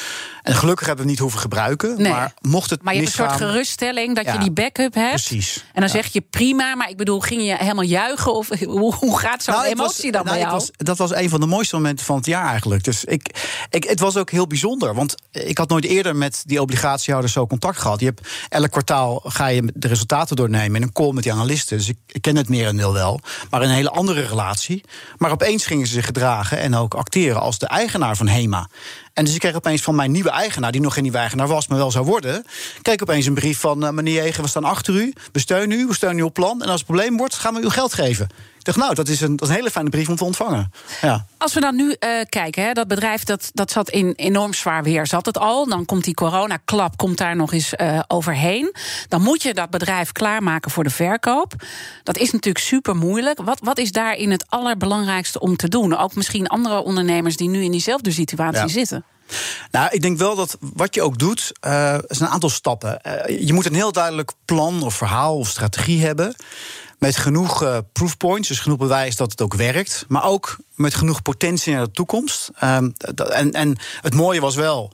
En 0.42 0.54
gelukkig 0.54 0.86
hebben 0.86 1.04
we 1.04 1.10
het 1.10 1.20
niet 1.20 1.30
hoeven 1.30 1.40
gebruiken. 1.40 1.94
Nee. 2.02 2.12
Maar 2.12 2.34
mocht 2.40 2.70
het. 2.70 2.82
Maar 2.82 2.94
je 2.94 3.00
hebt 3.00 3.18
een 3.18 3.24
soort 3.24 3.36
geruststelling 3.36 4.16
dat 4.16 4.24
je 4.24 4.38
die 4.38 4.50
backup 4.50 4.94
hebt. 4.94 5.10
Precies. 5.10 5.64
En 5.72 5.80
dan 5.80 5.90
zeg 5.90 6.06
je 6.06 6.20
prima, 6.20 6.74
maar 6.74 6.90
ik 6.90 6.96
bedoel, 6.96 7.20
ging 7.20 7.42
je 7.42 7.56
helemaal 7.56 7.84
juichen? 7.84 8.34
Of 8.34 8.48
hoe, 8.64 8.94
hoe 8.94 9.18
gaat 9.18 9.42
zo'n 9.42 9.54
nou, 9.54 9.66
emotie 9.66 10.12
dan 10.12 10.24
nou, 10.24 10.36
bij 10.36 10.46
jou? 10.46 10.52
Was, 10.52 10.70
dat 10.76 10.98
was 10.98 11.14
een 11.14 11.28
van 11.28 11.40
de 11.40 11.46
mooiste 11.46 11.76
momenten 11.76 12.06
van 12.06 12.16
het 12.16 12.26
jaar 12.26 12.48
eigenlijk. 12.48 12.84
Dus 12.84 13.04
ik, 13.04 13.48
ik, 13.70 13.84
het 13.84 14.00
was 14.00 14.16
ook 14.16 14.30
heel 14.30 14.46
bijzonder. 14.46 14.94
Want 14.94 15.14
ik 15.30 15.58
had 15.58 15.68
nooit 15.68 15.84
eerder 15.84 16.16
met 16.16 16.42
die 16.46 16.60
obligatiehouders 16.60 17.32
zo 17.32 17.46
contact 17.46 17.78
gehad. 17.78 18.00
Je 18.00 18.06
hebt 18.06 18.28
elk 18.48 18.70
kwartaal 18.70 19.20
ga 19.24 19.46
je 19.46 19.72
de 19.74 19.88
resultaten 19.88 20.36
doornemen 20.36 20.76
in 20.76 20.82
een 20.82 20.92
call 20.92 21.12
met 21.12 21.22
die 21.22 21.32
analisten. 21.32 21.76
Dus 21.76 21.88
ik, 21.88 21.98
ik 22.06 22.22
ken 22.22 22.36
het 22.36 22.48
merendeel 22.48 22.92
wel. 22.92 23.20
Maar 23.50 23.62
in 23.62 23.68
een 23.68 23.74
hele 23.74 23.90
andere 23.90 24.20
relatie. 24.20 24.84
Maar 25.18 25.29
maar 25.30 25.40
opeens 25.40 25.66
gingen 25.66 25.86
ze 25.86 25.92
zich 25.92 26.04
gedragen 26.04 26.58
en 26.58 26.74
ook 26.74 26.94
acteren 26.94 27.40
als 27.40 27.58
de 27.58 27.66
eigenaar 27.66 28.16
van 28.16 28.28
HEMA. 28.28 28.68
En 29.12 29.24
dus 29.24 29.34
ik 29.34 29.40
kreeg 29.40 29.54
opeens 29.54 29.82
van 29.82 29.94
mijn 29.94 30.10
nieuwe 30.10 30.30
eigenaar, 30.30 30.72
die 30.72 30.80
nog 30.80 30.92
geen 30.94 31.02
nieuwe 31.02 31.18
eigenaar 31.18 31.48
was, 31.48 31.68
maar 31.68 31.78
wel 31.78 31.90
zou 31.90 32.04
worden. 32.04 32.44
Kreeg 32.82 33.00
opeens 33.00 33.26
een 33.26 33.34
brief 33.34 33.58
van 33.58 33.84
uh, 33.84 33.90
meneer 33.90 34.22
Jegen, 34.22 34.42
we 34.42 34.48
staan 34.48 34.64
achter 34.64 34.94
u, 34.94 35.12
we 35.32 35.38
steunen 35.38 35.78
u, 35.78 35.86
we 35.86 35.94
steunen 35.94 36.22
uw 36.22 36.30
plan. 36.30 36.62
En 36.62 36.68
als 36.68 36.80
het 36.80 36.84
probleem 36.84 37.16
wordt, 37.16 37.34
gaan 37.34 37.54
we 37.54 37.60
uw 37.60 37.70
geld 37.70 37.94
geven. 37.94 38.28
Ik 38.60 38.66
dacht, 38.66 38.78
nou, 38.78 38.94
dat 38.94 39.08
is, 39.08 39.20
een, 39.20 39.36
dat 39.36 39.42
is 39.42 39.48
een 39.48 39.54
hele 39.54 39.70
fijne 39.70 39.90
brief 39.90 40.08
om 40.08 40.16
te 40.16 40.24
ontvangen. 40.24 40.72
Ja. 41.00 41.26
Als 41.38 41.54
we 41.54 41.60
dan 41.60 41.76
nu 41.76 41.84
uh, 41.84 42.20
kijken, 42.28 42.64
hè, 42.64 42.72
dat 42.72 42.88
bedrijf 42.88 43.24
dat, 43.24 43.50
dat 43.52 43.70
zat 43.70 43.90
in 43.90 44.12
enorm 44.16 44.54
zwaar 44.54 44.82
weer. 44.82 45.06
Zat 45.06 45.26
het 45.26 45.38
al, 45.38 45.68
dan 45.68 45.84
komt 45.84 46.04
die 46.04 46.14
coronaklap 46.14 46.96
komt 46.96 47.18
daar 47.18 47.36
nog 47.36 47.52
eens 47.52 47.72
uh, 47.76 48.00
overheen. 48.06 48.74
Dan 49.08 49.22
moet 49.22 49.42
je 49.42 49.54
dat 49.54 49.70
bedrijf 49.70 50.12
klaarmaken 50.12 50.70
voor 50.70 50.84
de 50.84 50.90
verkoop. 50.90 51.52
Dat 52.02 52.16
is 52.16 52.30
natuurlijk 52.32 52.64
super 52.64 52.96
moeilijk. 52.96 53.40
Wat, 53.42 53.58
wat 53.62 53.78
is 53.78 53.92
daarin 53.92 54.30
het 54.30 54.44
allerbelangrijkste 54.48 55.40
om 55.40 55.56
te 55.56 55.68
doen? 55.68 55.96
Ook 55.96 56.14
misschien 56.14 56.46
andere 56.46 56.82
ondernemers 56.82 57.36
die 57.36 57.48
nu 57.48 57.62
in 57.62 57.70
diezelfde 57.70 58.10
situatie 58.10 58.68
zitten. 58.68 58.99
Nou, 59.70 59.88
ik 59.90 60.02
denk 60.02 60.18
wel 60.18 60.36
dat 60.36 60.56
wat 60.60 60.94
je 60.94 61.02
ook 61.02 61.18
doet, 61.18 61.52
uh, 61.66 61.98
is 62.06 62.20
een 62.20 62.28
aantal 62.28 62.50
stappen. 62.50 63.00
Uh, 63.06 63.46
je 63.46 63.52
moet 63.52 63.66
een 63.66 63.74
heel 63.74 63.92
duidelijk 63.92 64.32
plan 64.44 64.82
of 64.82 64.94
verhaal 64.94 65.36
of 65.36 65.48
strategie 65.48 66.04
hebben 66.04 66.34
met 66.98 67.16
genoeg 67.16 67.62
uh, 67.62 67.78
proofpoints, 67.92 68.48
dus 68.48 68.60
genoeg 68.60 68.78
bewijs 68.78 69.16
dat 69.16 69.30
het 69.30 69.42
ook 69.42 69.54
werkt. 69.54 70.04
Maar 70.08 70.24
ook 70.24 70.56
met 70.74 70.94
genoeg 70.94 71.22
potentie 71.22 71.74
naar 71.74 71.84
de 71.84 71.90
toekomst. 71.90 72.50
Um, 72.64 72.94
en, 73.30 73.52
en 73.52 73.78
het 74.00 74.14
mooie 74.14 74.40
was 74.40 74.54
wel, 74.54 74.92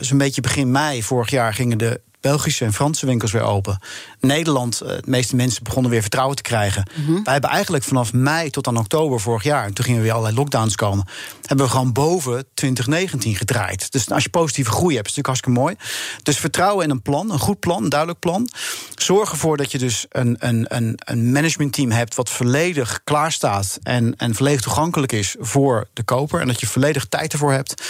zo'n 0.00 0.18
beetje 0.18 0.40
begin 0.40 0.70
mei 0.70 1.02
vorig 1.02 1.30
jaar 1.30 1.54
gingen 1.54 1.78
de 1.78 2.00
Belgische 2.22 2.64
en 2.64 2.72
Franse 2.72 3.06
winkels 3.06 3.32
weer 3.32 3.42
open. 3.42 3.78
Nederland, 4.20 4.80
eh, 4.80 4.88
de 4.88 5.02
meeste 5.04 5.36
mensen 5.36 5.64
begonnen 5.64 5.90
weer 5.90 6.00
vertrouwen 6.00 6.36
te 6.36 6.42
krijgen. 6.42 6.90
Mm 6.94 7.24
Wij 7.24 7.32
hebben 7.32 7.50
eigenlijk 7.50 7.84
vanaf 7.84 8.12
mei 8.12 8.50
tot 8.50 8.66
aan 8.66 8.76
oktober 8.76 9.20
vorig 9.20 9.42
jaar, 9.42 9.64
en 9.64 9.74
toen 9.74 9.84
gingen 9.84 10.02
weer 10.02 10.12
allerlei 10.12 10.36
lockdowns 10.36 10.74
komen, 10.74 11.06
hebben 11.46 11.66
we 11.66 11.72
gewoon 11.72 11.92
boven 11.92 12.44
2019 12.54 13.36
gedraaid. 13.36 13.92
Dus 13.92 14.10
als 14.10 14.22
je 14.22 14.30
positieve 14.30 14.70
groei 14.70 14.94
hebt, 14.94 15.08
is 15.08 15.14
natuurlijk 15.16 15.26
hartstikke 15.26 15.60
mooi. 15.60 15.76
Dus 16.22 16.38
vertrouwen 16.38 16.84
in 16.84 16.90
een 16.90 17.02
plan, 17.02 17.30
een 17.30 17.38
goed 17.38 17.60
plan, 17.60 17.82
een 17.82 17.88
duidelijk 17.88 18.18
plan. 18.18 18.48
Zorg 18.94 19.30
ervoor 19.30 19.56
dat 19.56 19.72
je 19.72 19.78
dus 19.78 20.06
een, 20.08 20.36
een, 20.38 20.66
een, 20.68 20.98
een 21.04 21.32
managementteam 21.32 21.90
hebt 21.90 22.14
wat 22.14 22.30
volledig 22.30 23.00
klaar 23.04 23.32
staat 23.32 23.78
en, 23.82 24.16
en 24.16 24.34
volledig 24.34 24.60
toegankelijk 24.60 25.12
is 25.12 25.36
voor 25.38 25.88
de 25.92 26.02
koper. 26.02 26.40
En 26.40 26.46
dat 26.46 26.60
je 26.60 26.66
volledig 26.66 27.06
tijd 27.06 27.32
ervoor 27.32 27.52
hebt. 27.52 27.82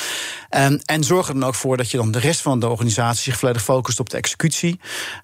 En, 0.48 0.82
en 0.84 1.04
zorg 1.04 1.28
er 1.28 1.34
dan 1.34 1.44
ook 1.44 1.54
voor 1.54 1.76
dat 1.76 1.90
je 1.90 1.96
dan 1.96 2.10
de 2.10 2.18
rest 2.18 2.40
van 2.40 2.60
de 2.60 2.68
organisatie 2.68 3.22
zich 3.22 3.38
volledig 3.38 3.62
focust 3.62 4.00
op 4.00 4.10
de 4.10 4.16
executie. 4.24 4.80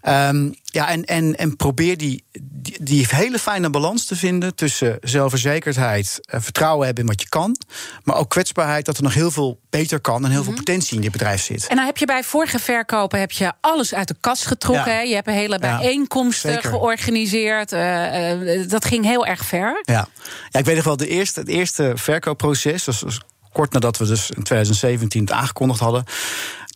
Um, 0.09 0.55
ja, 0.65 0.89
en, 0.89 1.05
en, 1.05 1.37
en 1.37 1.57
probeer 1.57 1.97
die, 1.97 2.25
die, 2.41 2.77
die, 2.81 3.07
hele 3.11 3.39
fijne 3.39 3.71
balans 3.71 4.07
te 4.07 4.17
vinden 4.17 4.55
tussen 4.55 4.99
zelfverzekerdheid, 5.01 6.19
vertrouwen 6.21 6.87
hebben 6.87 7.05
in 7.05 7.11
wat 7.11 7.23
je 7.23 7.29
kan, 7.29 7.57
maar 8.05 8.17
ook 8.17 8.31
kwetsbaarheid 8.31 8.85
dat 8.85 8.97
er 8.97 9.03
nog 9.03 9.15
heel 9.15 9.31
veel 9.31 9.61
beter 9.71 10.01
kan 10.01 10.25
en 10.25 10.31
heel 10.31 10.43
veel 10.43 10.53
mhm. 10.53 10.65
potentie 10.65 10.97
in 10.97 11.03
dit 11.03 11.13
bedrijf 11.13 11.43
zit. 11.43 11.67
En 11.67 11.77
dan 11.77 11.87
heb 11.87 11.97
je 11.97 12.07
bij 12.07 12.25
vorige 12.25 12.59
verkopen 12.59 13.21
heb 13.21 13.31
je 13.31 13.53
alles 13.61 13.95
uit 13.95 14.09
de 14.09 14.17
kast 14.21 14.47
getrokken. 14.47 14.93
Ja. 14.93 15.01
Je 15.01 15.15
hebt 15.15 15.27
hele 15.27 15.59
bijeenkomsten 15.59 16.63
georganiseerd. 16.63 17.73
Uh, 17.73 18.61
uh, 18.61 18.69
dat 18.69 18.85
ging 18.85 19.05
heel 19.05 19.27
erg 19.27 19.45
ver. 19.45 19.81
Ja, 19.83 20.09
ja 20.49 20.59
ik 20.59 20.65
weet 20.65 20.77
nog 20.77 20.85
wel, 20.85 20.97
de 20.97 21.09
eerste, 21.09 21.41
het 21.41 21.49
eerste 21.49 21.93
verkoopproces, 21.95 22.85
was, 22.85 23.01
was 23.01 23.21
kort 23.53 23.73
nadat 23.73 23.99
we 23.99 24.07
dus 24.07 24.31
in 24.31 24.43
2017 24.43 25.21
het 25.21 25.33
aangekondigd 25.33 25.81
hadden 25.81 26.05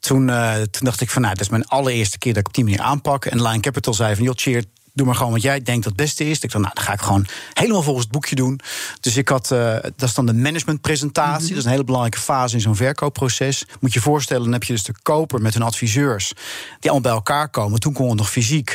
toen, 0.03 0.29
uh, 0.29 0.55
toen 0.55 0.85
dacht 0.85 1.01
ik 1.01 1.11
van, 1.11 1.23
nou, 1.23 1.35
dat 1.35 1.45
is 1.45 1.51
mijn 1.51 1.67
allereerste 1.67 2.19
keer 2.19 2.33
dat 2.33 2.41
ik 2.41 2.49
op 2.49 2.55
die 2.55 2.65
manier 2.65 2.81
aanpak. 2.81 3.25
En 3.25 3.43
Line 3.43 3.61
Capital 3.61 3.95
zei 3.95 4.15
van, 4.15 4.25
joh, 4.25 4.35
cheer, 4.37 4.65
doe 4.93 5.07
maar 5.07 5.15
gewoon 5.15 5.33
wat 5.33 5.43
jij 5.43 5.63
denkt 5.63 5.85
dat 5.85 5.93
het 5.93 6.03
beste 6.03 6.25
is. 6.25 6.41
Ik 6.41 6.51
dacht, 6.51 6.65
nou, 6.65 6.75
dan 6.75 6.85
ga 6.85 6.93
ik 6.93 7.01
gewoon 7.01 7.27
helemaal 7.53 7.83
volgens 7.83 8.05
het 8.05 8.13
boekje 8.13 8.35
doen. 8.35 8.61
Dus 9.01 9.17
ik 9.17 9.29
had, 9.29 9.51
uh, 9.51 9.75
dat 9.83 10.09
is 10.09 10.15
dan 10.15 10.27
de 10.27 10.35
managementpresentatie. 10.35 11.43
Mm 11.43 11.49
Dat 11.49 11.59
is 11.59 11.65
een 11.65 11.71
hele 11.71 11.85
belangrijke 11.85 12.19
fase 12.19 12.55
in 12.55 12.61
zo'n 12.61 12.77
verkoopproces. 12.77 13.65
Moet 13.81 13.93
je 13.93 13.99
je 13.99 14.05
voorstellen, 14.05 14.43
dan 14.43 14.53
heb 14.53 14.65
je 14.65 14.73
dus 14.73 14.83
de 14.83 14.95
koper 15.03 15.41
met 15.41 15.55
hun 15.55 15.63
adviseurs... 15.63 16.33
die 16.81 16.91
allemaal 16.91 17.01
bij 17.01 17.13
elkaar 17.13 17.49
komen. 17.49 17.81
Toen 17.81 17.93
kon 17.93 18.09
het 18.09 18.19
nog 18.19 18.31
fysiek. 18.31 18.71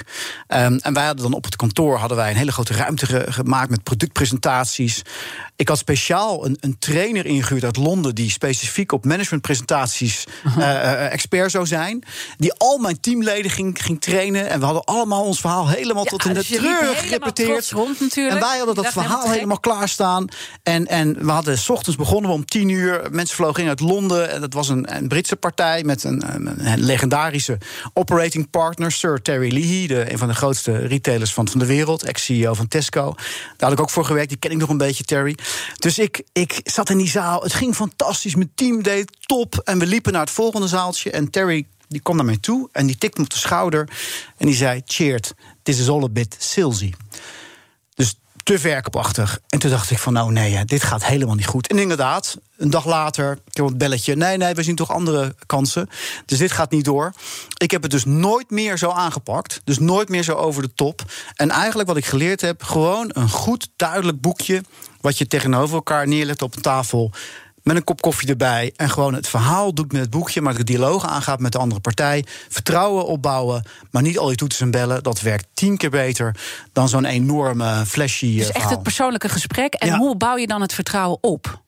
Um, 0.48 0.78
en 0.78 0.94
wij 0.94 1.06
hadden 1.06 1.24
dan 1.24 1.34
op 1.34 1.44
het 1.44 1.56
kantoor 1.56 1.98
hadden 1.98 2.18
wij 2.18 2.30
een 2.30 2.38
hele 2.38 2.52
grote 2.52 2.74
ruimte 2.74 3.26
gemaakt... 3.30 3.70
met 3.70 3.84
productpresentaties. 3.84 5.02
Ik 5.56 5.68
had 5.68 5.78
speciaal 5.78 6.46
een, 6.46 6.58
een 6.60 6.80
trainer 6.80 7.26
ingehuurd 7.26 7.64
uit 7.64 7.78
Londen... 7.78 8.16
die 8.16 8.30
specifiek 8.30 8.92
op 8.92 9.06
managementpresentaties 9.06 10.26
uh, 10.58 11.12
expert 11.12 11.52
zou 11.52 11.66
zijn. 11.66 12.04
Die 12.38 12.54
al 12.54 12.78
mijn 12.78 13.00
teamleden 13.00 13.52
ging, 13.52 13.84
ging 13.84 14.02
trainen. 14.02 14.50
En 14.50 14.60
we 14.60 14.66
hadden 14.66 14.84
allemaal 14.84 15.24
ons 15.24 15.40
verhaal 15.40 15.68
helemaal 15.68 16.06
tot 16.10 16.26
in 16.26 16.34
de 16.34 16.40
dus 16.40 16.48
treur 16.48 16.96
gerepeteerd. 16.96 17.72
en 18.16 18.40
wij 18.40 18.58
hadden 18.58 18.76
dat, 18.76 18.88
verhaal 18.88 19.30
helemaal 19.30 19.60
klaarstaan. 19.60 20.28
En, 20.64 20.88
en 20.88 21.26
we 21.26 21.32
hadden 21.32 21.58
s 21.58 21.70
ochtends 21.70 21.98
begonnen 21.98 22.30
we 22.30 22.36
om 22.36 22.46
tien 22.46 22.70
uur. 22.70 23.08
Mensen 23.12 23.36
vlogen 23.36 23.64
in 23.64 23.70
uit 23.70 23.80
Londen. 23.80 24.30
En 24.32 24.42
dat 24.42 24.54
was 24.54 24.70
een, 24.70 24.96
een 24.96 25.08
Britse 25.08 25.36
partij 25.36 25.84
met 25.84 26.04
een, 26.04 26.24
een, 26.36 26.80
legendarische 26.80 27.58
operating 27.94 28.50
partner, 28.50 28.92
Sir 28.92 29.22
Terry 29.22 29.54
Leahy, 29.54 29.88
de, 29.88 30.12
een 30.12 30.18
van 30.18 30.28
de 30.28 30.34
grootste 30.34 30.78
retailers 30.78 31.34
van, 31.34 31.48
van 31.48 31.60
de 31.60 31.66
wereld, 31.66 32.04
ex-CEO 32.04 32.54
van 32.54 32.68
Tesco. 32.68 33.14
Daar 33.58 33.70
had 33.70 33.72
ik 33.72 33.80
ook 33.80 33.90
voor 33.90 34.06
gewerkt. 34.06 34.30
Die 34.30 34.38
ken 34.38 34.52
ik 34.52 34.58
nog 34.58 34.70
een 34.70 34.78
beetje, 34.78 35.04
Terry. 35.04 35.38
Dus 35.78 36.00
ik, 36.00 36.24
ik 36.34 36.60
zat 36.64 36.90
in 36.90 36.98
die 36.98 37.10
zaal. 37.10 37.42
Het 37.42 37.54
ging 37.54 37.76
fantastisch. 37.76 38.36
Mijn 38.36 38.52
team 38.56 38.84
deed 38.84 39.18
top. 39.26 39.62
En 39.64 39.80
we 39.80 39.86
liepen 39.86 40.12
naar 40.12 40.22
het 40.22 40.32
volgende 40.32 40.68
zaaltje. 40.68 41.12
En 41.12 41.30
Terry 41.30 41.66
die 41.88 42.02
kwam 42.02 42.16
naar 42.16 42.26
mij 42.26 42.38
toe 42.38 42.70
en 42.72 42.86
die 42.86 42.98
tikte 42.98 43.20
me 43.20 43.26
op 43.26 43.34
de 43.34 43.40
schouder. 43.40 43.90
En 44.38 44.46
die 44.46 44.56
zei: 44.56 44.82
Cheert, 44.86 45.34
this 45.64 45.80
is 45.80 45.90
all 45.90 46.04
a 46.04 46.10
bit 46.10 46.36
salesy. 46.40 46.94
Dus 47.94 48.16
te 48.48 48.60
verkoopachtig. 48.60 49.40
En 49.50 49.60
toen 49.60 49.72
dacht 49.72 49.92
ik 49.92 50.00
van, 50.00 50.14
nou 50.14 50.32
nee, 50.32 50.66
dit 50.66 50.84
gaat 50.84 51.06
helemaal 51.06 51.36
niet 51.36 51.46
goed. 51.46 51.68
En 51.68 51.78
inderdaad, 51.78 52.38
een 52.58 52.70
dag 52.70 52.86
later, 52.86 53.32
ik 53.32 53.58
heb 53.58 53.66
een 53.66 53.78
belletje. 53.78 54.16
Nee, 54.16 54.38
nee, 54.38 54.54
we 54.54 54.64
zien 54.64 54.76
toch 54.76 54.92
andere 54.92 55.36
kansen. 55.46 55.90
Dus 56.26 56.38
dit 56.38 56.52
gaat 56.52 56.72
niet 56.72 56.86
door. 56.86 57.14
Ik 57.58 57.72
heb 57.72 57.82
het 57.82 57.92
dus 57.92 58.06
nooit 58.06 58.50
meer 58.50 58.78
zo 58.78 58.90
aangepakt. 58.90 59.62
Dus 59.64 59.80
nooit 59.80 60.10
meer 60.10 60.24
zo 60.24 60.34
over 60.34 60.62
de 60.62 60.74
top. 60.74 61.02
En 61.36 61.50
eigenlijk 61.50 61.88
wat 61.88 61.98
ik 61.98 62.06
geleerd 62.06 62.42
heb, 62.42 62.64
gewoon 62.64 63.10
een 63.14 63.30
goed, 63.30 63.70
duidelijk 63.76 64.22
boekje... 64.22 64.64
wat 65.02 65.18
je 65.18 65.28
tegenover 65.28 65.76
elkaar 65.76 66.08
neerlegt 66.08 66.42
op 66.42 66.56
een 66.56 66.62
tafel 66.62 67.12
met 67.68 67.76
een 67.76 67.84
kop 67.84 68.02
koffie 68.02 68.30
erbij. 68.30 68.74
En 68.76 68.90
gewoon 68.90 69.14
het 69.14 69.28
verhaal 69.28 69.74
doet 69.74 69.92
met 69.92 70.02
het 70.02 70.10
boekje, 70.10 70.42
maar 70.42 70.56
de 70.56 70.64
dialoog 70.64 71.06
aangaat 71.06 71.40
met 71.40 71.52
de 71.52 71.58
andere 71.58 71.82
partij. 71.82 72.26
Vertrouwen 72.50 73.06
opbouwen, 73.06 73.64
maar 73.92 74.02
niet 74.02 74.18
al 74.18 74.28
die 74.28 74.36
toetsen 74.36 74.66
en 74.66 74.72
bellen. 74.72 75.04
Dat 75.04 75.22
werkt 75.22 75.48
tien 75.54 75.78
keer 75.78 75.90
beter 75.90 76.36
dan 76.74 76.90
zo'n 76.90 77.06
enorme 77.06 77.86
flashy. 77.86 78.38
Dus 78.38 78.52
echt 78.52 78.70
het 78.70 78.84
persoonlijke 78.84 79.30
gesprek. 79.30 79.74
En 79.74 79.96
hoe 79.96 80.18
bouw 80.18 80.38
je 80.38 80.48
dan 80.48 80.62
het 80.62 80.74
vertrouwen 80.74 81.18
op? 81.22 81.62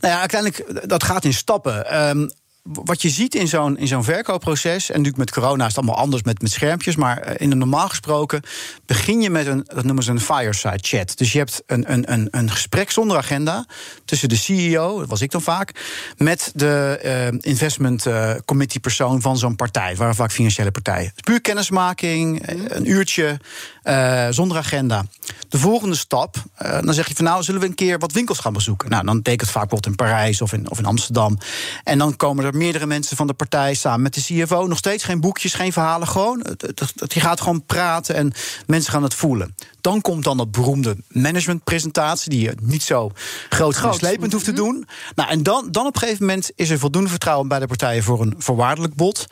Nou 0.00 0.14
ja, 0.14 0.20
uiteindelijk, 0.20 0.88
dat 0.88 1.04
gaat 1.04 1.24
in 1.24 1.34
stappen. 1.34 2.08
Um, 2.08 2.30
wat 2.64 3.02
je 3.02 3.08
ziet 3.08 3.34
in 3.34 3.48
zo'n, 3.48 3.78
in 3.78 3.86
zo'n 3.86 4.04
verkoopproces, 4.04 4.90
en 4.90 4.96
natuurlijk 4.96 5.16
met 5.16 5.30
corona 5.30 5.62
is 5.66 5.74
het 5.74 5.76
allemaal 5.76 6.02
anders 6.02 6.22
met, 6.22 6.42
met 6.42 6.50
schermpjes, 6.50 6.96
maar 6.96 7.18
eh, 7.18 7.34
in 7.38 7.50
een 7.50 7.58
normaal 7.58 7.88
gesproken 7.88 8.42
begin 8.86 9.20
je 9.20 9.30
met 9.30 9.46
een, 9.46 9.64
dat 9.74 9.84
noemen 9.84 10.04
ze 10.04 10.10
een 10.10 10.20
fireside 10.20 10.78
chat. 10.80 11.18
Dus 11.18 11.32
je 11.32 11.38
hebt 11.38 11.62
een, 11.66 11.92
een, 11.92 12.12
een, 12.12 12.28
een 12.30 12.50
gesprek 12.50 12.90
zonder 12.90 13.16
agenda 13.16 13.66
tussen 14.04 14.28
de 14.28 14.36
CEO, 14.36 14.98
dat 14.98 15.08
was 15.08 15.20
ik 15.20 15.30
dan 15.30 15.42
vaak, 15.42 15.72
met 16.16 16.52
de 16.54 17.00
uh, 17.32 17.38
investment 17.40 18.06
uh, 18.06 18.34
committee 18.44 18.80
persoon 18.80 19.20
van 19.20 19.38
zo'n 19.38 19.56
partij, 19.56 19.88
het 19.88 19.98
waren 19.98 20.14
vaak 20.14 20.32
financiële 20.32 20.70
partijen. 20.70 21.12
puur 21.24 21.40
kennismaking, 21.40 22.48
een 22.68 22.90
uurtje, 22.90 23.40
uh, 23.84 24.26
zonder 24.30 24.56
agenda. 24.56 25.04
De 25.48 25.58
volgende 25.58 25.96
stap, 25.96 26.36
dan 26.58 26.94
zeg 26.94 27.08
je 27.08 27.14
van 27.14 27.24
nou, 27.24 27.42
zullen 27.42 27.60
we 27.60 27.66
een 27.66 27.74
keer 27.74 27.98
wat 27.98 28.12
winkels 28.12 28.38
gaan 28.38 28.52
bezoeken? 28.52 28.90
Nou, 28.90 29.04
dan 29.04 29.16
betekent 29.16 29.40
het 29.40 29.50
vaak 29.50 29.68
bijvoorbeeld 29.68 30.00
in 30.00 30.06
Parijs 30.06 30.40
of 30.40 30.52
in, 30.52 30.70
of 30.70 30.78
in 30.78 30.84
Amsterdam. 30.84 31.38
En 31.84 31.98
dan 31.98 32.16
komen 32.16 32.44
er 32.44 32.53
meerdere 32.54 32.86
mensen 32.86 33.16
van 33.16 33.26
de 33.26 33.34
partij 33.34 33.74
samen 33.74 34.02
met 34.02 34.14
de 34.14 34.20
CFO. 34.20 34.66
Nog 34.66 34.78
steeds 34.78 35.04
geen 35.04 35.20
boekjes, 35.20 35.54
geen 35.54 35.72
verhalen. 35.72 36.08
Gewoon, 36.08 36.46
je 37.06 37.20
gaat 37.20 37.40
gewoon 37.40 37.66
praten 37.66 38.14
en 38.14 38.32
mensen 38.66 38.92
gaan 38.92 39.02
het 39.02 39.14
voelen. 39.14 39.54
Dan 39.80 40.00
komt 40.00 40.24
dan 40.24 40.36
dat 40.36 40.50
beroemde 40.50 40.96
managementpresentatie, 41.08 42.30
die 42.30 42.40
je 42.40 42.54
niet 42.62 42.82
zo 42.82 43.10
groot 43.48 43.76
en 43.76 43.94
slepend 43.94 44.32
hoeft 44.32 44.44
te 44.44 44.50
mhm. 44.50 44.60
doen. 44.60 44.86
Nou, 45.14 45.30
en 45.30 45.42
dan, 45.42 45.68
dan 45.70 45.86
op 45.86 45.94
een 45.94 46.00
gegeven 46.00 46.26
moment 46.26 46.50
is 46.54 46.70
er 46.70 46.78
voldoende 46.78 47.08
vertrouwen 47.08 47.48
bij 47.48 47.58
de 47.58 47.66
partijen 47.66 48.02
voor 48.02 48.20
een 48.20 48.34
voorwaardelijk 48.38 48.94
bod. 48.94 49.26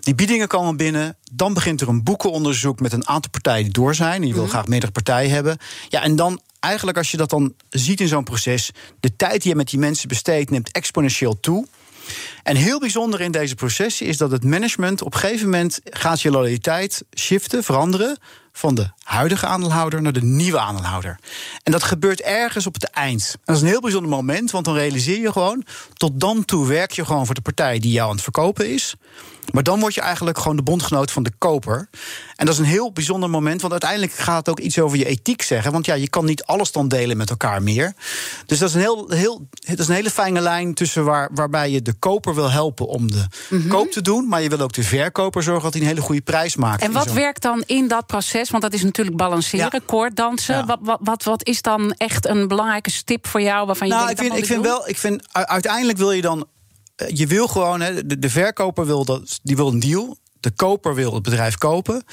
Die 0.00 0.14
biedingen 0.14 0.48
komen 0.48 0.76
binnen. 0.76 1.16
Dan 1.32 1.54
begint 1.54 1.80
er 1.80 1.88
een 1.88 2.02
boekenonderzoek 2.02 2.80
met 2.80 2.92
een 2.92 3.08
aantal 3.08 3.30
partijen 3.30 3.62
die 3.64 3.72
door 3.72 3.94
zijn. 3.94 4.20
Die 4.20 4.32
wil 4.32 4.42
mhm. 4.42 4.50
graag 4.50 4.66
meerdere 4.66 4.92
partijen 4.92 5.30
hebben. 5.30 5.58
Ja, 5.88 6.02
en 6.02 6.16
dan 6.16 6.40
eigenlijk, 6.60 6.96
als 6.96 7.10
je 7.10 7.16
dat 7.16 7.30
dan 7.30 7.54
ziet 7.70 8.00
in 8.00 8.08
zo'n 8.08 8.24
proces, 8.24 8.70
de 9.00 9.16
tijd 9.16 9.42
die 9.42 9.50
je 9.50 9.56
met 9.56 9.70
die 9.70 9.78
mensen 9.78 10.08
besteedt, 10.08 10.50
neemt 10.50 10.72
exponentieel 10.72 11.40
toe. 11.40 11.66
En 12.42 12.56
heel 12.56 12.80
bijzonder 12.80 13.20
in 13.20 13.30
deze 13.30 13.54
processen 13.54 14.06
is 14.06 14.16
dat 14.16 14.30
het 14.30 14.44
management 14.44 15.02
op 15.02 15.14
een 15.14 15.20
gegeven 15.20 15.44
moment 15.44 15.80
gaat 15.84 16.20
je 16.20 16.30
loyaliteit 16.30 17.04
shiften, 17.16 17.64
veranderen 17.64 18.18
van 18.52 18.74
de 18.74 18.88
huidige 19.02 19.46
aandeelhouder 19.46 20.02
naar 20.02 20.12
de 20.12 20.22
nieuwe 20.22 20.58
aandeelhouder. 20.58 21.18
En 21.62 21.72
dat 21.72 21.82
gebeurt 21.82 22.20
ergens 22.20 22.66
op 22.66 22.74
het 22.74 22.90
eind. 22.90 23.36
Dat 23.44 23.56
is 23.56 23.62
een 23.62 23.68
heel 23.68 23.80
bijzonder 23.80 24.10
moment, 24.10 24.50
want 24.50 24.64
dan 24.64 24.74
realiseer 24.74 25.20
je 25.20 25.32
gewoon... 25.32 25.64
tot 25.94 26.20
dan 26.20 26.44
toe 26.44 26.66
werk 26.66 26.92
je 26.92 27.04
gewoon 27.04 27.26
voor 27.26 27.34
de 27.34 27.40
partij 27.40 27.78
die 27.78 27.92
jou 27.92 28.08
aan 28.08 28.14
het 28.14 28.22
verkopen 28.22 28.70
is... 28.70 28.94
Maar 29.52 29.62
dan 29.62 29.80
word 29.80 29.94
je 29.94 30.00
eigenlijk 30.00 30.38
gewoon 30.38 30.56
de 30.56 30.62
bondgenoot 30.62 31.10
van 31.10 31.22
de 31.22 31.32
koper. 31.38 31.88
En 32.36 32.46
dat 32.46 32.54
is 32.54 32.60
een 32.60 32.66
heel 32.66 32.92
bijzonder 32.92 33.30
moment, 33.30 33.60
want 33.60 33.72
uiteindelijk 33.72 34.12
gaat 34.12 34.36
het 34.36 34.48
ook 34.48 34.58
iets 34.58 34.78
over 34.78 34.98
je 34.98 35.06
ethiek 35.06 35.42
zeggen. 35.42 35.72
Want 35.72 35.86
ja, 35.86 35.94
je 35.94 36.08
kan 36.08 36.24
niet 36.24 36.44
alles 36.44 36.72
dan 36.72 36.88
delen 36.88 37.16
met 37.16 37.30
elkaar 37.30 37.62
meer. 37.62 37.94
Dus 38.46 38.58
dat 38.58 38.68
is 38.68 38.74
een, 38.74 38.80
heel, 38.80 39.10
heel, 39.10 39.48
het 39.66 39.78
is 39.78 39.88
een 39.88 39.94
hele 39.94 40.10
fijne 40.10 40.40
lijn 40.40 40.74
tussen 40.74 41.04
waar, 41.04 41.30
waarbij 41.32 41.70
je 41.70 41.82
de 41.82 41.92
koper 41.92 42.34
wil 42.34 42.50
helpen 42.50 42.86
om 42.86 43.10
de 43.10 43.26
mhm. 43.50 43.68
koop 43.68 43.90
te 43.90 44.02
doen. 44.02 44.28
Maar 44.28 44.42
je 44.42 44.48
wil 44.48 44.60
ook 44.60 44.72
de 44.72 44.82
verkoper 44.82 45.42
zorgen 45.42 45.62
dat 45.62 45.72
hij 45.72 45.82
een 45.82 45.88
hele 45.88 46.00
goede 46.00 46.20
prijs 46.20 46.56
maakt. 46.56 46.82
En 46.82 46.92
wat 46.92 47.12
werkt 47.12 47.42
dan 47.42 47.62
in 47.66 47.88
dat 47.88 48.06
proces? 48.06 48.50
Want 48.50 48.62
dat 48.62 48.72
is 48.72 48.82
natuurlijk 48.82 49.16
balanceren, 49.16 49.68
ja. 49.72 49.80
koorddansen. 49.86 50.66
Wat, 50.66 50.78
wat, 50.82 50.98
wat, 51.02 51.22
wat, 51.24 51.46
is 51.46 51.62
dan 51.62 51.92
echt 51.96 52.26
een 52.26 52.48
belangrijke 52.48 52.90
stip 52.90 53.26
voor 53.26 53.42
jou 53.42 53.66
waarvan 53.66 53.86
je 53.86 53.92
nou, 53.92 54.06
denkt, 54.06 54.20
ik 54.20 54.26
vind, 54.26 54.38
ik 54.38 54.46
vind 54.46 54.64
wel, 54.64 54.88
ik 54.88 54.98
vind 54.98 55.22
uiteindelijk 55.32 55.98
wil 55.98 56.12
je 56.12 56.22
dan 56.22 56.46
je 57.06 57.26
wil 57.26 57.46
gewoon, 57.46 57.80
hè, 57.80 58.06
de, 58.06 58.18
de 58.18 58.30
verkoper 58.30 58.86
wil, 58.86 59.04
dat, 59.04 59.40
die 59.42 59.56
wil 59.56 59.68
een 59.68 59.80
deal 59.80 60.18
de 60.44 60.50
koper 60.50 60.94
wil 60.94 61.14
het 61.14 61.22
bedrijf 61.22 61.58
kopen. 61.58 62.04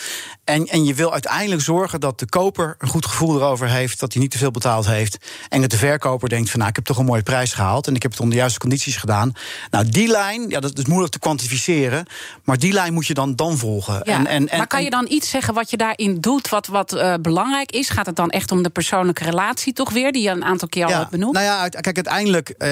En, 0.44 0.68
en 0.68 0.86
je 0.86 0.94
wil 0.94 1.12
uiteindelijk 1.12 1.62
zorgen 1.62 2.00
dat 2.00 2.20
de 2.20 2.30
koper 2.30 2.76
een 2.78 2.88
goed 2.88 3.06
gevoel 3.06 3.36
erover 3.36 3.70
heeft, 3.70 4.00
dat 4.00 4.14
hij 4.14 4.22
niet 4.22 4.32
te 4.32 4.38
veel 4.38 4.52
betaald 4.52 4.86
heeft. 4.86 5.18
En 5.50 5.62
dat 5.62 5.70
de 5.70 5.78
verkoper 5.78 6.30
denkt 6.30 6.50
van 6.50 6.60
nou, 6.60 6.70
ik 6.70 6.76
heb 6.76 6.86
toch 6.86 6.98
een 6.98 7.06
mooie 7.06 7.24
prijs 7.24 7.54
gehaald 7.54 7.88
en 7.88 7.96
ik 7.96 8.02
heb 8.02 8.12
het 8.12 8.20
onder 8.20 8.36
de 8.36 8.42
juiste 8.42 8.60
condities 8.60 8.96
gedaan. 8.96 9.34
Nou, 9.70 9.90
die 9.90 10.08
lijn, 10.08 10.50
ja, 10.50 10.60
dat 10.60 10.78
is 10.78 10.86
moeilijk 10.86 11.14
te 11.14 11.20
kwantificeren. 11.20 12.06
Maar 12.44 12.58
die 12.58 12.74
lijn 12.74 12.94
moet 12.94 13.08
je 13.08 13.14
dan, 13.14 13.36
dan 13.36 13.58
volgen. 13.58 14.02
Ja, 14.04 14.18
en, 14.18 14.28
en, 14.28 14.50
en, 14.50 14.58
maar 14.58 14.68
kan 14.68 14.84
je 14.84 14.90
dan 14.90 15.06
iets 15.10 15.30
zeggen 15.30 15.54
wat 15.54 15.70
je 15.70 15.78
daarin 15.78 16.20
doet, 16.20 16.50
wat, 16.50 16.68
wat 16.68 16.94
uh, 16.94 17.14
belangrijk 17.22 17.72
is? 17.72 17.90
Gaat 17.90 18.06
het 18.06 18.16
dan 18.16 18.30
echt 18.30 18.52
om 18.52 18.64
de 18.64 18.70
persoonlijke 18.70 19.24
relatie 19.24 19.74
toch 19.74 19.90
weer, 19.90 20.12
die 20.12 20.24
je 20.24 20.30
een 20.30 20.44
aantal 20.44 20.68
keer 20.68 20.86
al 20.86 20.92
hebt 20.92 21.10
benoemd? 21.10 21.34
Nou 21.34 21.46
ja, 21.46 21.70
kijk, 21.70 21.96
uiteindelijk, 21.96 22.54
uh, 22.58 22.68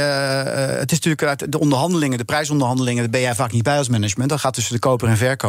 het 0.80 0.92
is 0.92 1.00
natuurlijk 1.00 1.24
uit 1.24 1.52
de 1.52 1.60
onderhandelingen, 1.60 2.18
de 2.18 2.24
prijsonderhandelingen, 2.24 3.02
daar 3.02 3.12
ben 3.12 3.22
jij 3.22 3.36
vaak 3.36 3.52
niet 3.52 3.64
bij 3.64 3.78
als 3.78 3.90
management. 3.90 4.30
Dat 4.30 4.40
gaat 4.40 4.54
tussen 4.54 4.74
de 4.74 4.80
koper 4.80 5.08
en 5.08 5.18
verkoper. 5.18 5.49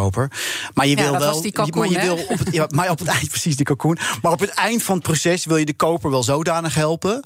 Maar 0.74 0.86
je 0.86 0.96
wil 0.96 1.18
wel. 1.18 1.42
maar 1.74 1.88
je 1.88 2.00
wil 2.00 2.18
op 2.28 2.38
het, 2.38 2.48
ja, 2.52 2.66
maar 2.74 2.90
op 2.90 2.98
het 2.98 3.08
eind, 3.08 3.28
precies 3.36 3.56
die 3.56 3.66
kalkoen. 3.66 3.98
Maar 4.22 4.32
op 4.32 4.40
het 4.40 4.50
eind 4.50 4.82
van 4.82 4.94
het 4.94 5.04
proces 5.04 5.44
wil 5.44 5.56
je 5.56 5.64
de 5.64 5.74
koper 5.74 6.10
wel 6.10 6.22
zodanig 6.22 6.74
helpen 6.74 7.24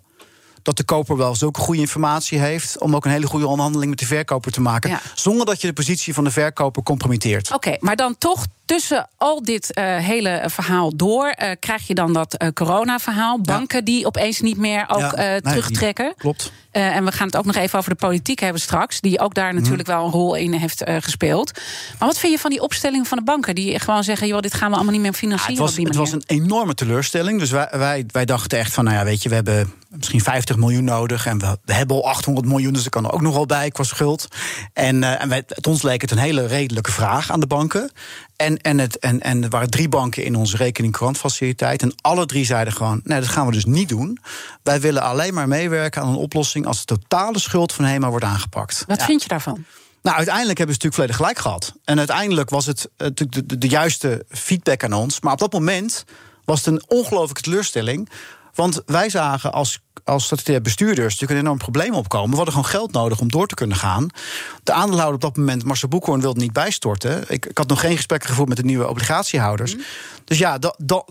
dat 0.64 0.76
de 0.76 0.84
koper 0.84 1.16
wel 1.16 1.34
zulke 1.34 1.60
goede 1.60 1.80
informatie 1.80 2.38
heeft 2.38 2.80
om 2.80 2.94
ook 2.94 3.04
een 3.04 3.10
hele 3.10 3.26
goede 3.26 3.46
onderhandeling 3.46 3.90
met 3.90 4.00
de 4.00 4.06
verkoper 4.06 4.52
te 4.52 4.60
maken, 4.60 5.00
zonder 5.14 5.46
dat 5.46 5.60
je 5.60 5.66
de 5.66 5.72
positie 5.72 6.14
van 6.14 6.24
de 6.24 6.30
verkoper 6.30 6.82
compromitteert. 6.82 7.52
Oké, 7.52 7.76
maar 7.80 7.96
dan 7.96 8.18
toch 8.18 8.46
tussen 8.64 9.08
al 9.16 9.42
dit 9.42 9.78
uh, 9.78 9.96
hele 9.96 10.42
verhaal 10.46 10.96
door 10.96 11.34
uh, 11.42 11.50
krijg 11.58 11.86
je 11.86 11.94
dan 11.94 12.12
dat 12.12 12.42
uh, 12.42 12.48
corona-verhaal. 12.48 13.40
Banken 13.40 13.84
die 13.84 14.06
opeens 14.06 14.40
niet 14.40 14.56
meer 14.56 14.84
ook 14.88 15.16
ja, 15.16 15.40
terugtrekken. 15.40 16.14
klopt. 16.18 16.52
en 16.70 17.04
we 17.04 17.12
gaan 17.12 17.26
het 17.26 17.36
ook 17.36 17.44
nog 17.44 17.56
even 17.56 17.78
over 17.78 17.90
de 17.90 17.96
politiek 17.96 18.40
hebben 18.40 18.60
straks, 18.60 19.00
die 19.00 19.20
ook 19.20 19.34
daar 19.34 19.54
natuurlijk 19.54 19.88
wel 19.88 20.04
een 20.04 20.10
rol 20.10 20.34
in 20.34 20.52
heeft 20.52 20.82
gespeeld. 20.86 21.52
Maar 21.98 22.08
wat 22.08 22.18
vind 22.18 22.32
je 22.32 22.38
van 22.38 22.50
die 22.50 22.62
opstelling 22.62 23.08
van 23.08 23.18
de 23.18 23.24
banken 23.24 23.54
die 23.54 23.78
gewoon 23.80 24.04
zeggen: 24.04 24.26
joh, 24.26 24.40
dit 24.40 24.54
gaan 24.54 24.68
we 24.68 24.74
allemaal 24.74 24.92
niet 24.92 25.02
meer 25.02 25.12
financieren? 25.12 25.64
het, 25.64 25.74
was, 25.74 25.84
het 25.86 25.96
was 25.96 26.12
een 26.12 26.24
enorme 26.26 26.74
teleurstelling. 26.74 27.38
Dus 27.38 27.50
wij, 27.50 27.68
wij, 27.70 28.04
wij 28.10 28.24
dachten 28.24 28.58
echt 28.58 28.74
van: 28.74 28.84
nou 28.84 28.96
ja, 28.96 29.04
weet 29.04 29.22
je, 29.22 29.28
we 29.28 29.34
hebben 29.34 29.72
misschien 29.96 30.20
50 30.20 30.56
miljoen 30.56 30.84
nodig 30.84 31.26
en 31.26 31.38
we, 31.38 31.72
hebben 31.72 31.96
al 31.96 32.08
800 32.08 32.46
miljoen, 32.46 32.72
dus 32.72 32.84
er 32.84 32.90
kan 32.90 33.04
er 33.04 33.12
ook 33.12 33.20
nog 33.20 33.34
wel 33.34 33.46
bij 33.46 33.70
qua 33.70 33.84
schuld. 33.84 34.28
En, 34.72 35.20
en 35.20 35.28
wij, 35.28 35.42
het 35.46 35.66
ons 35.66 35.82
leek 35.82 36.00
het 36.00 36.10
een 36.10 36.18
hele 36.18 36.46
redelijke 36.46 36.92
vraag 36.92 37.30
aan 37.30 37.40
de 37.40 37.46
banken. 37.46 37.90
En, 38.36 38.56
en, 38.56 38.78
het, 38.78 38.98
en, 38.98 39.20
en 39.20 39.42
er 39.42 39.48
waren 39.48 39.70
drie 39.70 39.88
banken 39.88 40.24
in 40.24 40.34
onze 40.34 40.56
rekening 40.56 40.96
faciliteit 41.16 41.82
En 41.82 41.94
alle 42.00 42.26
drie 42.26 42.44
zeiden 42.44 42.72
gewoon: 42.72 43.00
nee, 43.04 43.20
dat 43.20 43.28
gaan 43.28 43.46
we 43.46 43.52
dus 43.52 43.64
niet 43.64 43.88
doen. 43.88 44.18
Wij 44.62 44.80
willen 44.80 45.02
alleen 45.02 45.34
maar 45.34 45.48
meewerken 45.48 46.02
aan 46.02 46.08
een 46.08 46.14
oplossing 46.14 46.66
als 46.66 46.84
de 46.84 46.96
totale 46.96 47.38
schuld 47.38 47.72
van 47.72 47.84
HEMA 47.84 48.10
wordt 48.10 48.24
aangepakt. 48.24 48.84
Wat 48.86 49.02
vind 49.02 49.22
je 49.22 49.28
daarvan? 49.28 49.64
Nou, 50.02 50.16
uiteindelijk 50.16 50.58
hebben 50.58 50.76
ze 50.76 50.84
natuurlijk 50.84 50.94
volledig 50.94 51.16
gelijk 51.16 51.38
gehad. 51.38 51.74
En 51.84 51.98
uiteindelijk 51.98 52.50
was 52.50 52.66
het 52.66 52.90
natuurlijk 52.96 53.32
de, 53.32 53.46
de, 53.46 53.58
de 53.58 53.68
juiste 53.68 54.24
feedback 54.28 54.84
aan 54.84 54.92
ons. 54.92 55.20
Maar 55.20 55.32
op 55.32 55.38
dat 55.38 55.52
moment 55.52 56.04
was 56.44 56.64
het 56.64 56.66
een 56.66 56.82
ongelooflijke 56.86 57.42
teleurstelling. 57.42 58.08
Want 58.54 58.82
wij 58.86 59.08
zagen 59.10 59.52
als 59.52 59.80
als 60.04 60.24
statutair 60.24 60.60
bestuurders 60.60 61.12
natuurlijk 61.12 61.30
een 61.30 61.46
enorm 61.46 61.58
probleem 61.58 61.94
opkomen. 61.94 62.30
We 62.30 62.36
hadden 62.36 62.54
gewoon 62.54 62.70
geld 62.70 62.92
nodig 62.92 63.20
om 63.20 63.30
door 63.30 63.46
te 63.46 63.54
kunnen 63.54 63.76
gaan. 63.76 64.08
De 64.62 64.72
aandeelhouder 64.72 65.14
op 65.14 65.20
dat 65.20 65.36
moment, 65.36 65.64
Marcel 65.64 65.88
Boekhoorn, 65.88 66.20
wilde 66.20 66.40
niet 66.40 66.52
bijstorten. 66.52 67.24
Ik, 67.28 67.46
ik 67.46 67.58
had 67.58 67.68
nog 67.68 67.80
geen 67.80 67.96
gesprekken 67.96 68.28
gevoerd 68.28 68.48
met 68.48 68.56
de 68.56 68.64
nieuwe 68.64 68.88
obligatiehouders. 68.88 69.74
Mhm. 69.74 69.82
Dus 70.24 70.38
ja, 70.38 70.58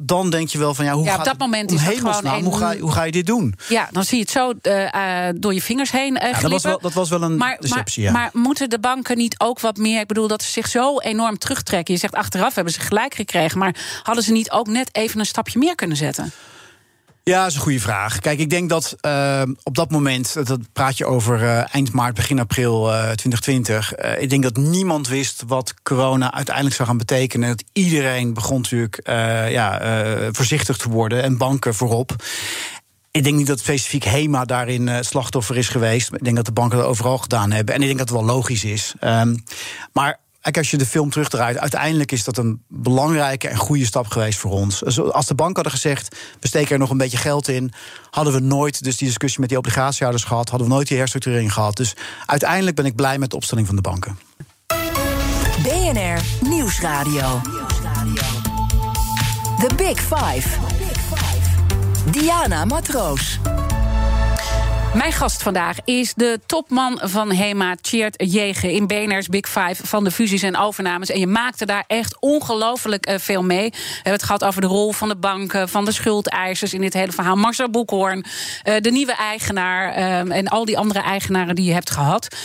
dan 0.01 0.29
denk 0.29 0.49
je 0.49 0.57
wel 0.57 0.73
van 0.73 0.85
ja, 0.85 0.93
hoe 0.93 1.05
ja, 1.05 1.17
op 1.17 1.23
dat 1.23 1.37
moment 1.37 1.71
is 1.71 1.85
dat 1.85 1.95
gewoon 1.95 2.25
een... 2.25 2.43
hoe, 2.43 2.57
ga, 2.57 2.77
hoe 2.77 2.91
ga 2.91 3.03
je 3.03 3.11
dit 3.11 3.25
doen? 3.25 3.55
Ja, 3.69 3.89
dan 3.91 4.03
zie 4.03 4.17
je 4.17 4.23
het 4.23 4.31
zo 4.31 4.53
uh, 4.61 5.29
door 5.35 5.53
je 5.53 5.61
vingers 5.61 5.91
heen 5.91 6.15
uh, 6.23 6.31
ja, 6.31 6.39
dat, 6.39 6.51
was 6.51 6.63
wel, 6.63 6.79
dat 6.79 6.93
was 6.93 7.09
wel 7.09 7.21
een 7.21 7.37
maar, 7.37 7.57
deceptie, 7.59 8.03
maar, 8.03 8.13
maar, 8.13 8.29
moeten 8.33 8.69
de 8.69 8.79
banken 8.79 9.17
niet 9.17 9.35
ook 9.37 9.59
wat 9.59 9.77
meer... 9.77 10.01
Ik 10.01 10.07
bedoel, 10.07 10.27
dat 10.27 10.43
ze 10.43 10.51
zich 10.51 10.67
zo 10.67 10.99
enorm 10.99 11.37
terugtrekken. 11.37 11.93
Je 11.93 11.99
zegt 11.99 12.15
achteraf 12.15 12.55
hebben 12.55 12.73
ze 12.73 12.79
gelijk 12.79 13.13
gekregen... 13.13 13.57
maar 13.57 13.75
hadden 14.03 14.23
ze 14.23 14.31
niet 14.31 14.51
ook 14.51 14.67
net 14.67 14.89
even 14.91 15.19
een 15.19 15.25
stapje 15.25 15.59
meer 15.59 15.75
kunnen 15.75 15.97
zetten? 15.97 16.31
Ja, 17.25 17.39
dat 17.39 17.49
is 17.49 17.55
een 17.55 17.61
goede 17.61 17.79
vraag. 17.79 18.19
Kijk, 18.19 18.39
ik 18.39 18.49
denk 18.49 18.69
dat 18.69 18.95
uh, 19.01 19.41
op 19.63 19.75
dat 19.75 19.91
moment, 19.91 20.33
dat 20.47 20.59
praat 20.73 20.97
je 20.97 21.05
over 21.05 21.41
uh, 21.41 21.75
eind 21.75 21.91
maart, 21.91 22.15
begin 22.15 22.39
april 22.39 22.89
uh, 22.89 22.95
2020. 23.01 23.95
ik 23.95 24.29
denk 24.29 24.43
dat 24.43 24.57
niemand 24.57 25.07
wist 25.07 25.43
wat 25.47 25.73
corona 25.83 26.33
uiteindelijk 26.33 26.75
zou 26.75 26.87
gaan 26.87 26.97
betekenen. 26.97 27.49
Dat 27.49 27.63
iedereen 27.73 28.33
begon 28.33 28.57
natuurlijk 28.57 28.99
ja, 29.49 29.81
voorzichtig 30.31 30.77
te 30.77 30.89
worden 30.89 31.23
en 31.23 31.37
banken 31.37 31.75
voorop. 31.75 32.15
Ik 33.11 33.23
denk 33.23 33.35
niet 33.35 33.47
dat 33.47 33.59
specifiek 33.59 34.03
HEMA 34.03 34.45
daarin 34.45 35.03
slachtoffer 35.03 35.57
is 35.57 35.69
geweest. 35.69 36.13
Ik 36.13 36.23
denk 36.23 36.35
dat 36.35 36.45
de 36.45 36.51
banken 36.51 36.77
dat 36.77 36.87
overal 36.87 37.17
gedaan 37.17 37.51
hebben. 37.51 37.75
En 37.75 37.81
ik 37.81 37.87
denk 37.87 37.99
dat 37.99 38.09
het 38.09 38.17
wel 38.17 38.27
logisch 38.35 38.63
is. 38.63 38.93
Um, 39.01 39.43
maar 39.91 40.19
Kijk, 40.43 40.57
als 40.57 40.71
je 40.71 40.77
de 40.77 40.85
film 40.85 41.09
terugdraait, 41.09 41.57
uiteindelijk 41.57 42.11
is 42.11 42.23
dat 42.23 42.37
een 42.37 42.63
belangrijke 42.67 43.47
en 43.47 43.57
goede 43.57 43.85
stap 43.85 44.07
geweest 44.07 44.39
voor 44.39 44.51
ons. 44.51 44.99
Als 45.11 45.25
de 45.25 45.35
bank 45.35 45.55
hadden 45.55 45.73
gezegd, 45.73 46.15
we 46.39 46.47
steken 46.47 46.71
er 46.71 46.79
nog 46.79 46.89
een 46.89 46.97
beetje 46.97 47.17
geld 47.17 47.47
in, 47.47 47.71
hadden 48.09 48.33
we 48.33 48.39
nooit 48.39 48.83
dus 48.83 48.97
die 48.97 49.07
discussie 49.07 49.39
met 49.39 49.49
die 49.49 49.57
obligatiehouders 49.57 50.23
gehad, 50.23 50.49
hadden 50.49 50.67
we 50.67 50.73
nooit 50.73 50.87
die 50.87 50.97
herstructurering 50.97 51.53
gehad. 51.53 51.77
Dus 51.77 51.95
uiteindelijk 52.25 52.75
ben 52.75 52.85
ik 52.85 52.95
blij 52.95 53.17
met 53.17 53.29
de 53.29 53.35
opstelling 53.35 53.67
van 53.67 53.75
de 53.75 53.81
banken. 53.81 54.19
BNR 55.63 56.21
Nieuwsradio. 56.49 57.41
The 59.59 59.75
Big 59.75 59.99
Five. 59.99 60.49
Diana 62.11 62.65
Matroos. 62.65 63.39
Mijn 64.93 65.11
gast 65.11 65.43
vandaag 65.43 65.77
is 65.83 66.13
de 66.13 66.39
topman 66.45 66.99
van 67.01 67.31
HEMA, 67.31 67.75
Tjeerd 67.81 68.23
Jegen... 68.31 68.69
in 68.69 68.87
BNR's 68.87 69.27
Big 69.27 69.49
Five 69.49 69.87
van 69.87 70.03
de 70.03 70.11
fusies 70.11 70.41
en 70.41 70.57
overnames. 70.57 71.09
En 71.09 71.19
je 71.19 71.27
maakte 71.27 71.65
daar 71.65 71.83
echt 71.87 72.19
ongelooflijk 72.19 73.09
uh, 73.09 73.15
veel 73.17 73.43
mee. 73.43 73.69
We 73.69 73.77
hebben 73.93 74.13
het 74.13 74.23
gehad 74.23 74.43
over 74.43 74.61
de 74.61 74.67
rol 74.67 74.91
van 74.91 75.07
de 75.07 75.15
banken... 75.15 75.69
van 75.69 75.85
de 75.85 75.91
schuldeisers 75.91 76.73
in 76.73 76.81
dit 76.81 76.93
hele 76.93 77.11
verhaal. 77.11 77.35
Marcel 77.35 77.69
Boekhoorn, 77.69 78.17
uh, 78.17 78.75
de 78.79 78.91
nieuwe 78.91 79.15
eigenaar... 79.15 79.97
Uh, 79.97 80.35
en 80.37 80.47
al 80.47 80.65
die 80.65 80.77
andere 80.77 81.01
eigenaren 81.01 81.55
die 81.55 81.65
je 81.65 81.73
hebt 81.73 81.91
gehad. 81.91 82.35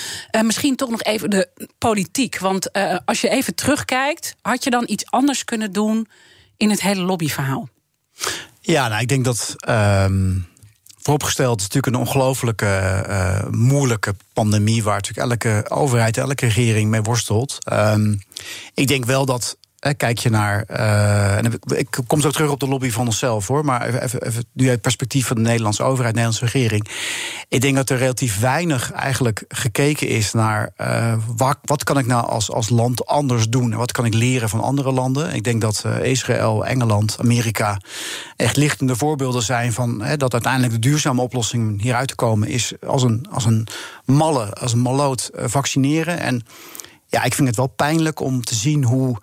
misschien 0.43 0.77
toch 0.77 0.91
nog 0.91 1.03
even 1.03 1.31
de 1.31 1.49
politiek. 1.79 2.39
Want 2.39 2.73
als 3.05 3.21
je 3.21 3.29
even 3.29 3.55
terugkijkt... 3.55 4.35
had 4.43 4.65
je 4.65 4.71
dan 4.71 4.85
iets 4.87 5.11
anders 5.11 5.45
kunnen 5.45 5.73
doen 5.73 6.09
in 6.57 6.71
het 6.71 6.83
hele 6.83 7.03
lobbyverhaal? 7.03 7.69
Ja, 8.61 8.89
nou, 8.89 9.01
ik 9.01 9.09
denk 9.09 9.25
dat... 9.25 9.55
Ehm, 9.57 10.35
vooropgesteld, 11.09 11.61
is 11.61 11.69
natuurlijk 11.69 11.95
een 11.95 12.07
ongelooflijke 12.07 13.05
uh, 13.09 13.49
moeilijke 13.51 14.15
pandemie 14.33 14.83
waar 14.83 14.95
natuurlijk 14.95 15.31
elke 15.31 15.71
overheid, 15.71 16.17
elke 16.17 16.47
regering 16.47 16.91
mee 16.91 17.03
worstelt. 17.03 17.59
Um, 17.73 18.21
ik 18.75 18.89
denk 18.89 19.05
wel 19.05 19.27
dat 19.27 19.58
kijk 19.97 20.19
je 20.19 20.31
naar. 20.31 20.65
Uh, 20.71 21.37
en 21.37 21.61
ik 21.67 21.99
kom 22.07 22.21
zo 22.21 22.31
terug 22.31 22.51
op 22.51 22.61
de 22.61 22.69
lobby 22.69 22.91
van 22.91 23.07
onszelf 23.07 23.47
hoor. 23.47 23.65
Maar 23.65 23.89
even, 23.89 24.27
even, 24.27 24.45
nu 24.53 24.65
uit 24.65 24.73
het 24.73 24.81
perspectief 24.81 25.27
van 25.27 25.37
de 25.37 25.43
Nederlandse 25.43 25.83
overheid, 25.83 26.15
de 26.15 26.21
Nederlandse 26.21 26.59
regering. 26.59 26.89
Ik 27.49 27.61
denk 27.61 27.77
dat 27.77 27.91
er 27.91 27.99
relatief 27.99 28.41
weinig 28.41 28.93
eigenlijk 28.93 29.45
gekeken 29.49 30.09
is 30.09 30.33
naar. 30.33 30.73
Uh, 30.81 31.15
wat, 31.37 31.85
kan 31.85 31.99
ik 31.99 32.07
nou 32.07 32.27
als, 32.27 32.51
als 32.51 32.69
land 32.69 33.07
anders 33.07 33.49
doen? 33.49 33.73
En 33.73 33.79
wat 33.79 33.93
kan 33.93 34.05
ik 34.05 34.15
leren 34.15 34.49
van 34.49 34.61
andere 34.61 34.93
landen? 34.93 35.35
Ik 35.35 35.45
denk 35.45 35.61
dat 35.61 35.83
uh, 35.87 36.05
Israël, 36.05 36.67
Engeland, 36.67 37.17
Amerika. 37.21 37.81
echt 38.37 38.57
lichtende 38.57 38.97
voorbeelden 38.97 39.43
zijn 39.43 39.73
van. 39.73 40.05
dat 40.17 40.33
uiteindelijk 40.33 40.73
de 40.73 40.79
duurzame 40.79 41.23
oplossing 41.23 41.83
hieruit 41.83 42.09
te 42.09 42.15
komen 42.15 42.49
is 42.49 42.73
als 42.87 43.03
een, 43.03 43.27
als 43.31 43.45
een 43.45 43.67
malle, 44.05 44.53
als 44.53 44.73
een 44.73 44.83
maloot 44.83 45.31
vaccineren. 45.35 46.19
En 46.19 46.43
ja, 47.09 47.23
ik 47.23 47.35
vind 47.35 47.49
het 47.49 47.57
wel 47.57 47.67
pijnlijk 47.67 48.21
om 48.21 48.45
te 48.45 48.55
zien 48.55 48.85
hoe 48.85 49.17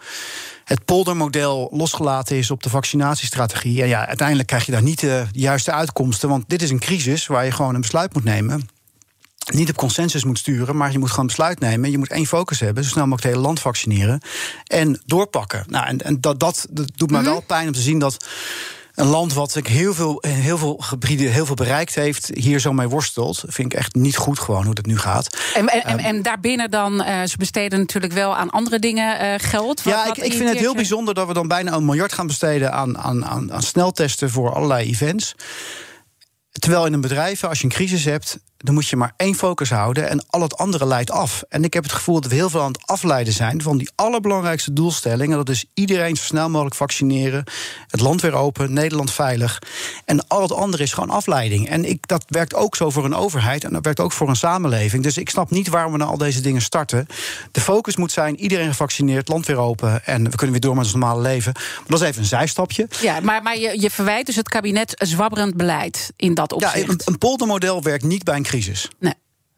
het 0.63 0.85
poldermodel 0.85 1.69
losgelaten 1.71 2.37
is 2.37 2.51
op 2.51 2.63
de 2.63 2.69
vaccinatiestrategie. 2.69 3.81
En 3.81 3.87
ja, 3.87 4.07
uiteindelijk 4.07 4.47
krijg 4.47 4.65
je 4.65 4.71
daar 4.71 4.83
niet 4.83 4.99
de 4.99 5.25
juiste 5.31 5.71
uitkomsten. 5.71 6.29
Want 6.29 6.43
dit 6.47 6.61
is 6.61 6.69
een 6.69 6.79
crisis 6.79 7.27
waar 7.27 7.45
je 7.45 7.51
gewoon 7.51 7.75
een 7.75 7.81
besluit 7.81 8.13
moet 8.13 8.23
nemen 8.23 8.67
niet 9.53 9.69
op 9.69 9.75
consensus 9.75 10.23
moet 10.23 10.37
sturen, 10.37 10.77
maar 10.77 10.91
je 10.91 10.99
moet 10.99 11.09
gewoon 11.09 11.25
besluit 11.25 11.59
nemen. 11.59 11.91
Je 11.91 11.97
moet 11.97 12.11
één 12.11 12.25
focus 12.25 12.59
hebben, 12.59 12.83
zo 12.83 12.89
snel 12.89 13.03
mogelijk 13.03 13.23
het 13.23 13.33
hele 13.33 13.45
land 13.47 13.59
vaccineren. 13.59 14.21
En 14.63 15.01
doorpakken. 15.05 15.63
Nou, 15.67 15.87
en, 15.87 16.01
en 16.01 16.21
dat, 16.21 16.39
dat, 16.39 16.67
dat 16.69 16.91
doet 16.95 17.11
me 17.11 17.17
mhm. 17.17 17.25
wel 17.25 17.41
pijn 17.41 17.67
om 17.67 17.73
te 17.73 17.81
zien 17.81 17.99
dat 17.99 18.27
een 18.95 19.07
land 19.07 19.33
wat 19.33 19.55
ik 19.55 19.67
heel 19.67 19.93
veel, 19.93 20.23
heel 20.27 20.57
veel 20.57 20.77
gebieden 20.79 21.31
heel 21.31 21.45
veel 21.45 21.55
bereikt 21.55 21.95
heeft, 21.95 22.29
hier 22.33 22.59
zo 22.59 22.73
mee 22.73 22.87
worstelt. 22.87 23.43
Vind 23.47 23.73
ik 23.73 23.79
echt 23.79 23.95
niet 23.95 24.17
goed 24.17 24.39
gewoon 24.39 24.65
hoe 24.65 24.73
dat 24.73 24.85
nu 24.85 24.97
gaat. 24.97 25.37
En, 25.53 25.67
en, 25.67 25.83
en, 25.83 25.99
ehm, 25.99 26.21
daarbinnen 26.21 26.71
dan, 26.71 26.93
uh, 27.01 27.23
ze 27.23 27.37
besteden 27.37 27.79
natuurlijk 27.79 28.13
wel 28.13 28.35
aan 28.35 28.49
andere 28.49 28.79
dingen 28.79 29.23
uh, 29.23 29.33
geld. 29.37 29.83
Wat, 29.83 29.93
ja, 29.93 30.05
ik, 30.05 30.17
ik 30.17 30.33
vind 30.33 30.49
het 30.49 30.57
heel 30.57 30.75
bijzonder 30.75 31.13
dat 31.13 31.27
we 31.27 31.33
dan 31.33 31.47
bijna 31.47 31.73
een 31.73 31.85
miljard 31.85 32.13
gaan 32.13 32.27
besteden 32.27 32.73
aan, 32.73 32.97
aan, 32.97 33.25
aan, 33.25 33.53
aan 33.53 33.63
sneltesten 33.63 34.29
voor 34.29 34.53
allerlei 34.53 34.89
events. 34.89 35.35
Terwijl 36.51 36.85
in 36.85 36.93
een 36.93 37.01
bedrijf, 37.01 37.43
als 37.43 37.57
je 37.57 37.63
een 37.63 37.71
crisis 37.71 38.05
hebt, 38.05 38.39
dan 38.57 38.73
moet 38.73 38.87
je 38.87 38.95
maar 38.95 39.13
één 39.17 39.35
focus 39.35 39.69
houden 39.69 40.09
en 40.09 40.25
al 40.29 40.41
het 40.41 40.57
andere 40.57 40.85
leidt 40.85 41.11
af. 41.11 41.43
En 41.49 41.63
ik 41.63 41.73
heb 41.73 41.83
het 41.83 41.91
gevoel 41.91 42.21
dat 42.21 42.29
we 42.29 42.35
heel 42.35 42.49
veel 42.49 42.61
aan 42.61 42.71
het 42.71 42.87
afleiden 42.87 43.33
zijn 43.33 43.61
van 43.61 43.77
die 43.77 43.89
allerbelangrijkste 43.95 44.73
doelstelling. 44.73 45.31
En 45.31 45.37
dat 45.37 45.49
is 45.49 45.65
iedereen 45.73 46.15
zo 46.15 46.23
snel 46.23 46.49
mogelijk 46.49 46.75
vaccineren, 46.75 47.43
het 47.87 47.99
land 47.99 48.21
weer 48.21 48.33
open, 48.33 48.73
Nederland 48.73 49.11
veilig. 49.11 49.61
En 50.05 50.27
al 50.27 50.41
het 50.41 50.51
andere 50.51 50.83
is 50.83 50.93
gewoon 50.93 51.09
afleiding. 51.09 51.69
En 51.69 51.85
ik, 51.85 52.07
dat 52.07 52.25
werkt 52.27 52.53
ook 52.55 52.75
zo 52.75 52.89
voor 52.89 53.05
een 53.05 53.15
overheid 53.15 53.63
en 53.63 53.73
dat 53.73 53.85
werkt 53.85 53.99
ook 53.99 54.11
voor 54.11 54.29
een 54.29 54.35
samenleving. 54.35 55.03
Dus 55.03 55.17
ik 55.17 55.29
snap 55.29 55.51
niet 55.51 55.67
waarom 55.67 55.91
we 55.91 55.97
nou 55.97 56.09
al 56.09 56.17
deze 56.17 56.41
dingen 56.41 56.61
starten. 56.61 57.07
De 57.51 57.61
focus 57.61 57.95
moet 57.95 58.11
zijn: 58.11 58.39
iedereen 58.39 58.67
gevaccineerd, 58.67 59.27
land 59.27 59.45
weer 59.45 59.57
open 59.57 60.05
en 60.05 60.23
we 60.23 60.35
kunnen 60.35 60.51
weer 60.51 60.59
door 60.59 60.75
met 60.75 60.83
ons 60.83 60.93
normale 60.93 61.21
leven. 61.21 61.51
Maar 61.53 61.83
dat 61.87 62.01
is 62.01 62.07
even 62.07 62.21
een 62.21 62.27
zijstapje. 62.27 62.87
Ja, 63.01 63.19
maar, 63.19 63.41
maar 63.41 63.57
je, 63.57 63.81
je 63.81 63.89
verwijt 63.89 64.25
dus 64.25 64.35
het 64.35 64.49
kabinet 64.49 64.93
zwabberend 64.95 65.57
beleid 65.57 66.13
in 66.15 66.33
dat 66.33 66.53
opzicht. 66.53 66.75
Ja, 66.75 66.81
een, 66.89 67.01
een 67.05 67.17
poldermodel 67.17 67.83
werkt 67.83 68.03
niet 68.03 68.23
bij 68.23 68.35
een 68.35 68.44
crisis. 68.45 68.89
Nee. 68.99 69.13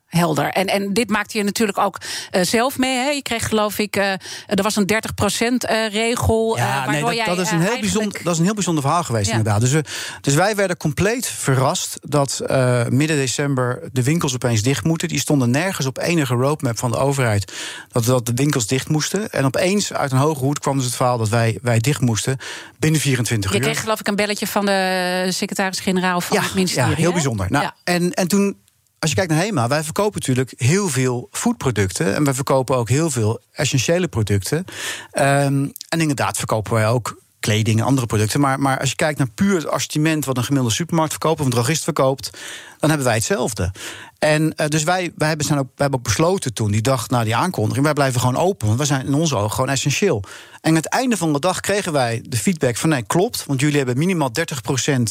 Helder. 0.08 0.50
En, 0.50 0.68
en 0.68 0.94
dit 0.94 1.10
maakte 1.10 1.38
je 1.38 1.44
natuurlijk 1.44 1.78
ook 1.78 1.98
uh, 2.32 2.42
zelf 2.44 2.78
mee. 2.78 2.98
Hè? 2.98 3.10
Je 3.10 3.22
kreeg, 3.22 3.48
geloof 3.48 3.80
ik, 3.80 3.96
uh, 3.96 4.12
er 4.46 4.64
was 4.64 4.76
een 4.76 4.90
30% 4.94 5.70
uh, 5.70 5.90
regel. 5.90 6.58
Ja, 6.58 6.90
nee, 6.90 7.02
dat, 7.02 7.26
dat, 7.26 7.40
is 7.40 7.52
een 7.52 7.62
heel 7.62 7.80
bijzonder, 7.80 8.24
dat 8.24 8.34
is 8.34 8.40
een 8.40 8.46
heel 8.46 8.54
bijzonder 8.54 8.84
verhaal 8.84 9.04
geweest, 9.04 9.30
ja. 9.30 9.36
inderdaad. 9.36 9.62
Dus, 9.62 9.72
we, 9.72 9.84
dus 10.22 10.34
wij 10.34 10.56
werden 10.56 10.78
compleet 10.78 11.28
verrast 11.28 11.98
dat 12.02 12.42
midden 12.90 13.18
december 13.18 13.90
de 13.92 14.04
winkels 14.04 14.34
opeens 14.34 14.62
dicht 14.62 14.84
moeten. 14.84 15.08
Die 15.08 15.20
stonden 15.20 15.52
nergens 15.52 15.86
op 15.88 15.98
enige 15.98 16.34
roadmap 16.34 16.78
van 16.78 16.92
de 16.92 16.98
overheid 16.98 17.54
dat, 17.92 18.06
dat 18.06 18.26
de 18.26 18.34
winkels 18.36 18.68
dicht 18.68 18.90
moesten. 18.90 19.30
En 19.30 19.46
opeens 19.46 19.94
uit 19.94 20.12
een 20.12 20.18
hoge 20.18 20.44
hoed 20.44 20.60
kwam 20.60 20.76
dus 20.76 20.86
het 20.86 20.96
verhaal 20.96 21.18
dat 21.18 21.30
wij, 21.30 21.58
wij 21.62 21.80
dicht 21.80 22.02
moesten 22.02 22.38
binnen 22.80 23.02
24 23.02 23.52
uur. 23.52 23.58
Je 23.58 23.64
kreeg, 23.64 23.82
geloof 23.82 24.00
ik, 24.00 24.08
een 24.08 24.16
belletje 24.16 24.48
van 24.48 24.66
de 24.66 25.28
secretaris-generaal 25.30 26.22
van 26.22 26.38
het 26.38 26.54
ministerie. 26.54 26.90
Ja, 26.90 26.96
heel 26.96 27.12
bijzonder. 27.12 27.48
Nou, 27.50 27.70
en, 27.84 28.14
en 28.14 28.28
toen 28.28 28.66
als 29.00 29.10
je 29.10 29.16
kijkt 29.16 29.32
naar 29.32 29.42
HEMA, 29.42 29.68
wij 29.68 29.84
verkopen 29.84 30.20
natuurlijk 30.20 30.54
heel 30.58 30.90
veel 30.90 31.28
foodproducten. 31.32 32.16
En 32.16 32.24
we 32.24 32.34
verkopen 32.34 32.76
ook 32.76 32.90
heel 32.90 33.10
veel 33.10 33.42
essentiële 33.52 34.08
producten. 34.08 34.58
Um, 34.58 35.72
en 35.90 36.02
inderdaad 36.02 36.38
verkopen 36.38 36.74
wij 36.74 36.88
ook 36.88 37.22
kleding 37.40 37.80
en 37.80 37.86
andere 37.86 38.08
producten. 38.08 38.40
Maar, 38.40 38.60
maar 38.60 38.80
als 38.80 38.90
je 38.90 38.96
kijkt 38.96 39.18
naar 39.18 39.30
puur 39.30 39.56
het 39.56 39.68
assortiment 39.68 40.26
wat 40.26 40.38
een 40.38 40.44
gemiddelde 40.44 40.76
supermarkt 40.76 41.12
verkoopt 41.12 41.40
of 41.40 41.46
een 41.46 41.52
drogist 41.52 41.84
verkoopt, 41.84 42.30
dan 42.80 42.90
hebben 42.90 43.08
wij 43.08 43.16
hetzelfde. 43.16 43.72
En 44.20 44.54
uh, 44.58 44.68
dus 44.68 44.84
wij, 44.84 45.12
wij, 45.16 45.28
hebben, 45.28 45.58
ook, 45.58 45.58
wij 45.58 45.68
hebben 45.76 46.02
besloten 46.02 46.54
toen, 46.54 46.72
die 46.72 46.82
dag 46.82 47.10
na 47.10 47.24
die 47.24 47.36
aankondiging, 47.36 47.86
wij 47.86 47.94
blijven 47.94 48.20
gewoon 48.20 48.38
open. 48.38 48.68
Want 48.68 48.80
we 48.80 48.86
zijn 48.86 49.06
in 49.06 49.14
onze 49.14 49.36
ogen 49.36 49.52
gewoon 49.52 49.70
essentieel. 49.70 50.24
En 50.62 50.70
aan 50.70 50.76
het 50.76 50.90
einde 50.90 51.18
van 51.18 51.34
de 51.34 51.40
dag 51.40 51.60
kregen 51.60 51.92
wij 51.92 52.24
de 52.30 52.38
feedback 52.38 52.78
van 52.78 52.90
nee, 52.90 53.04
klopt. 53.04 53.46
Want 53.46 53.60
jullie 53.60 53.78
hebben 53.78 53.98
minimaal 53.98 54.32
30% 54.90 55.02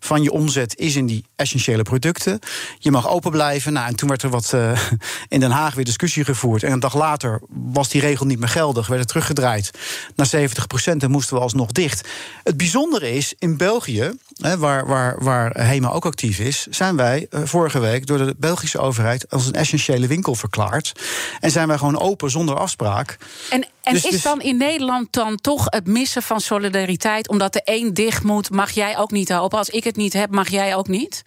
van 0.00 0.22
je 0.22 0.32
omzet 0.32 0.78
is 0.78 0.96
in 0.96 1.06
die 1.06 1.24
essentiële 1.36 1.82
producten. 1.82 2.38
Je 2.78 2.90
mag 2.90 3.08
open 3.08 3.30
blijven. 3.30 3.72
Nou, 3.72 3.86
en 3.86 3.96
toen 3.96 4.08
werd 4.08 4.22
er 4.22 4.30
wat 4.30 4.52
uh, 4.54 4.80
in 5.28 5.40
Den 5.40 5.50
Haag 5.50 5.74
weer 5.74 5.84
discussie 5.84 6.24
gevoerd. 6.24 6.62
En 6.62 6.72
een 6.72 6.80
dag 6.80 6.94
later 6.94 7.40
was 7.48 7.88
die 7.88 8.00
regel 8.00 8.26
niet 8.26 8.38
meer 8.38 8.48
geldig. 8.48 8.86
Werd 8.86 9.00
het 9.00 9.08
teruggedraaid 9.08 9.70
naar 10.16 10.30
70% 10.34 10.96
en 10.98 11.10
moesten 11.10 11.36
we 11.36 11.42
alsnog 11.42 11.72
dicht. 11.72 12.08
Het 12.42 12.56
bijzondere 12.56 13.12
is, 13.12 13.34
in 13.38 13.56
België, 13.56 14.10
hè, 14.34 14.58
waar, 14.58 14.86
waar, 14.86 15.24
waar 15.24 15.60
HEMA 15.60 15.90
ook 15.90 16.06
actief 16.06 16.38
is, 16.38 16.66
zijn 16.70 16.96
wij 16.96 17.26
uh, 17.30 17.40
vorige 17.44 17.78
week 17.78 18.06
door 18.06 18.18
de 18.18 18.34
Belgische 18.38 18.78
overheid 18.78 19.30
als 19.30 19.46
een 19.46 19.52
essentiële 19.52 20.06
winkel 20.06 20.34
verklaard. 20.34 20.92
En 21.40 21.50
zijn 21.50 21.68
wij 21.68 21.78
gewoon 21.78 21.98
open 21.98 22.30
zonder 22.30 22.56
afspraak. 22.56 23.16
En, 23.50 23.66
en 23.82 23.92
dus, 23.92 24.04
is 24.04 24.10
dus, 24.10 24.22
dan 24.22 24.40
in 24.40 24.56
Nederland 24.56 25.12
dan 25.12 25.36
toch 25.40 25.66
het 25.68 25.86
missen 25.86 26.22
van 26.22 26.40
solidariteit? 26.40 27.28
Omdat 27.28 27.52
de 27.52 27.60
een 27.64 27.94
dicht 27.94 28.22
moet, 28.22 28.50
mag 28.50 28.70
jij 28.70 28.98
ook 28.98 29.10
niet 29.10 29.32
open. 29.32 29.58
Als 29.58 29.70
ik 29.70 29.84
het 29.84 29.96
niet 29.96 30.12
heb, 30.12 30.30
mag 30.30 30.48
jij 30.48 30.76
ook 30.76 30.88
niet? 30.88 31.22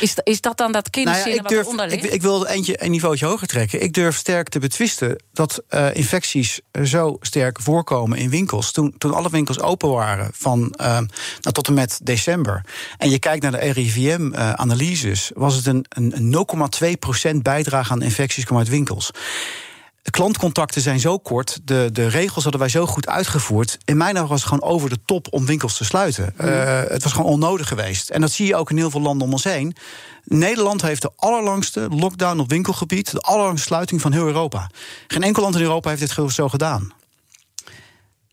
Is, 0.00 0.14
is 0.24 0.40
dat 0.40 0.56
dan 0.56 0.72
dat 0.72 0.94
nou 0.94 1.30
ja, 1.30 1.42
wat 1.42 1.52
eronder 1.52 1.88
ligt? 1.88 2.04
Ik, 2.04 2.10
ik 2.10 2.22
wil 2.22 2.46
eentje 2.46 2.84
een 2.84 2.90
niveautje 2.90 3.26
hoger 3.26 3.46
trekken. 3.46 3.82
Ik 3.82 3.92
durf 3.92 4.16
sterk 4.16 4.48
te 4.48 4.58
betwisten 4.58 5.22
dat 5.32 5.62
uh, 5.70 5.94
infecties 5.94 6.60
zo 6.84 7.16
sterk 7.20 7.60
voorkomen 7.60 8.18
in 8.18 8.30
winkels. 8.30 8.72
Toen, 8.72 8.94
toen 8.98 9.14
alle 9.14 9.30
winkels 9.30 9.60
open 9.60 9.90
waren 9.90 10.30
van 10.34 10.74
uh, 10.80 10.86
nou, 10.86 11.08
tot 11.52 11.66
en 11.66 11.74
met 11.74 12.00
december. 12.02 12.51
En 12.98 13.10
je 13.10 13.18
kijkt 13.18 13.42
naar 13.42 13.52
de 13.52 13.58
RIVM-analyses, 13.58 15.30
uh, 15.30 15.38
was 15.38 15.54
het 15.54 15.66
een, 15.66 15.84
een 15.88 16.36
0,2% 17.32 17.36
bijdrage 17.42 17.92
aan 17.92 18.02
infecties 18.02 18.44
kwam 18.44 18.58
uit 18.58 18.68
winkels. 18.68 19.10
De 20.02 20.10
klantcontacten 20.10 20.80
zijn 20.82 21.00
zo 21.00 21.18
kort, 21.18 21.60
de, 21.64 21.88
de 21.92 22.06
regels 22.06 22.42
hadden 22.42 22.60
wij 22.60 22.70
zo 22.70 22.86
goed 22.86 23.08
uitgevoerd. 23.08 23.78
In 23.84 23.96
mijn 23.96 24.16
ogen 24.16 24.28
was 24.28 24.40
het 24.40 24.48
gewoon 24.48 24.70
over 24.70 24.88
de 24.88 24.98
top 25.04 25.26
om 25.30 25.46
winkels 25.46 25.76
te 25.76 25.84
sluiten. 25.84 26.34
Mm. 26.36 26.48
Uh, 26.48 26.80
het 26.88 27.02
was 27.02 27.12
gewoon 27.12 27.30
onnodig 27.30 27.68
geweest. 27.68 28.10
En 28.10 28.20
dat 28.20 28.30
zie 28.30 28.46
je 28.46 28.56
ook 28.56 28.70
in 28.70 28.76
heel 28.76 28.90
veel 28.90 29.00
landen 29.00 29.26
om 29.26 29.32
ons 29.32 29.44
heen. 29.44 29.76
Nederland 30.24 30.82
heeft 30.82 31.02
de 31.02 31.10
allerlangste 31.16 31.88
lockdown 31.90 32.38
op 32.38 32.50
winkelgebied, 32.50 33.10
de 33.10 33.20
allerlangste 33.20 33.66
sluiting 33.66 34.00
van 34.00 34.12
heel 34.12 34.26
Europa. 34.26 34.70
Geen 35.06 35.22
enkel 35.22 35.42
land 35.42 35.54
in 35.54 35.62
Europa 35.62 35.88
heeft 35.88 36.16
dit 36.16 36.32
zo 36.32 36.48
gedaan. 36.48 36.92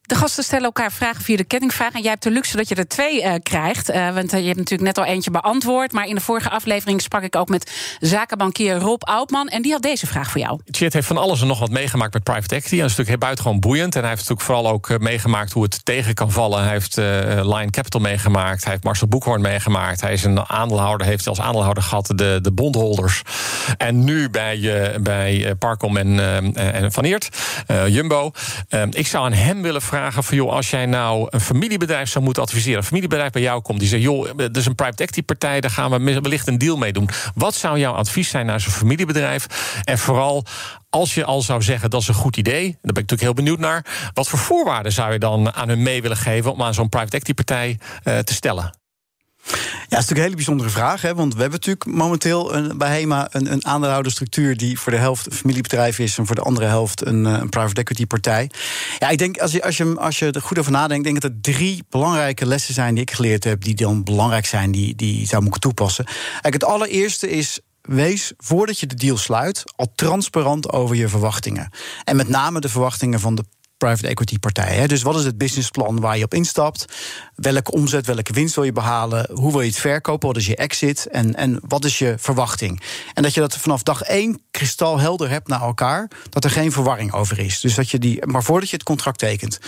De 0.09 0.15
gasten 0.15 0.43
stellen 0.43 0.65
elkaar 0.65 0.91
vragen 0.91 1.23
via 1.23 1.37
de 1.37 1.43
kettingvraag. 1.43 1.93
En 1.93 2.01
jij 2.01 2.09
hebt 2.09 2.23
de 2.23 2.31
luxe 2.31 2.57
dat 2.57 2.69
je 2.69 2.75
er 2.75 2.87
twee 2.87 3.23
uh, 3.23 3.33
krijgt. 3.43 3.89
Uh, 3.89 4.13
want 4.13 4.33
uh, 4.33 4.39
je 4.39 4.45
hebt 4.45 4.57
natuurlijk 4.57 4.87
net 4.95 4.97
al 4.97 5.05
eentje 5.05 5.31
beantwoord. 5.31 5.91
Maar 5.91 6.07
in 6.07 6.15
de 6.15 6.21
vorige 6.21 6.49
aflevering 6.49 7.01
sprak 7.01 7.23
ik 7.23 7.35
ook 7.35 7.49
met 7.49 7.71
zakenbankier 7.99 8.75
Rob 8.75 9.03
Oudman. 9.03 9.47
En 9.47 9.61
die 9.61 9.71
had 9.71 9.81
deze 9.81 10.07
vraag 10.07 10.31
voor 10.31 10.41
jou. 10.41 10.59
Chit 10.65 10.93
heeft 10.93 11.07
van 11.07 11.17
alles 11.17 11.41
en 11.41 11.47
nog 11.47 11.59
wat 11.59 11.69
meegemaakt 11.69 12.13
met 12.13 12.23
private 12.23 12.55
equity. 12.55 12.75
En 12.75 12.81
dat 12.81 12.89
is 12.89 12.95
natuurlijk 12.95 13.23
buitengewoon 13.23 13.59
boeiend. 13.59 13.95
En 13.95 14.01
hij 14.01 14.09
heeft 14.09 14.29
natuurlijk 14.29 14.47
vooral 14.47 14.73
ook 14.73 14.99
meegemaakt 14.99 15.51
hoe 15.51 15.63
het 15.63 15.85
tegen 15.85 16.13
kan 16.13 16.31
vallen. 16.31 16.63
Hij 16.63 16.71
heeft 16.71 16.95
Lion 17.45 17.69
Capital 17.69 18.01
meegemaakt. 18.01 18.63
Hij 18.63 18.71
heeft 18.71 18.83
Marcel 18.83 19.07
Boekhoorn 19.07 19.41
meegemaakt. 19.41 20.01
Hij 20.01 20.13
is 20.13 20.23
een 20.23 20.49
aandeelhouder, 20.49 21.07
heeft 21.07 21.27
als 21.27 21.41
aandeelhouder 21.41 21.83
gehad 21.83 22.11
de, 22.15 22.39
de 22.41 22.51
bondholders. 22.51 23.21
En 23.77 24.03
nu 24.03 24.29
bij, 24.29 24.91
bij 25.01 25.55
Parkom 25.59 25.97
en, 25.97 26.19
en 26.55 26.91
Van 26.91 27.03
Eert, 27.03 27.29
Jumbo. 27.87 28.31
ik 28.89 29.07
zou 29.07 29.25
aan 29.25 29.33
hem 29.33 29.61
willen 29.61 29.81
vragen: 29.81 29.98
van, 30.07 30.37
joh, 30.37 30.51
als 30.51 30.69
jij 30.69 30.85
nou 30.85 31.27
een 31.29 31.41
familiebedrijf 31.41 32.09
zou 32.09 32.23
moeten 32.23 32.43
adviseren, 32.43 32.77
een 32.77 32.83
familiebedrijf 32.83 33.31
bij 33.31 33.41
jou 33.41 33.61
komt, 33.61 33.79
die 33.79 33.87
zegt: 33.87 34.03
joh, 34.03 34.39
er 34.39 34.57
is 34.57 34.65
een 34.65 34.75
private 34.75 35.03
equity 35.03 35.23
partij, 35.23 35.61
daar 35.61 35.71
gaan 35.71 35.91
we 35.91 36.21
wellicht 36.21 36.47
een 36.47 36.57
deal 36.57 36.77
mee 36.77 36.93
doen. 36.93 37.09
Wat 37.35 37.55
zou 37.55 37.79
jouw 37.79 37.93
advies 37.93 38.29
zijn 38.29 38.45
naar 38.45 38.59
zo'n 38.59 38.71
familiebedrijf? 38.71 39.47
En 39.83 39.97
vooral 39.97 40.45
als 40.89 41.13
je 41.13 41.25
al 41.25 41.41
zou 41.41 41.61
zeggen 41.61 41.89
dat 41.89 42.01
is 42.01 42.07
een 42.07 42.13
goed 42.13 42.37
idee, 42.37 42.63
daar 42.63 42.93
ben 42.93 43.03
ik 43.03 43.09
natuurlijk 43.09 43.21
heel 43.21 43.33
benieuwd 43.33 43.59
naar. 43.59 43.85
Wat 44.13 44.27
voor 44.27 44.39
voorwaarden 44.39 44.91
zou 44.91 45.11
je 45.11 45.19
dan 45.19 45.53
aan 45.53 45.69
hun 45.69 45.83
mee 45.83 46.01
willen 46.01 46.17
geven 46.17 46.51
om 46.51 46.63
aan 46.63 46.73
zo'n 46.73 46.89
private 46.89 47.17
equity 47.17 47.33
partij 47.33 47.79
uh, 48.03 48.17
te 48.19 48.33
stellen? 48.33 48.78
Ja, 49.49 49.55
dat 49.55 49.99
is 49.99 50.07
natuurlijk 50.09 50.17
een 50.17 50.23
hele 50.23 50.35
bijzondere 50.35 50.69
vraag. 50.69 51.01
Hè? 51.01 51.15
Want 51.15 51.33
we 51.33 51.41
hebben 51.41 51.59
natuurlijk 51.59 51.85
momenteel 51.85 52.55
een, 52.55 52.77
bij 52.77 52.99
HEMA 52.99 53.27
een, 53.31 53.51
een 53.51 53.65
aandeelhouderstructuur 53.65 54.57
die 54.57 54.79
voor 54.79 54.91
de 54.91 54.97
helft 54.97 55.25
een 55.25 55.31
familiebedrijf 55.31 55.99
is 55.99 56.17
en 56.17 56.25
voor 56.25 56.35
de 56.35 56.41
andere 56.41 56.65
helft 56.65 57.05
een, 57.05 57.25
eh, 57.25 57.33
een 57.33 57.49
private 57.49 57.81
equity 57.81 58.05
partij. 58.05 58.49
Ja, 58.99 59.09
ik 59.09 59.17
denk 59.17 59.37
als 59.37 59.51
je, 59.51 59.63
als, 59.63 59.77
je, 59.77 59.95
als 59.97 60.19
je 60.19 60.31
er 60.31 60.41
goed 60.41 60.59
over 60.59 60.71
nadenkt, 60.71 61.03
denk 61.03 61.15
ik 61.15 61.21
dat 61.21 61.31
er 61.31 61.53
drie 61.53 61.83
belangrijke 61.89 62.45
lessen 62.45 62.73
zijn 62.73 62.93
die 62.93 63.03
ik 63.03 63.11
geleerd 63.11 63.43
heb, 63.43 63.63
die 63.63 63.75
dan 63.75 64.03
belangrijk 64.03 64.45
zijn, 64.45 64.71
die, 64.71 64.95
die 64.95 65.27
zou 65.27 65.41
moeten 65.41 65.61
toepassen. 65.61 66.05
Kijk, 66.41 66.53
het 66.53 66.63
allereerste 66.63 67.29
is 67.29 67.59
wees 67.81 68.33
voordat 68.37 68.79
je 68.79 68.85
de 68.85 68.95
deal 68.95 69.17
sluit 69.17 69.63
al 69.75 69.91
transparant 69.95 70.71
over 70.71 70.95
je 70.95 71.09
verwachtingen. 71.09 71.69
En 72.03 72.15
met 72.15 72.27
name 72.27 72.59
de 72.59 72.69
verwachtingen 72.69 73.19
van 73.19 73.35
de 73.35 73.43
private 73.79 74.07
equity 74.07 74.39
partijen. 74.39 74.87
Dus 74.87 75.01
wat 75.01 75.15
is 75.15 75.25
het 75.25 75.37
businessplan 75.37 75.99
waar 75.99 76.17
je 76.17 76.23
op 76.23 76.33
instapt? 76.33 76.85
Welke 77.35 77.71
omzet, 77.71 78.05
welke 78.05 78.33
winst 78.33 78.55
wil 78.55 78.63
je 78.63 78.71
behalen? 78.71 79.29
Hoe 79.33 79.51
wil 79.51 79.61
je 79.61 79.67
het 79.67 79.79
verkopen? 79.79 80.27
Wat 80.27 80.37
is 80.37 80.45
je 80.45 80.55
exit? 80.55 81.07
En, 81.07 81.35
en 81.35 81.59
wat 81.67 81.85
is 81.85 81.97
je 81.97 82.15
verwachting? 82.17 82.81
En 83.13 83.23
dat 83.23 83.33
je 83.33 83.39
dat 83.39 83.57
vanaf 83.57 83.83
dag 83.83 84.01
één 84.01 84.41
kristalhelder 84.51 85.29
hebt 85.29 85.47
naar 85.47 85.61
elkaar, 85.61 86.11
dat 86.29 86.43
er 86.43 86.49
geen 86.49 86.71
verwarring 86.71 87.13
over 87.13 87.39
is. 87.39 87.59
Dus 87.59 87.75
dat 87.75 87.89
je 87.89 87.99
die, 87.99 88.25
maar 88.25 88.43
voordat 88.43 88.69
je 88.69 88.75
het 88.75 88.85
contract 88.85 89.19
tekent. 89.19 89.59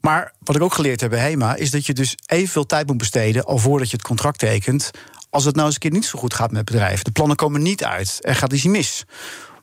Maar 0.00 0.32
wat 0.38 0.56
ik 0.56 0.62
ook 0.62 0.74
geleerd 0.74 1.00
heb 1.00 1.10
bij 1.10 1.20
HEMA, 1.20 1.54
is 1.56 1.70
dat 1.70 1.86
je 1.86 1.94
dus 1.94 2.14
evenveel 2.26 2.66
tijd 2.66 2.86
moet 2.86 2.98
besteden 2.98 3.44
al 3.44 3.58
voordat 3.58 3.90
je 3.90 3.96
het 3.96 4.06
contract 4.06 4.38
tekent. 4.38 4.90
Als 5.30 5.44
het 5.44 5.54
nou 5.54 5.66
eens 5.66 5.74
een 5.74 5.80
keer 5.80 5.90
niet 5.90 6.04
zo 6.04 6.18
goed 6.18 6.34
gaat 6.34 6.50
met 6.50 6.60
het 6.60 6.70
bedrijf. 6.70 7.02
De 7.02 7.10
plannen 7.10 7.36
komen 7.36 7.62
niet 7.62 7.84
uit. 7.84 8.18
Er 8.20 8.34
gaat 8.34 8.52
iets 8.52 8.64
mis. 8.64 9.04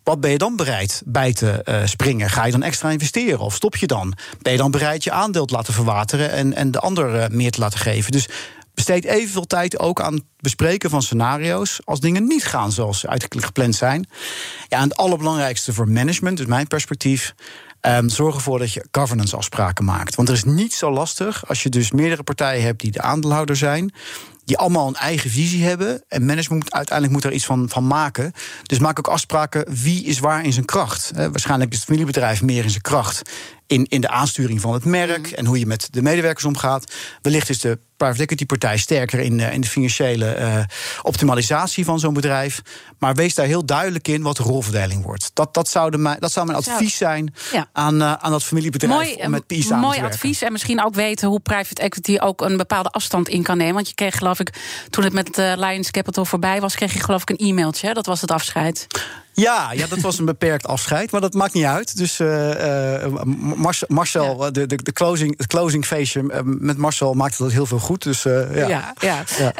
Wat 0.07 0.21
ben 0.21 0.31
je 0.31 0.37
dan 0.37 0.55
bereid 0.55 1.01
bij 1.05 1.33
te 1.33 1.61
uh, 1.65 1.85
springen? 1.85 2.29
Ga 2.29 2.45
je 2.45 2.51
dan 2.51 2.63
extra 2.63 2.89
investeren 2.89 3.39
of 3.39 3.53
stop 3.53 3.75
je 3.75 3.87
dan? 3.87 4.13
Ben 4.41 4.51
je 4.51 4.57
dan 4.57 4.71
bereid 4.71 5.03
je 5.03 5.11
aandeel 5.11 5.45
te 5.45 5.53
laten 5.53 5.73
verwateren 5.73 6.31
en, 6.31 6.53
en 6.53 6.71
de 6.71 6.79
ander 6.79 7.15
uh, 7.15 7.27
meer 7.27 7.51
te 7.51 7.59
laten 7.59 7.79
geven? 7.79 8.11
Dus 8.11 8.29
besteed 8.73 9.05
evenveel 9.05 9.47
tijd 9.47 9.79
ook 9.79 10.01
aan 10.01 10.13
het 10.13 10.23
bespreken 10.39 10.89
van 10.89 11.01
scenario's 11.01 11.79
als 11.83 11.99
dingen 11.99 12.27
niet 12.27 12.45
gaan 12.45 12.71
zoals 12.71 12.99
ze 12.99 13.07
eigenlijk 13.07 13.45
gepland 13.45 13.75
zijn. 13.75 14.07
Ja, 14.67 14.77
en 14.77 14.83
het 14.83 14.97
allerbelangrijkste 14.97 15.73
voor 15.73 15.89
management, 15.89 16.37
dus 16.37 16.45
mijn 16.45 16.67
perspectief. 16.67 17.33
Um, 17.81 18.09
zorg 18.09 18.35
ervoor 18.35 18.59
dat 18.59 18.73
je 18.73 18.87
governance 18.91 19.35
afspraken 19.35 19.85
maakt. 19.85 20.15
Want 20.15 20.27
er 20.27 20.35
is 20.35 20.43
niet 20.43 20.73
zo 20.73 20.91
lastig 20.91 21.47
als 21.47 21.63
je 21.63 21.69
dus 21.69 21.91
meerdere 21.91 22.23
partijen 22.23 22.63
hebt 22.63 22.81
die 22.81 22.91
de 22.91 23.01
aandeelhouder 23.01 23.55
zijn 23.55 23.93
die 24.47 24.57
allemaal 24.57 24.87
een 24.87 24.95
eigen 24.95 25.29
visie 25.29 25.63
hebben. 25.63 26.03
En 26.07 26.25
management 26.25 26.63
moet, 26.63 26.73
uiteindelijk 26.73 27.15
moet 27.15 27.25
er 27.25 27.35
iets 27.35 27.45
van, 27.45 27.69
van 27.69 27.87
maken. 27.87 28.31
Dus 28.63 28.79
maak 28.79 28.99
ook 28.99 29.07
afspraken 29.07 29.65
wie 29.83 30.03
is 30.03 30.19
waar 30.19 30.43
in 30.43 30.53
zijn 30.53 30.65
kracht. 30.65 31.11
waarschijnlijk 31.15 31.71
is 31.71 31.77
het 31.77 31.85
familiebedrijf 31.85 32.41
meer 32.41 32.63
in 32.63 32.69
zijn 32.69 32.81
kracht 32.81 33.21
in, 33.67 33.85
in 33.89 34.01
de 34.01 34.09
aansturing 34.09 34.61
van 34.61 34.73
het 34.73 34.85
merk 34.85 35.31
en 35.31 35.45
hoe 35.45 35.59
je 35.59 35.65
met 35.65 35.87
de 35.91 36.01
medewerkers 36.01 36.45
omgaat. 36.45 36.93
Wellicht 37.21 37.49
is 37.49 37.59
de 37.59 37.79
private 37.97 38.21
equity 38.21 38.45
partij 38.45 38.77
sterker 38.77 39.19
in, 39.19 39.39
in 39.39 39.61
de 39.61 39.67
financiële 39.67 40.37
uh, 40.39 40.59
optimalisatie 41.01 41.85
van 41.85 41.99
zo'n 41.99 42.13
bedrijf. 42.13 42.61
Maar 42.99 43.15
wees 43.15 43.35
daar 43.35 43.45
heel 43.45 43.65
duidelijk 43.65 44.07
in 44.07 44.21
wat 44.21 44.37
de 44.37 44.43
rolverdeling 44.43 45.03
wordt. 45.03 45.31
Dat, 45.33 45.53
dat, 45.53 45.69
zou, 45.69 45.91
de, 45.91 46.15
dat 46.19 46.31
zou 46.31 46.45
mijn 46.45 46.57
advies 46.57 46.97
zijn 46.97 47.33
ja. 47.51 47.69
aan, 47.73 48.01
uh, 48.01 48.13
aan 48.13 48.31
dat 48.31 48.43
familiebedrijf 48.43 48.93
mooi, 48.93 49.15
om 49.25 49.29
met 49.29 49.47
PI 49.47 49.61
samen 49.61 49.79
Mooi 49.79 50.01
advies 50.01 50.41
en 50.41 50.51
misschien 50.51 50.83
ook 50.83 50.95
weten 50.95 51.27
hoe 51.27 51.39
private 51.39 51.81
equity 51.81 52.17
ook 52.19 52.41
een 52.41 52.57
bepaalde 52.57 52.89
afstand 52.89 53.29
in 53.29 53.43
kan 53.43 53.57
nemen. 53.57 53.73
Want 53.73 53.87
je 53.87 53.95
kreeg 53.95 54.17
geloof 54.17 54.39
ik, 54.39 54.53
toen 54.89 55.03
het 55.03 55.13
met 55.13 55.37
Lions 55.37 55.91
Capital 55.91 56.25
voorbij 56.25 56.61
was, 56.61 56.75
kreeg 56.75 56.93
je 56.93 56.99
geloof 56.99 57.21
ik 57.21 57.29
een 57.29 57.47
e-mailtje. 57.47 57.93
Dat 57.93 58.05
was 58.05 58.21
het 58.21 58.31
afscheid. 58.31 58.87
Ja, 59.41 59.71
ja, 59.71 59.87
dat 59.87 59.99
was 59.99 60.19
een 60.19 60.25
beperkt 60.25 60.67
afscheid, 60.67 61.11
maar 61.11 61.21
dat 61.21 61.33
maakt 61.33 61.53
niet 61.53 61.63
uit. 61.63 61.97
Dus 61.97 62.19
uh, 62.19 62.49
uh, 62.49 63.21
Marcel, 63.87 64.43
ja. 64.43 64.51
de, 64.51 64.65
de, 64.65 64.75
de, 64.75 64.91
closing, 64.91 65.37
het 65.37 65.47
closing 65.47 65.85
feestje 65.85 66.21
uh, 66.21 66.39
met 66.43 66.77
Marcel 66.77 67.13
maakte 67.13 67.43
dat 67.43 67.51
heel 67.51 67.65
veel 67.65 67.79
goed. 67.79 68.03
Dus, 68.03 68.23
ja. 68.23 68.47
Ja, 68.53 68.93
ja. 68.99 69.23
ja. 69.37 69.51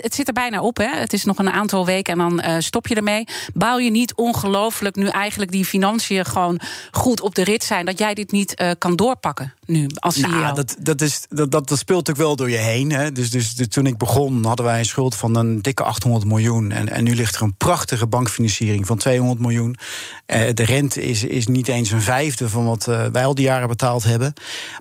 het 0.00 0.14
zit 0.14 0.26
er 0.26 0.32
bijna 0.32 0.60
op, 0.60 0.76
hè? 0.76 0.96
Het 0.96 1.12
is 1.12 1.24
nog 1.24 1.38
een 1.38 1.50
aantal 1.50 1.86
weken 1.86 2.12
en 2.12 2.18
dan 2.18 2.62
stop 2.62 2.86
je 2.86 2.94
ermee. 2.94 3.24
Bouw 3.54 3.78
je 3.78 3.90
niet 3.90 4.14
ongelooflijk 4.14 4.96
nu 4.96 5.06
eigenlijk 5.06 5.50
die 5.50 5.64
financiën 5.64 6.24
gewoon 6.24 6.60
goed 6.90 7.20
op 7.20 7.34
de 7.34 7.44
rit 7.44 7.64
zijn, 7.64 7.86
dat 7.86 7.98
jij 7.98 8.14
dit 8.14 8.32
niet 8.32 8.74
kan 8.78 8.96
doorpakken? 8.96 9.54
nu 9.70 9.86
als 9.94 10.14
CEO? 10.14 10.28
Nou, 10.28 10.54
dat, 10.54 10.76
dat, 10.78 11.00
is, 11.00 11.26
dat, 11.28 11.50
dat, 11.50 11.62
speelt 11.66 12.06
natuurlijk 12.06 12.18
wel 12.18 12.36
door 12.36 12.50
je 12.50 12.56
heen. 12.56 12.92
Hè. 12.92 13.12
Dus, 13.12 13.30
dus, 13.30 13.54
dus, 13.54 13.68
toen 13.68 13.86
ik 13.86 13.96
begon 13.96 14.44
hadden 14.44 14.66
wij 14.66 14.78
een 14.78 14.84
schuld 14.84 15.14
van 15.14 15.36
een 15.36 15.62
dikke 15.62 15.82
800 15.82 16.24
miljoen. 16.24 16.70
En, 16.72 16.88
en 16.88 17.04
nu 17.04 17.14
ligt 17.14 17.34
er 17.34 17.42
een 17.42 17.54
prachtige 17.56 18.06
bankfinanciering 18.06 18.86
van 18.86 18.98
200 19.00 19.40
miljoen. 19.40 19.76
Eh, 20.26 20.54
de 20.54 20.64
rente 20.64 21.02
is, 21.02 21.24
is 21.24 21.46
niet 21.46 21.68
eens 21.68 21.90
een 21.90 22.02
vijfde 22.02 22.48
van 22.48 22.66
wat 22.66 22.86
uh, 22.88 23.04
wij 23.12 23.24
al 23.24 23.34
die 23.34 23.44
jaren 23.44 23.68
betaald 23.68 24.04
hebben. 24.04 24.32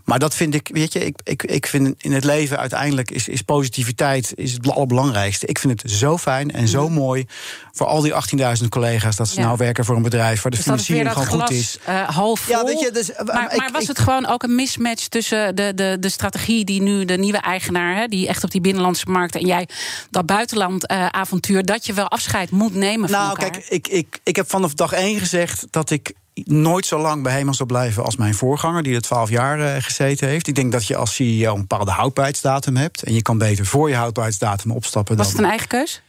Maar 0.06 0.20
dat 0.20 0.36
vind 0.36 0.54
ik, 0.54 0.70
weet 0.74 0.94
je, 0.94 1.06
ik, 1.06 1.20
ik, 1.24 1.44
ik 1.44 1.66
vind 1.66 1.96
in 1.98 2.12
het 2.12 2.24
leven 2.24 2.58
uiteindelijk 2.58 3.12
is, 3.12 3.28
is 3.28 3.42
positiviteit 3.42 4.32
is 4.36 4.54
het 4.54 4.70
allerbelangrijkste. 4.70 5.46
Ik 5.46 5.60
vind 5.60 5.82
het 5.82 5.92
zo 5.92 6.18
fijn 6.18 6.52
en 6.52 6.68
zo 6.68 6.90
mooi 6.90 7.26
voor 7.72 7.88
al 7.88 8.02
die 8.02 8.14
18.000 8.62 8.68
collega's 8.70 9.16
dat 9.16 9.28
ze 9.28 9.40
ja. 9.40 9.46
nou 9.46 9.58
werken 9.58 9.86
voor 9.86 9.96
een 9.96 10.02
bedrijf 10.02 10.42
waar 10.42 10.52
de 10.52 10.58
dus 10.58 10.66
financiering 10.66 11.12
gewoon 11.12 11.28
glas, 11.28 11.42
goed 11.42 11.58
is. 11.58 11.78
Uh, 11.90 12.10
half 12.10 12.40
vol. 12.40 12.56
Ja, 12.56 12.64
weet 12.64 12.80
je, 12.80 12.92
dus, 12.92 13.12
maar, 13.26 13.54
ik, 13.54 13.60
maar 13.60 13.72
was 13.72 13.88
het 13.88 14.00
gewoon 14.00 14.26
ook 14.26 14.44
een 14.44 14.56
mismatch 14.56 15.08
tussen 15.08 15.56
de, 15.56 15.72
de, 15.76 15.98
de 16.00 16.10
strategie 16.10 16.66
die 16.66 16.82
nu 16.82 17.06
de 17.06 17.18
nieuwe 17.18 17.38
eigenaar, 17.38 17.96
hè, 17.96 18.08
die 18.08 18.28
echt 18.28 18.44
op 18.44 18.52
die 18.52 18.62
binnenlandse 18.62 19.06
markt 19.10 19.36
en 19.36 19.46
jij 19.46 19.68
dat 20.10 20.26
buitenland 20.26 20.92
uh, 20.92 21.06
avontuur, 21.06 21.66
dat 21.66 21.86
je 21.86 21.94
wel 21.94 22.08
afscheid 22.08 22.52
moet 22.52 22.74
nemen 22.74 23.12
nou, 23.12 23.28
van 23.28 23.30
elkaar? 23.30 23.50
kijk, 23.52 23.66
ik, 23.70 23.88
ik, 23.88 24.09
ik 24.24 24.36
heb 24.36 24.50
vanaf 24.50 24.74
dag 24.74 24.92
één 24.92 25.20
gezegd 25.20 25.68
dat 25.70 25.90
ik 25.90 26.14
nooit 26.34 26.86
zo 26.86 27.00
lang 27.00 27.24
bij 27.24 27.34
Hema 27.34 27.52
zal 27.52 27.66
blijven 27.66 28.04
als 28.04 28.16
mijn 28.16 28.34
voorganger, 28.34 28.84
die 28.84 28.96
er 28.96 29.02
twaalf 29.02 29.30
jaar 29.30 29.60
uh, 29.60 29.76
gezeten 29.80 30.28
heeft. 30.28 30.48
Ik 30.48 30.56
denk 30.56 30.72
dat 30.72 30.88
je 30.88 30.96
als 30.96 31.16
CEO 31.16 31.54
een 31.54 31.60
bepaalde 31.60 31.92
houdbaarheidsdatum 31.92 32.76
hebt. 32.76 33.04
En 33.04 33.14
je 33.14 33.22
kan 33.22 33.38
beter 33.38 33.66
voor 33.66 33.90
je 33.90 33.96
houdbaarheidsdatum 33.96 34.72
opstappen. 34.72 35.18
Was 35.18 35.26
dan... 35.26 35.36
het 35.36 35.44
een 35.44 35.50
eigen 35.50 35.68
keus? 35.68 36.02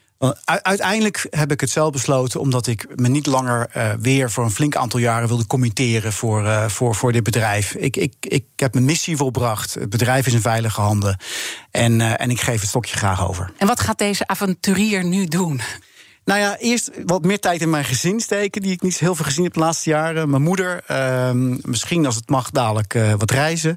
Uiteindelijk 0.44 1.26
heb 1.30 1.52
ik 1.52 1.60
het 1.60 1.70
zelf 1.70 1.92
besloten, 1.92 2.40
omdat 2.40 2.66
ik 2.66 2.86
me 2.96 3.08
niet 3.08 3.26
langer 3.26 3.70
uh, 3.76 3.92
weer 4.00 4.30
voor 4.30 4.44
een 4.44 4.50
flink 4.50 4.76
aantal 4.76 5.00
jaren 5.00 5.28
wilde 5.28 5.46
committeren 5.46 6.12
voor, 6.12 6.44
uh, 6.44 6.68
voor, 6.68 6.94
voor 6.94 7.12
dit 7.12 7.22
bedrijf. 7.22 7.74
Ik, 7.74 7.96
ik, 7.96 8.14
ik 8.20 8.44
heb 8.56 8.72
mijn 8.72 8.84
missie 8.84 9.16
volbracht. 9.16 9.74
Het 9.74 9.90
bedrijf 9.90 10.26
is 10.26 10.32
in 10.32 10.40
veilige 10.40 10.80
handen. 10.80 11.16
En, 11.70 12.00
uh, 12.00 12.20
en 12.20 12.30
ik 12.30 12.40
geef 12.40 12.60
het 12.60 12.68
stokje 12.68 12.96
graag 12.96 13.28
over. 13.28 13.52
En 13.56 13.66
wat 13.66 13.80
gaat 13.80 13.98
deze 13.98 14.26
avonturier 14.26 15.04
nu 15.04 15.26
doen? 15.26 15.60
Nou 16.30 16.42
ja, 16.42 16.58
eerst 16.58 16.90
wat 17.06 17.24
meer 17.24 17.40
tijd 17.40 17.60
in 17.60 17.70
mijn 17.70 17.84
gezin 17.84 18.20
steken, 18.20 18.62
die 18.62 18.72
ik 18.72 18.82
niet 18.82 18.98
heel 18.98 19.14
veel 19.14 19.24
gezien 19.24 19.44
heb 19.44 19.52
de 19.52 19.60
laatste 19.60 19.90
jaren. 19.90 20.30
Mijn 20.30 20.42
moeder, 20.42 20.84
uh, 20.90 21.30
misschien 21.62 22.06
als 22.06 22.14
het 22.14 22.28
mag, 22.28 22.50
dadelijk 22.50 22.94
uh, 22.94 23.14
wat 23.18 23.30
reizen. 23.30 23.76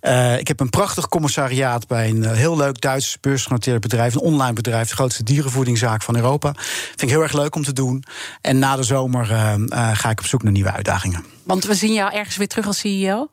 Uh, 0.00 0.38
ik 0.38 0.48
heb 0.48 0.60
een 0.60 0.70
prachtig 0.70 1.08
commissariaat 1.08 1.86
bij 1.86 2.08
een 2.08 2.34
heel 2.34 2.56
leuk 2.56 2.80
Duits 2.80 3.18
beursgenoteerd 3.20 3.80
bedrijf, 3.80 4.14
een 4.14 4.20
online 4.20 4.52
bedrijf, 4.52 4.88
de 4.88 4.94
grootste 4.94 5.22
dierenvoedingszaak 5.22 6.02
van 6.02 6.16
Europa. 6.16 6.52
Vind 6.56 7.02
ik 7.02 7.08
heel 7.08 7.22
erg 7.22 7.32
leuk 7.32 7.54
om 7.54 7.62
te 7.62 7.72
doen. 7.72 8.04
En 8.40 8.58
na 8.58 8.76
de 8.76 8.82
zomer 8.82 9.26
ga 9.92 10.10
ik 10.10 10.18
op 10.20 10.26
zoek 10.26 10.42
naar 10.42 10.52
nieuwe 10.52 10.72
uitdagingen. 10.72 11.24
Want 11.42 11.64
we 11.64 11.74
zien 11.74 11.92
jou 11.92 12.12
ergens 12.12 12.36
weer 12.36 12.48
terug 12.48 12.66
als 12.66 12.78
CEO? 12.78 13.28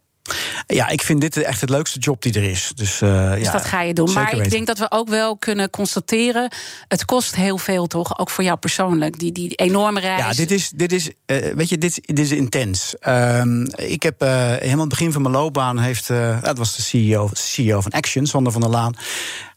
Ja, 0.67 0.87
ik 0.87 1.01
vind 1.01 1.21
dit 1.21 1.37
echt 1.37 1.61
het 1.61 1.69
leukste 1.69 1.99
job 1.99 2.21
die 2.21 2.33
er 2.33 2.43
is. 2.43 2.71
Dus, 2.75 3.01
uh, 3.01 3.33
dus 3.33 3.43
ja, 3.43 3.51
dat 3.51 3.65
ga 3.65 3.81
je 3.81 3.93
doen. 3.93 4.13
Maar 4.13 4.35
ik 4.35 4.49
denk 4.49 4.67
dat 4.67 4.77
we 4.77 4.91
ook 4.91 5.09
wel 5.09 5.37
kunnen 5.37 5.69
constateren... 5.69 6.51
het 6.87 7.05
kost 7.05 7.35
heel 7.35 7.57
veel, 7.57 7.87
toch? 7.87 8.19
Ook 8.19 8.29
voor 8.29 8.43
jou 8.43 8.57
persoonlijk, 8.57 9.19
die, 9.19 9.31
die 9.31 9.55
enorme 9.55 9.99
reis. 9.99 10.19
Ja, 10.19 10.33
dit 10.33 10.51
is, 10.51 10.69
dit 10.69 10.91
is, 10.91 11.09
uh, 11.25 11.53
weet 11.53 11.69
je, 11.69 11.77
dit, 11.77 12.01
dit 12.05 12.19
is 12.19 12.31
intens. 12.31 12.95
Uh, 13.07 13.41
ik 13.75 14.03
heb 14.03 14.23
uh, 14.23 14.29
helemaal 14.45 14.79
het 14.79 14.89
begin 14.89 15.11
van 15.11 15.21
mijn 15.21 15.33
loopbaan... 15.33 15.79
heeft, 15.79 16.07
dat 16.41 16.57
was 16.57 16.75
de 16.75 16.81
CEO, 16.81 17.29
CEO 17.33 17.81
van 17.81 17.91
Action, 17.91 18.25
Sander 18.25 18.51
van 18.51 18.61
der 18.61 18.69
Laan... 18.69 18.95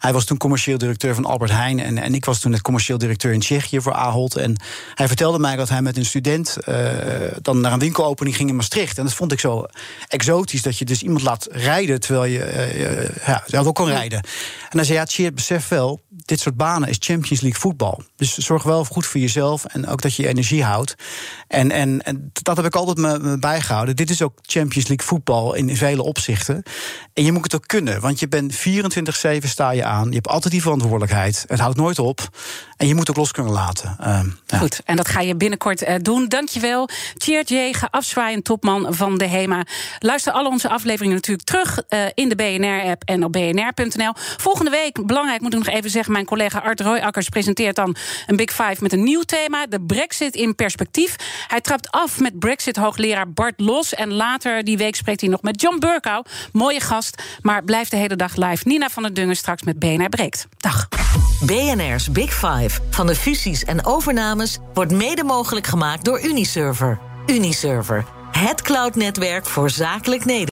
Hij 0.03 0.12
was 0.12 0.24
toen 0.24 0.36
commercieel 0.36 0.78
directeur 0.78 1.14
van 1.14 1.24
Albert 1.24 1.50
Heijn. 1.50 1.80
En, 1.80 1.98
en 1.98 2.14
ik 2.14 2.24
was 2.24 2.40
toen 2.40 2.53
het 2.53 2.62
commercieel 2.62 2.98
directeur 2.98 3.32
in 3.32 3.40
Tsjechië 3.40 3.80
voor 3.80 3.92
Ahold. 3.92 4.36
En 4.36 4.57
hij 4.94 5.07
vertelde 5.07 5.38
mij 5.38 5.57
dat 5.57 5.68
hij 5.68 5.82
met 5.82 5.96
een 5.96 6.05
student 6.05 6.57
uh, 6.68 6.76
dan 7.42 7.61
naar 7.61 7.72
een 7.72 7.78
winkelopening 7.78 8.36
ging 8.36 8.48
in 8.48 8.57
Maastricht. 8.57 8.98
En 8.98 9.05
dat 9.05 9.14
vond 9.14 9.32
ik 9.32 9.40
zo 9.40 9.66
exotisch. 10.09 10.62
Dat 10.62 10.78
je 10.78 10.84
dus 10.84 11.03
iemand 11.03 11.22
laat 11.22 11.48
rijden 11.50 12.00
terwijl 12.00 12.24
je 12.32 12.38
uh, 12.38 13.26
ja, 13.26 13.42
zelf 13.46 13.66
ook 13.66 13.74
kan 13.74 13.88
rijden. 13.88 14.18
En 14.70 14.78
hij 14.78 14.84
zei: 14.84 14.98
Ja, 14.98 15.05
Tjeerd, 15.05 15.34
besef 15.34 15.68
wel, 15.68 16.00
dit 16.09 16.40
soort 16.40 16.57
banen 16.57 16.88
is 16.88 16.96
Champions 17.00 17.40
League 17.40 17.61
voetbal. 17.61 18.03
Dus 18.16 18.36
zorg 18.36 18.62
wel 18.62 18.84
goed 18.84 19.07
voor 19.07 19.20
jezelf 19.20 19.64
en 19.64 19.86
ook 19.86 20.03
dat 20.03 20.14
je 20.14 20.28
energie 20.28 20.64
houdt. 20.64 20.94
En, 21.48 21.70
en, 21.70 22.03
en 22.03 22.30
dat 22.32 22.57
heb 22.57 22.66
ik 22.66 22.76
altijd 22.76 22.96
me, 22.96 23.18
me 23.18 23.38
bijgehouden. 23.38 23.96
Dit 23.96 24.11
is 24.11 24.22
ook 24.22 24.38
Champions 24.42 24.88
League 24.88 25.07
voetbal 25.07 25.55
in 25.55 25.76
vele 25.76 26.03
opzichten. 26.03 26.62
En 27.12 27.24
je 27.24 27.32
moet 27.32 27.42
het 27.42 27.55
ook 27.55 27.66
kunnen, 27.66 28.00
want 28.00 28.20
je 28.20 28.28
bent 28.28 28.55
24-7 28.55 28.59
sta 29.40 29.70
je 29.70 29.84
Je 30.01 30.14
hebt 30.14 30.28
altijd 30.28 30.53
die 30.53 30.62
verantwoordelijkheid. 30.62 31.45
Het 31.49 31.61
houdt 31.61 31.76
nooit 31.76 31.99
op. 31.99 32.28
En 32.76 32.88
je 32.88 32.95
moet 32.95 33.11
ook 33.11 33.16
los 33.16 33.32
kunnen 33.32 33.53
laten. 33.53 33.97
Uh, 34.01 34.20
ja. 34.47 34.59
Goed, 34.59 34.80
en 34.84 34.97
dat 34.97 35.09
ga 35.09 35.20
je 35.20 35.36
binnenkort 35.36 35.82
uh, 35.82 35.95
doen. 36.03 36.28
Dankjewel. 36.28 36.88
Tjeerd 37.16 37.49
Jege, 37.49 37.90
afzwaaiend 37.90 38.45
topman 38.45 38.95
van 38.95 39.18
de 39.18 39.26
HEMA. 39.26 39.64
Luister 39.99 40.32
alle 40.32 40.49
onze 40.49 40.68
afleveringen 40.68 41.14
natuurlijk 41.14 41.47
terug 41.47 41.82
uh, 41.88 42.05
in 42.14 42.28
de 42.28 42.34
BNR-app 42.34 43.03
en 43.05 43.24
op 43.24 43.32
bnr.nl. 43.32 44.12
Volgende 44.36 44.70
week, 44.70 45.07
belangrijk 45.07 45.40
moet 45.40 45.53
ik 45.53 45.59
nog 45.64 45.74
even 45.74 45.90
zeggen... 45.90 46.12
mijn 46.12 46.24
collega 46.24 46.59
Art 46.59 46.80
Royakkers 46.80 47.28
presenteert 47.28 47.76
dan 47.76 47.97
een 48.26 48.36
Big 48.36 48.51
Five 48.51 48.76
met 48.80 48.93
een 48.93 49.03
nieuw 49.03 49.22
thema. 49.22 49.66
De 49.66 49.80
brexit 49.80 50.34
in 50.34 50.55
perspectief. 50.55 51.16
Hij 51.49 51.61
trapt 51.61 51.90
af 51.90 52.20
met 52.20 52.38
brexit-hoogleraar 52.38 53.32
Bart 53.32 53.61
Los. 53.61 53.95
En 53.95 54.12
later 54.12 54.64
die 54.64 54.76
week 54.76 54.97
spreekt 54.97 55.20
hij 55.20 55.30
nog 55.30 55.43
met 55.43 55.61
John 55.61 55.78
Burkow. 55.78 56.24
Mooie 56.53 56.80
gast, 56.80 57.22
maar 57.43 57.64
blijft 57.64 57.90
de 57.90 57.97
hele 57.97 58.16
dag 58.16 58.36
live. 58.36 58.68
Nina 58.68 58.88
van 58.88 59.03
der 59.03 59.14
Dungen 59.14 59.36
straks 59.36 59.62
met 59.62 59.78
BNR 59.83 60.09
Breekt. 60.09 60.47
Dag. 60.57 60.89
BNR's 61.47 62.11
Big 62.11 62.33
Five 62.35 62.80
van 62.91 63.07
de 63.07 63.14
fusies 63.14 63.64
en 63.64 63.85
overnames... 63.85 64.59
wordt 64.74 64.93
mede 64.93 65.24
mogelijk 65.24 65.66
gemaakt 65.66 66.05
door 66.05 66.24
Uniserver. 66.24 66.99
Uniserver, 67.26 68.05
het 68.30 68.62
cloudnetwerk 68.62 69.47
voor 69.47 69.70
zakelijk 69.70 70.24
Nederland. 70.24 70.51